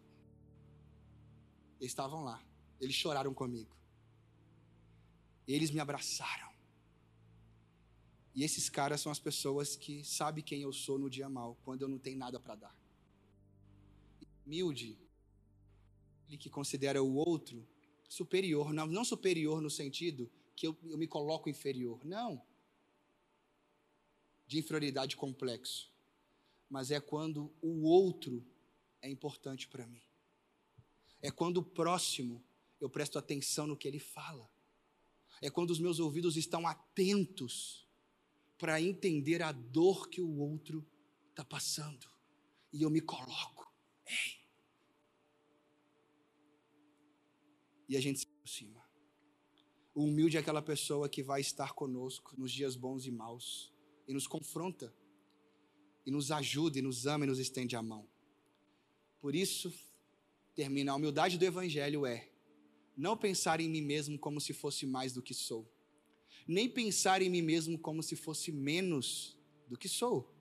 Eles 1.80 1.92
estavam 1.92 2.24
lá. 2.24 2.42
Eles 2.80 2.94
choraram 2.94 3.32
comigo. 3.34 3.76
Eles 5.46 5.70
me 5.70 5.80
abraçaram. 5.80 6.52
E 8.34 8.42
esses 8.42 8.68
caras 8.68 9.00
são 9.00 9.12
as 9.12 9.18
pessoas 9.18 9.76
que 9.76 10.04
sabem 10.04 10.42
quem 10.42 10.62
eu 10.62 10.72
sou 10.72 10.98
no 10.98 11.08
dia 11.08 11.28
mal, 11.28 11.56
quando 11.64 11.82
eu 11.82 11.88
não 11.88 11.98
tenho 11.98 12.18
nada 12.18 12.40
para 12.40 12.56
dar. 12.56 12.76
Humilde 14.44 14.98
ele 16.26 16.38
que 16.38 16.50
considera 16.50 17.02
o 17.02 17.14
outro 17.14 17.66
superior, 18.08 18.72
não, 18.72 18.86
não 18.86 19.04
superior 19.04 19.60
no 19.60 19.70
sentido 19.70 20.30
que 20.56 20.66
eu, 20.66 20.76
eu 20.84 20.98
me 20.98 21.06
coloco 21.06 21.48
inferior, 21.48 22.04
não. 22.04 22.42
De 24.46 24.58
inferioridade 24.58 25.16
complexo. 25.16 25.92
Mas 26.68 26.90
é 26.90 27.00
quando 27.00 27.52
o 27.60 27.82
outro 27.84 28.44
é 29.00 29.08
importante 29.08 29.68
para 29.68 29.86
mim. 29.86 30.02
É 31.24 31.30
quando 31.30 31.56
o 31.56 31.64
próximo 31.64 32.44
eu 32.78 32.90
presto 32.90 33.18
atenção 33.18 33.66
no 33.66 33.78
que 33.78 33.88
ele 33.88 33.98
fala. 33.98 34.46
É 35.40 35.48
quando 35.48 35.70
os 35.70 35.80
meus 35.80 35.98
ouvidos 35.98 36.36
estão 36.36 36.66
atentos 36.66 37.88
para 38.58 38.78
entender 38.78 39.40
a 39.40 39.50
dor 39.50 40.10
que 40.10 40.20
o 40.20 40.36
outro 40.36 40.86
está 41.30 41.42
passando. 41.42 42.06
E 42.70 42.82
eu 42.82 42.90
me 42.90 43.00
coloco. 43.00 43.72
Ei, 44.06 44.44
e 47.88 47.96
a 47.96 48.00
gente 48.02 48.20
se 48.20 48.26
aproxima. 48.26 48.84
O 49.94 50.04
humilde 50.04 50.36
é 50.36 50.40
aquela 50.40 50.60
pessoa 50.60 51.08
que 51.08 51.22
vai 51.22 51.40
estar 51.40 51.72
conosco 51.72 52.34
nos 52.36 52.52
dias 52.52 52.76
bons 52.76 53.06
e 53.06 53.10
maus 53.10 53.72
e 54.06 54.12
nos 54.12 54.26
confronta 54.26 54.94
e 56.04 56.10
nos 56.10 56.30
ajuda 56.30 56.78
e 56.78 56.82
nos 56.82 57.06
ama 57.06 57.24
e 57.24 57.28
nos 57.28 57.38
estende 57.38 57.76
a 57.76 57.82
mão. 57.82 58.06
Por 59.22 59.34
isso, 59.34 59.72
termina 60.54 60.92
a 60.92 60.94
humildade 60.94 61.38
do 61.38 61.44
evangelho 61.44 62.06
é 62.06 62.28
não 62.96 63.16
pensar 63.16 63.60
em 63.60 63.68
mim 63.68 63.82
mesmo 63.82 64.18
como 64.18 64.40
se 64.40 64.52
fosse 64.52 64.86
mais 64.86 65.12
do 65.12 65.22
que 65.22 65.34
sou, 65.34 65.68
nem 66.46 66.68
pensar 66.68 67.22
em 67.22 67.28
mim 67.28 67.42
mesmo 67.42 67.78
como 67.78 68.02
se 68.02 68.14
fosse 68.14 68.52
menos 68.52 69.36
do 69.66 69.76
que 69.76 69.88
sou. 69.88 70.32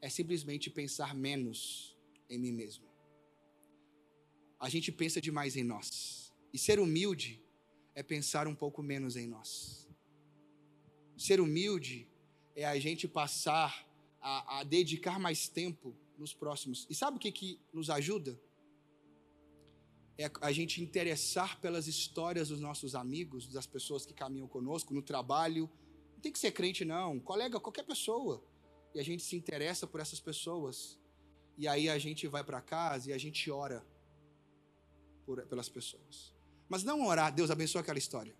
É 0.00 0.08
simplesmente 0.08 0.70
pensar 0.70 1.14
menos 1.14 1.96
em 2.28 2.38
mim 2.38 2.52
mesmo. 2.52 2.88
A 4.58 4.68
gente 4.68 4.92
pensa 4.92 5.20
demais 5.20 5.56
em 5.56 5.64
nós. 5.64 6.32
E 6.52 6.58
ser 6.58 6.78
humilde 6.78 7.42
é 7.94 8.02
pensar 8.02 8.46
um 8.46 8.54
pouco 8.54 8.82
menos 8.82 9.16
em 9.16 9.26
nós. 9.26 9.88
Ser 11.16 11.40
humilde 11.40 12.08
é 12.54 12.64
a 12.64 12.78
gente 12.78 13.08
passar 13.08 13.86
a, 14.20 14.60
a 14.60 14.64
dedicar 14.64 15.18
mais 15.18 15.48
tempo 15.48 15.96
nos 16.18 16.32
próximos. 16.32 16.86
E 16.88 16.94
sabe 16.94 17.16
o 17.16 17.20
que, 17.20 17.32
que 17.32 17.60
nos 17.72 17.90
ajuda? 17.90 18.40
É 20.20 20.30
a 20.42 20.52
gente 20.52 20.82
interessar 20.82 21.58
pelas 21.62 21.86
histórias 21.86 22.50
dos 22.50 22.60
nossos 22.60 22.94
amigos, 22.94 23.46
das 23.46 23.66
pessoas 23.66 24.04
que 24.04 24.12
caminham 24.12 24.46
conosco, 24.46 24.92
no 24.92 25.00
trabalho. 25.00 25.70
Não 26.12 26.20
tem 26.20 26.30
que 26.30 26.38
ser 26.38 26.52
crente, 26.52 26.84
não. 26.84 27.18
Colega, 27.18 27.58
qualquer 27.58 27.84
pessoa. 27.84 28.44
E 28.94 29.00
a 29.00 29.02
gente 29.02 29.22
se 29.22 29.34
interessa 29.34 29.86
por 29.86 29.98
essas 29.98 30.20
pessoas. 30.20 31.00
E 31.56 31.66
aí 31.66 31.88
a 31.88 31.98
gente 31.98 32.28
vai 32.28 32.44
para 32.44 32.60
casa 32.60 33.08
e 33.08 33.14
a 33.14 33.18
gente 33.18 33.50
ora 33.50 33.82
por, 35.24 35.40
pelas 35.46 35.70
pessoas. 35.70 36.34
Mas 36.68 36.84
não 36.84 37.06
orar, 37.06 37.34
Deus 37.34 37.50
abençoe 37.50 37.80
aquela 37.80 37.98
história. 37.98 38.36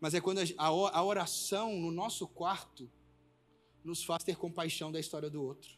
Mas 0.00 0.14
é 0.14 0.22
quando 0.22 0.40
a 0.56 1.04
oração 1.04 1.78
no 1.78 1.90
nosso 1.90 2.26
quarto 2.26 2.90
nos 3.84 4.02
faz 4.02 4.24
ter 4.24 4.36
compaixão 4.36 4.90
da 4.90 4.98
história 4.98 5.28
do 5.28 5.42
outro. 5.42 5.76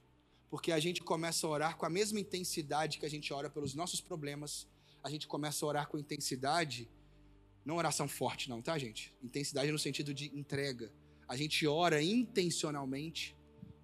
Porque 0.51 0.73
a 0.73 0.81
gente 0.81 1.03
começa 1.03 1.47
a 1.47 1.51
orar 1.51 1.77
com 1.77 1.85
a 1.85 1.91
mesma 1.91 2.19
intensidade 2.19 2.99
que 2.99 3.07
a 3.07 3.11
gente 3.11 3.33
ora 3.33 3.51
pelos 3.51 3.75
nossos 3.75 4.01
problemas. 4.01 4.67
A 5.03 5.11
gente 5.11 5.27
começa 5.27 5.65
a 5.65 5.69
orar 5.69 5.89
com 5.89 5.99
intensidade, 5.99 6.91
não 7.65 7.77
oração 7.77 8.09
forte, 8.09 8.49
não, 8.49 8.63
tá, 8.63 8.79
gente? 8.79 9.15
Intensidade 9.23 9.71
no 9.71 9.79
sentido 9.79 10.15
de 10.15 10.27
entrega. 10.39 10.93
A 11.29 11.37
gente 11.37 11.67
ora 11.67 12.03
intencionalmente 12.03 13.37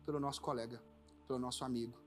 pelo 0.07 0.19
nosso 0.19 0.41
colega, 0.41 0.83
pelo 1.27 1.39
nosso 1.39 1.65
amigo. 1.65 1.99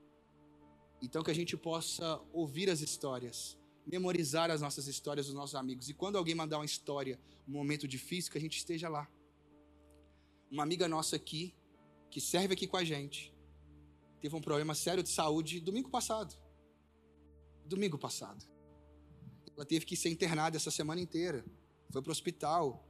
Então 1.00 1.22
que 1.22 1.30
a 1.30 1.34
gente 1.34 1.56
possa 1.56 2.20
ouvir 2.32 2.68
as 2.68 2.80
histórias, 2.80 3.56
memorizar 3.86 4.50
as 4.50 4.60
nossas 4.60 4.88
histórias 4.88 5.26
dos 5.26 5.34
nossos 5.34 5.54
amigos. 5.54 5.88
E 5.88 5.94
quando 5.94 6.18
alguém 6.18 6.34
mandar 6.34 6.58
uma 6.58 6.64
história, 6.64 7.18
um 7.46 7.52
momento 7.52 7.86
difícil, 7.86 8.32
que 8.32 8.38
a 8.38 8.40
gente 8.40 8.56
esteja 8.56 8.88
lá. 8.88 9.08
Uma 10.50 10.64
amiga 10.64 10.88
nossa 10.88 11.16
aqui, 11.16 11.54
que 12.10 12.20
serve 12.20 12.54
aqui 12.54 12.66
com 12.66 12.76
a 12.76 12.84
gente, 12.84 13.32
teve 14.20 14.34
um 14.34 14.40
problema 14.40 14.74
sério 14.74 15.02
de 15.02 15.08
saúde 15.08 15.60
domingo 15.60 15.90
passado. 15.90 16.34
Domingo 17.64 17.98
passado. 17.98 18.44
Ela 19.56 19.64
teve 19.64 19.84
que 19.84 19.96
ser 19.96 20.08
internada 20.08 20.56
essa 20.56 20.70
semana 20.70 21.00
inteira. 21.00 21.44
Foi 21.90 22.02
para 22.02 22.10
o 22.10 22.12
hospital. 22.12 22.84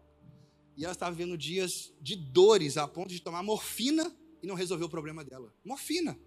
E 0.77 0.85
ela 0.85 0.93
estava 0.93 1.15
vivendo 1.15 1.37
dias 1.37 1.93
de 2.01 2.15
dores 2.15 2.77
a 2.77 2.87
ponto 2.87 3.09
de 3.09 3.21
tomar 3.21 3.43
morfina 3.43 4.15
e 4.43 4.47
não 4.47 4.55
resolveu 4.55 4.87
o 4.87 4.91
problema 4.91 5.25
dela. 5.25 5.53
Morfina. 5.65 6.19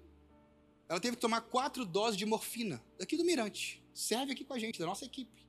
Ela 0.89 0.99
teve 0.99 1.15
que 1.15 1.21
tomar 1.21 1.41
quatro 1.41 1.85
doses 1.85 2.17
de 2.17 2.25
morfina, 2.25 2.83
daqui 2.97 3.15
do 3.15 3.23
Mirante 3.23 3.81
serve 3.93 4.31
aqui 4.31 4.43
com 4.43 4.53
a 4.53 4.59
gente, 4.59 4.79
da 4.79 4.85
nossa 4.85 5.05
equipe. 5.05 5.47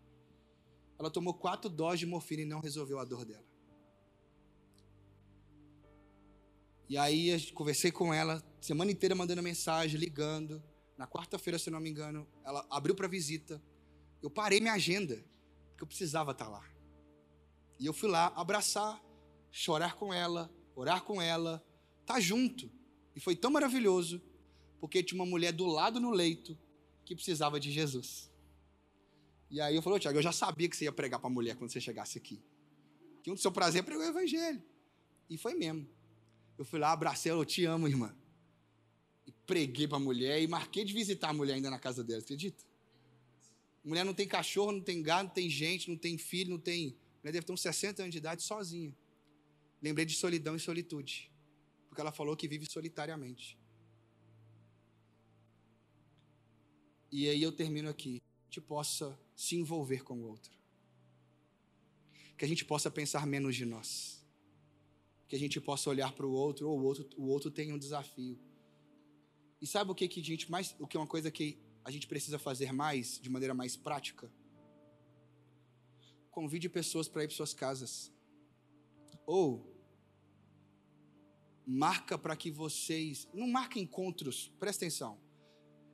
Ela 0.99 1.11
tomou 1.11 1.35
quatro 1.35 1.71
doses 1.71 2.01
de 2.01 2.07
morfina 2.07 2.43
e 2.43 2.47
não 2.47 2.61
resolveu 2.61 2.99
a 2.99 3.05
dor 3.05 3.25
dela. 3.25 3.45
E 6.89 6.99
aí 6.99 7.29
eu 7.29 7.41
conversei 7.55 7.91
com 7.91 8.13
ela, 8.13 8.43
semana 8.63 8.93
inteira 8.93 9.15
mandando 9.15 9.43
mensagem, 9.43 9.99
ligando. 9.99 10.63
Na 10.97 11.07
quarta-feira, 11.07 11.59
se 11.59 11.71
não 11.71 11.81
me 11.81 11.91
engano, 11.91 12.29
ela 12.45 12.65
abriu 12.71 12.95
para 12.95 13.09
visita. 13.09 13.61
Eu 14.23 14.31
parei 14.31 14.61
minha 14.61 14.75
agenda, 14.75 15.17
porque 15.71 15.83
eu 15.83 15.87
precisava 15.87 16.31
estar 16.31 16.49
lá. 16.49 16.65
E 17.79 17.87
eu 17.87 17.93
fui 17.93 18.09
lá 18.09 18.29
abraçar, 18.37 19.03
chorar 19.51 19.97
com 19.97 20.15
ela, 20.15 20.49
orar 20.77 21.03
com 21.03 21.21
ela, 21.21 21.65
estar 22.01 22.15
tá 22.15 22.21
junto. 22.21 22.71
E 23.17 23.21
foi 23.21 23.35
tão 23.35 23.51
maravilhoso, 23.51 24.23
porque 24.81 25.03
tinha 25.03 25.21
uma 25.21 25.29
mulher 25.29 25.53
do 25.53 25.67
lado 25.67 25.99
no 25.99 26.11
leito 26.11 26.57
que 27.05 27.17
precisava 27.17 27.59
de 27.59 27.73
Jesus. 27.73 28.31
E 29.51 29.61
aí 29.61 29.75
eu 29.75 29.83
falei, 29.83 29.99
Tiago, 29.99 30.19
eu 30.19 30.23
já 30.23 30.33
sabia 30.33 30.69
que 30.69 30.77
você 30.77 30.85
ia 30.85 30.93
pregar 30.93 31.19
para 31.19 31.29
a 31.29 31.33
mulher 31.33 31.57
quando 31.57 31.71
você 31.71 31.81
chegasse 31.81 32.17
aqui. 32.17 32.41
Que 33.23 33.31
um 33.31 33.35
do 33.35 33.41
seu 33.41 33.51
prazer 33.51 33.81
é 33.81 33.85
pregar 33.85 34.07
o 34.07 34.11
evangelho. 34.11 34.63
E 35.29 35.37
foi 35.37 35.55
mesmo. 35.55 35.89
Eu 36.57 36.65
fui 36.65 36.79
lá, 36.79 36.93
abracei 36.93 37.31
ela, 37.33 37.41
eu 37.41 37.45
te 37.45 37.65
amo, 37.65 37.89
irmã. 37.89 38.17
Preguei 39.47 39.89
para 39.89 39.97
a 39.97 40.01
mulher 40.01 40.41
e 40.41 40.47
marquei 40.47 40.85
de 40.85 40.93
visitar 40.93 41.31
a 41.31 41.33
mulher 41.33 41.55
ainda 41.55 41.71
na 41.71 41.79
casa 41.79 42.05
dela, 42.05 42.21
acredita? 42.21 42.65
Mulher 43.85 44.05
não 44.05 44.15
tem 44.15 44.29
cachorro, 44.29 44.73
não 44.73 44.81
tem 44.81 45.03
gado, 45.03 45.29
não 45.29 45.35
tem 45.35 45.51
gente, 45.51 45.89
não 45.91 45.97
tem 45.97 46.17
filho, 46.17 46.51
não 46.51 46.59
tem. 46.59 46.97
A 47.17 47.19
mulher 47.23 47.33
deve 47.33 47.47
ter 47.47 47.53
uns 47.53 47.63
60 47.63 48.03
anos 48.03 48.13
de 48.13 48.19
idade 48.19 48.43
sozinha. 48.43 48.97
Lembrei 49.83 50.07
de 50.07 50.15
solidão 50.15 50.55
e 50.55 50.61
solitude. 50.61 51.33
Porque 51.89 52.01
ela 52.01 52.13
falou 52.13 52.37
que 52.37 52.47
vive 52.47 52.71
solitariamente. 52.71 53.59
E 57.11 57.29
aí 57.29 57.43
eu 57.43 57.51
termino 57.51 57.89
aqui. 57.89 58.23
Te 58.49 58.61
possa 58.61 59.19
se 59.35 59.57
envolver 59.57 60.05
com 60.05 60.19
o 60.19 60.29
outro. 60.29 60.53
que 62.39 62.45
a 62.45 62.49
gente 62.49 62.65
possa 62.65 62.91
pensar 62.91 63.27
menos 63.27 63.55
de 63.55 63.65
nós. 63.65 64.25
Que 65.29 65.37
a 65.37 65.39
gente 65.39 65.61
possa 65.61 65.91
olhar 65.91 66.13
para 66.13 66.27
o 66.27 66.33
outro, 66.33 66.69
ou 66.69 66.81
o 66.81 66.83
outro, 66.83 67.09
o 67.17 67.27
outro 67.27 67.51
tem 67.51 67.73
um 67.73 67.79
desafio. 67.79 68.39
E 69.63 69.67
sabe 69.67 69.93
o 69.93 69.95
que, 69.95 70.09
que 70.09 70.21
a 70.21 70.25
gente 70.25 70.51
mais, 70.51 70.75
o 70.81 70.89
que 70.89 70.97
é 70.97 71.01
uma 71.01 71.07
coisa 71.07 71.31
que 71.31 71.57
a 71.85 71.91
gente 71.93 72.09
precisa 72.09 72.37
fazer 72.37 72.73
mais, 72.73 73.21
de 73.21 73.31
maneira 73.31 73.55
mais 73.55 73.77
prática? 73.77 74.29
Convide 76.33 76.69
pessoas 76.69 77.07
para 77.07 77.23
ir 77.23 77.29
para 77.29 77.37
suas 77.37 77.55
casas. 77.55 78.13
Ou 79.25 79.73
marca 81.65 82.19
para 82.19 82.35
que 82.35 82.51
vocês. 82.51 83.29
Não 83.33 83.47
marca 83.47 83.79
encontros, 83.79 84.53
presta 84.59 84.85
atenção. 84.85 85.17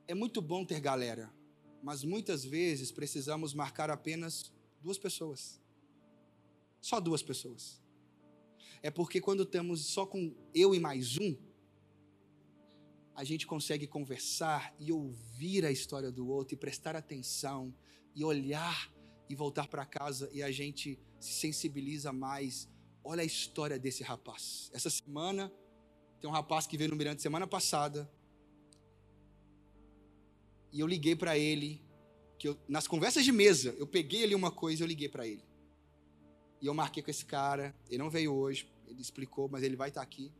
É 0.07 0.15
muito 0.15 0.41
bom 0.41 0.65
ter 0.65 0.79
galera, 0.79 1.31
mas 1.83 2.03
muitas 2.03 2.43
vezes 2.43 2.91
precisamos 2.91 3.53
marcar 3.53 3.91
apenas 3.91 4.51
duas 4.81 4.97
pessoas. 4.97 5.61
Só 6.81 6.99
duas 6.99 7.21
pessoas. 7.21 7.79
É 8.81 8.89
porque 8.89 9.21
quando 9.21 9.43
estamos 9.43 9.85
só 9.85 10.07
com 10.07 10.33
eu 10.55 10.73
e 10.73 10.79
mais 10.79 11.19
um, 11.19 11.37
a 13.19 13.23
gente 13.25 13.45
consegue 13.45 13.85
conversar 13.85 14.73
e 14.79 14.93
ouvir 14.93 15.65
a 15.65 15.71
história 15.71 16.09
do 16.09 16.29
outro 16.29 16.55
e 16.55 16.57
prestar 16.57 16.95
atenção 16.95 17.75
e 18.15 18.23
olhar 18.23 18.89
e 19.27 19.35
voltar 19.35 19.67
para 19.67 19.85
casa 19.85 20.29
e 20.31 20.41
a 20.41 20.49
gente 20.49 20.97
se 21.19 21.33
sensibiliza 21.33 22.13
mais. 22.13 22.69
Olha 23.03 23.21
a 23.21 23.25
história 23.25 23.77
desse 23.77 24.03
rapaz. 24.03 24.71
Essa 24.73 24.89
semana 24.89 25.51
tem 26.21 26.29
um 26.29 26.31
rapaz 26.31 26.65
que 26.65 26.77
veio 26.77 26.91
no 26.91 26.95
Mirante 26.95 27.21
semana 27.21 27.45
passada. 27.45 28.09
E 30.71 30.79
eu 30.79 30.87
liguei 30.87 31.13
para 31.13 31.37
ele, 31.37 31.83
que 32.37 32.47
eu, 32.47 32.57
nas 32.69 32.87
conversas 32.87 33.25
de 33.25 33.33
mesa, 33.33 33.75
eu 33.77 33.85
peguei 33.85 34.23
ali 34.23 34.33
uma 34.33 34.49
coisa 34.49 34.81
e 34.81 34.83
eu 34.85 34.87
liguei 34.87 35.09
para 35.09 35.27
ele. 35.27 35.43
E 36.61 36.67
eu 36.67 36.73
marquei 36.73 37.03
com 37.03 37.11
esse 37.11 37.25
cara, 37.25 37.75
ele 37.89 37.97
não 37.97 38.09
veio 38.09 38.33
hoje, 38.33 38.71
ele 38.87 39.01
explicou, 39.01 39.49
mas 39.49 39.61
ele 39.61 39.75
vai 39.75 39.89
estar 39.89 39.99
tá 39.99 40.05
aqui. 40.05 40.31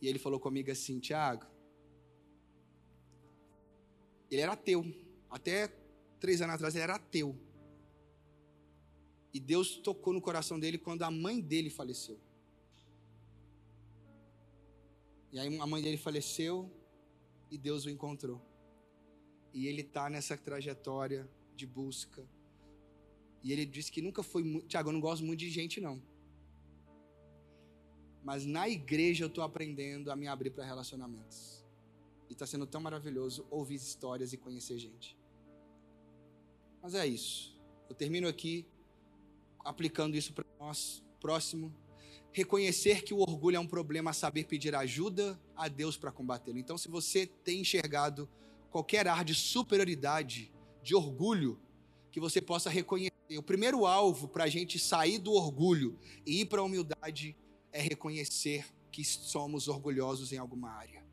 E 0.00 0.08
ele 0.08 0.18
falou 0.18 0.40
comigo 0.40 0.70
assim: 0.70 0.98
Tiago, 0.98 1.57
ele 4.30 4.42
era 4.42 4.52
ateu. 4.52 4.84
Até 5.30 5.68
três 6.20 6.40
anos 6.40 6.54
atrás 6.54 6.74
ele 6.74 6.84
era 6.84 6.96
ateu. 6.96 7.36
E 9.32 9.40
Deus 9.40 9.76
tocou 9.76 10.12
no 10.12 10.20
coração 10.20 10.58
dele 10.58 10.78
quando 10.78 11.02
a 11.02 11.10
mãe 11.10 11.40
dele 11.40 11.70
faleceu. 11.70 12.18
E 15.30 15.38
aí 15.38 15.58
a 15.58 15.66
mãe 15.66 15.82
dele 15.82 15.98
faleceu 15.98 16.70
e 17.50 17.58
Deus 17.58 17.84
o 17.84 17.90
encontrou. 17.90 18.40
E 19.52 19.66
ele 19.66 19.82
está 19.82 20.08
nessa 20.08 20.36
trajetória 20.36 21.28
de 21.54 21.66
busca. 21.66 22.26
E 23.42 23.52
ele 23.52 23.64
disse 23.64 23.92
que 23.92 24.02
nunca 24.02 24.22
foi 24.22 24.42
muito. 24.42 24.66
Tiago, 24.66 24.88
eu 24.88 24.92
não 24.92 25.00
gosto 25.00 25.24
muito 25.24 25.40
de 25.40 25.50
gente, 25.50 25.80
não. 25.80 26.02
Mas 28.22 28.44
na 28.44 28.68
igreja 28.68 29.24
eu 29.24 29.28
estou 29.28 29.44
aprendendo 29.44 30.10
a 30.10 30.16
me 30.16 30.26
abrir 30.26 30.50
para 30.50 30.64
relacionamentos. 30.64 31.57
E 32.28 32.32
está 32.32 32.46
sendo 32.46 32.66
tão 32.66 32.80
maravilhoso 32.80 33.46
ouvir 33.50 33.76
histórias 33.76 34.32
e 34.32 34.36
conhecer 34.36 34.78
gente. 34.78 35.16
Mas 36.82 36.94
é 36.94 37.06
isso. 37.06 37.58
Eu 37.88 37.94
termino 37.94 38.28
aqui 38.28 38.66
aplicando 39.64 40.16
isso 40.16 40.32
para 40.32 40.44
nós. 40.58 41.02
Próximo 41.20 41.74
reconhecer 42.32 43.02
que 43.02 43.12
o 43.12 43.18
orgulho 43.18 43.56
é 43.56 43.60
um 43.60 43.66
problema, 43.66 44.12
saber 44.12 44.44
pedir 44.44 44.74
ajuda 44.74 45.40
a 45.56 45.66
Deus 45.66 45.96
para 45.96 46.12
combatê-lo. 46.12 46.58
Então, 46.58 46.78
se 46.78 46.88
você 46.88 47.26
tem 47.26 47.60
enxergado 47.60 48.28
qualquer 48.70 49.08
ar 49.08 49.24
de 49.24 49.34
superioridade, 49.34 50.52
de 50.82 50.94
orgulho, 50.94 51.58
que 52.10 52.20
você 52.20 52.40
possa 52.40 52.70
reconhecer. 52.70 53.12
O 53.36 53.42
primeiro 53.42 53.86
alvo 53.86 54.28
para 54.28 54.44
a 54.44 54.48
gente 54.48 54.78
sair 54.78 55.18
do 55.18 55.32
orgulho 55.32 55.98
e 56.24 56.40
ir 56.40 56.46
para 56.46 56.60
a 56.60 56.64
humildade 56.64 57.36
é 57.70 57.80
reconhecer 57.80 58.66
que 58.90 59.04
somos 59.04 59.68
orgulhosos 59.68 60.32
em 60.32 60.38
alguma 60.38 60.70
área. 60.70 61.04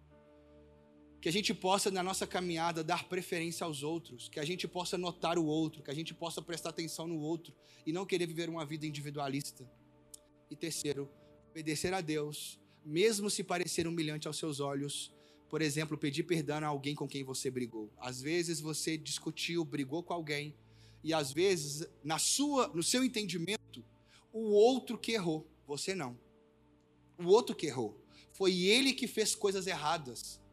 Que 1.26 1.30
a 1.30 1.34
gente 1.34 1.55
possa, 1.55 1.89
na 1.89 2.03
nossa 2.03 2.28
caminhada, 2.28 2.84
dar 2.84 3.09
preferência 3.09 3.65
aos 3.65 3.82
outros, 3.82 4.30
que 4.30 4.39
a 4.39 4.45
gente 4.45 4.67
possa 4.67 4.95
notar 4.95 5.39
o 5.39 5.45
outro, 5.45 5.82
que 5.82 5.89
a 5.89 5.93
gente 5.95 6.13
possa 6.13 6.39
prestar 6.39 6.69
atenção 6.69 7.07
no 7.07 7.17
outro 7.17 7.51
e 7.84 7.91
não 7.91 8.05
querer 8.05 8.28
viver 8.28 8.47
uma 8.47 8.63
vida 8.63 8.86
individualista. 8.86 9.67
E 10.51 10.55
terceiro, 10.55 11.09
obedecer 11.49 11.95
a 11.95 11.99
Deus, 11.99 12.59
mesmo 12.86 13.28
se 13.28 13.43
parecer 13.43 13.88
humilhante 13.88 14.28
aos 14.28 14.38
seus 14.38 14.59
olhos. 14.59 15.11
Por 15.49 15.63
exemplo, 15.63 15.97
pedir 15.97 16.21
perdão 16.26 16.57
a 16.57 16.67
alguém 16.67 16.93
com 16.93 17.07
quem 17.07 17.23
você 17.23 17.49
brigou. 17.49 17.91
Às 17.97 18.21
vezes 18.21 18.61
você 18.61 18.95
discutiu, 18.95 19.65
brigou 19.65 20.03
com 20.03 20.13
alguém, 20.13 20.53
e 21.03 21.11
às 21.11 21.34
vezes, 21.34 21.88
na 22.03 22.19
sua, 22.19 22.67
no 22.67 22.84
seu 22.84 23.03
entendimento, 23.03 23.84
o 24.32 24.51
outro 24.51 24.95
que 24.95 25.13
errou, 25.13 25.47
você 25.65 25.95
não. 25.95 26.19
O 27.17 27.26
outro 27.26 27.55
que 27.55 27.65
errou. 27.65 27.99
Foi 28.32 28.55
ele 28.55 28.93
que 28.93 29.07
fez 29.07 29.34
coisas 29.34 29.65
erradas. 29.65 30.45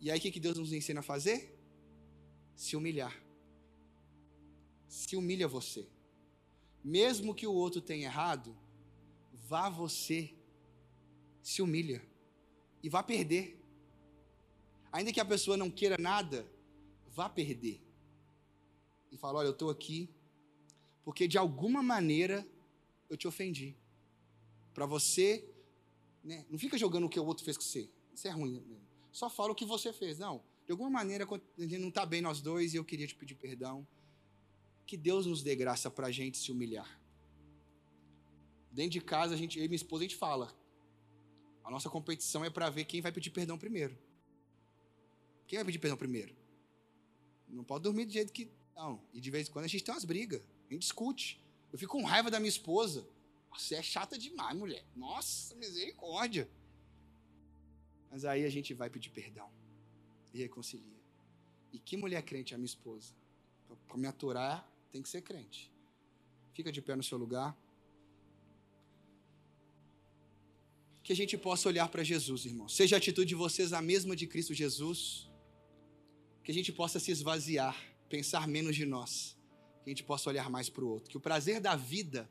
E 0.00 0.10
aí 0.10 0.18
o 0.18 0.22
que 0.22 0.40
Deus 0.40 0.56
nos 0.56 0.72
ensina 0.72 1.00
a 1.00 1.02
fazer? 1.02 1.56
Se 2.54 2.76
humilhar. 2.76 3.14
Se 4.88 5.16
humilha 5.16 5.46
você. 5.46 5.86
Mesmo 6.82 7.34
que 7.34 7.46
o 7.46 7.52
outro 7.52 7.80
tenha 7.80 8.06
errado, 8.06 8.56
vá 9.32 9.68
você, 9.68 10.34
se 11.42 11.60
humilha 11.60 12.02
e 12.82 12.88
vá 12.88 13.02
perder. 13.02 13.60
Ainda 14.90 15.12
que 15.12 15.20
a 15.20 15.24
pessoa 15.24 15.56
não 15.56 15.70
queira 15.70 15.96
nada, 15.98 16.50
vá 17.08 17.28
perder. 17.28 17.82
E 19.12 19.16
fala: 19.16 19.40
Olha, 19.40 19.48
eu 19.48 19.52
estou 19.52 19.68
aqui 19.68 20.08
porque 21.04 21.26
de 21.26 21.38
alguma 21.38 21.82
maneira 21.82 22.46
eu 23.08 23.16
te 23.16 23.26
ofendi. 23.26 23.76
Para 24.72 24.86
você, 24.86 25.48
né, 26.22 26.46
não 26.48 26.58
fica 26.58 26.78
jogando 26.78 27.06
o 27.06 27.08
que 27.08 27.18
o 27.18 27.24
outro 27.24 27.44
fez 27.44 27.56
com 27.56 27.62
você. 27.62 27.90
Isso 28.14 28.28
é 28.28 28.30
ruim. 28.30 28.62
Né? 28.66 28.76
Só 29.12 29.28
fala 29.28 29.52
o 29.52 29.54
que 29.54 29.64
você 29.64 29.92
fez. 29.92 30.18
Não, 30.18 30.42
de 30.66 30.72
alguma 30.72 30.90
maneira 30.90 31.26
a 31.26 31.60
gente 31.62 31.78
não 31.78 31.88
está 31.88 32.06
bem 32.06 32.20
nós 32.20 32.40
dois 32.40 32.74
e 32.74 32.76
eu 32.76 32.84
queria 32.84 33.06
te 33.06 33.14
pedir 33.14 33.34
perdão. 33.34 33.86
Que 34.86 34.96
Deus 34.96 35.26
nos 35.26 35.42
dê 35.42 35.54
graça 35.54 35.90
para 35.90 36.08
a 36.08 36.10
gente 36.10 36.38
se 36.38 36.50
humilhar. 36.50 37.00
Dentro 38.70 38.92
de 38.92 39.00
casa, 39.00 39.34
a 39.34 39.36
gente, 39.36 39.58
eu 39.58 39.64
e 39.64 39.68
minha 39.68 39.76
esposa, 39.76 40.04
a 40.04 40.06
gente 40.08 40.16
fala. 40.16 40.54
A 41.64 41.70
nossa 41.70 41.90
competição 41.90 42.44
é 42.44 42.50
para 42.50 42.70
ver 42.70 42.84
quem 42.84 43.00
vai 43.00 43.12
pedir 43.12 43.30
perdão 43.30 43.58
primeiro. 43.58 43.96
Quem 45.46 45.58
vai 45.58 45.64
pedir 45.66 45.78
perdão 45.78 45.96
primeiro? 45.96 46.34
Não 47.48 47.64
pode 47.64 47.82
dormir 47.82 48.04
do 48.04 48.12
jeito 48.12 48.32
que. 48.32 48.50
Não. 48.74 49.02
E 49.12 49.20
de 49.20 49.30
vez 49.30 49.48
em 49.48 49.52
quando 49.52 49.64
a 49.64 49.68
gente 49.68 49.82
tem 49.82 49.92
umas 49.92 50.04
brigas. 50.04 50.40
A 50.68 50.72
gente 50.72 50.82
discute. 50.82 51.42
Eu 51.72 51.78
fico 51.78 51.98
com 51.98 52.04
raiva 52.04 52.30
da 52.30 52.38
minha 52.38 52.48
esposa. 52.48 53.06
Você 53.52 53.74
é 53.74 53.82
chata 53.82 54.16
demais, 54.16 54.56
mulher. 54.56 54.84
Nossa, 54.94 55.54
misericórdia. 55.56 56.48
Mas 58.10 58.24
aí 58.24 58.44
a 58.44 58.50
gente 58.50 58.74
vai 58.74 58.90
pedir 58.90 59.10
perdão. 59.10 59.48
E 60.32 60.38
reconcilia. 60.38 61.00
E 61.72 61.78
que 61.78 61.96
mulher 61.96 62.22
crente 62.22 62.52
é 62.52 62.56
a 62.56 62.58
minha 62.58 62.66
esposa? 62.66 63.14
Para 63.86 63.96
me 63.96 64.06
aturar, 64.06 64.68
tem 64.90 65.00
que 65.02 65.08
ser 65.08 65.22
crente. 65.22 65.70
Fica 66.52 66.72
de 66.72 66.82
pé 66.82 66.96
no 66.96 67.02
seu 67.02 67.18
lugar. 67.18 67.56
que 71.10 71.14
a 71.14 71.16
gente 71.16 71.36
possa 71.36 71.68
olhar 71.68 71.88
para 71.88 72.04
Jesus, 72.04 72.44
irmão. 72.44 72.68
Seja 72.68 72.94
a 72.94 72.98
atitude 72.98 73.30
de 73.30 73.34
vocês 73.34 73.72
a 73.72 73.82
mesma 73.82 74.14
de 74.14 74.28
Cristo 74.28 74.54
Jesus. 74.54 75.28
Que 76.44 76.52
a 76.52 76.54
gente 76.54 76.70
possa 76.70 77.00
se 77.00 77.10
esvaziar, 77.10 77.76
pensar 78.08 78.46
menos 78.46 78.76
de 78.76 78.86
nós. 78.86 79.36
Que 79.82 79.90
a 79.90 79.92
gente 79.92 80.04
possa 80.04 80.30
olhar 80.30 80.48
mais 80.48 80.68
para 80.68 80.84
o 80.84 80.88
outro. 80.88 81.10
Que 81.10 81.16
o 81.16 81.20
prazer 81.20 81.60
da 81.60 81.74
vida 81.74 82.30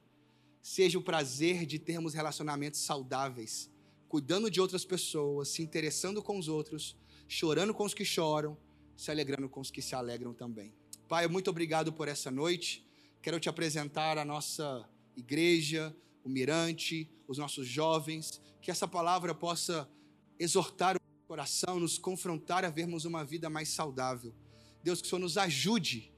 seja 0.61 0.97
o 0.97 1.01
prazer 1.01 1.65
de 1.65 1.77
termos 1.77 2.13
relacionamentos 2.13 2.80
saudáveis, 2.80 3.69
cuidando 4.10 4.49
de 4.49 4.60
outras 4.60 4.84
pessoas, 4.84 5.49
se 5.49 5.62
interessando 5.62 6.22
com 6.22 6.38
os 6.38 6.47
outros, 6.47 6.97
chorando 7.28 7.74
com 7.74 7.86
os 7.86 7.93
que 7.93 8.03
choram, 8.03 8.57
se 8.97 9.12
alegrando 9.12 9.47
com 9.47 9.62
os 9.62 9.70
que 9.70 9.82
se 9.82 9.93
alegram 9.93 10.34
também. 10.34 10.74
Pai, 11.07 11.28
muito 11.28 11.49
obrigado 11.49 11.93
por 11.93 12.07
essa 12.07 12.32
noite. 12.32 12.84
Quero 13.22 13.39
te 13.39 13.47
apresentar 13.47 14.18
a 14.18 14.26
nossa 14.26 14.89
igreja, 15.16 15.95
o 16.24 16.30
Mirante, 16.30 17.10
os 17.28 17.38
nossos 17.38 17.68
jovens 17.68 18.41
que 18.62 18.72
essa 18.72 18.88
palavra 18.88 19.34
possa 19.34 19.89
exortar 20.38 20.97
o 20.97 21.28
coração, 21.28 21.80
nos 21.80 21.97
confrontar 21.97 22.66
a 22.66 22.70
vermos 22.70 23.05
uma 23.05 23.24
vida 23.24 23.49
mais 23.49 23.70
saudável. 23.70 24.34
Deus, 24.84 25.01
que 25.01 25.07
o 25.07 25.10
Senhor 25.10 25.22
nos 25.22 25.38
ajude 25.38 26.12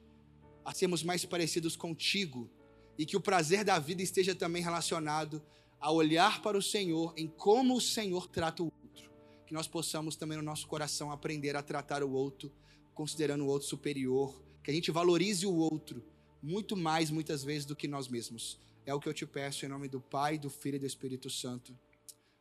a 0.63 0.73
sermos 0.73 1.03
mais 1.03 1.25
parecidos 1.25 1.75
contigo 1.75 2.49
e 2.97 3.05
que 3.05 3.17
o 3.17 3.21
prazer 3.21 3.63
da 3.63 3.77
vida 3.79 4.01
esteja 4.01 4.33
também 4.33 4.63
relacionado 4.63 5.41
a 5.81 5.91
olhar 5.91 6.41
para 6.43 6.57
o 6.57 6.61
Senhor 6.61 7.13
em 7.17 7.27
como 7.27 7.75
o 7.75 7.81
Senhor 7.81 8.27
trata 8.27 8.61
o 8.61 8.65
outro. 8.65 9.11
Que 9.47 9.53
nós 9.53 9.67
possamos 9.67 10.15
também 10.15 10.37
no 10.37 10.43
nosso 10.43 10.67
coração 10.67 11.11
aprender 11.11 11.55
a 11.55 11.63
tratar 11.63 12.03
o 12.03 12.11
outro, 12.11 12.51
considerando 12.93 13.43
o 13.43 13.47
outro 13.47 13.67
superior, 13.67 14.41
que 14.63 14.69
a 14.69 14.73
gente 14.73 14.91
valorize 14.91 15.45
o 15.45 15.55
outro 15.55 16.05
muito 16.41 16.77
mais, 16.77 17.09
muitas 17.09 17.43
vezes, 17.43 17.65
do 17.65 17.75
que 17.75 17.87
nós 17.87 18.07
mesmos. 18.07 18.59
É 18.85 18.93
o 18.93 18.99
que 18.99 19.09
eu 19.09 19.13
te 19.13 19.25
peço 19.25 19.65
em 19.65 19.69
nome 19.69 19.87
do 19.87 19.99
Pai, 19.99 20.37
do 20.37 20.49
Filho 20.49 20.75
e 20.75 20.79
do 20.79 20.85
Espírito 20.85 21.29
Santo. 21.29 21.77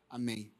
Amém. 0.08 0.52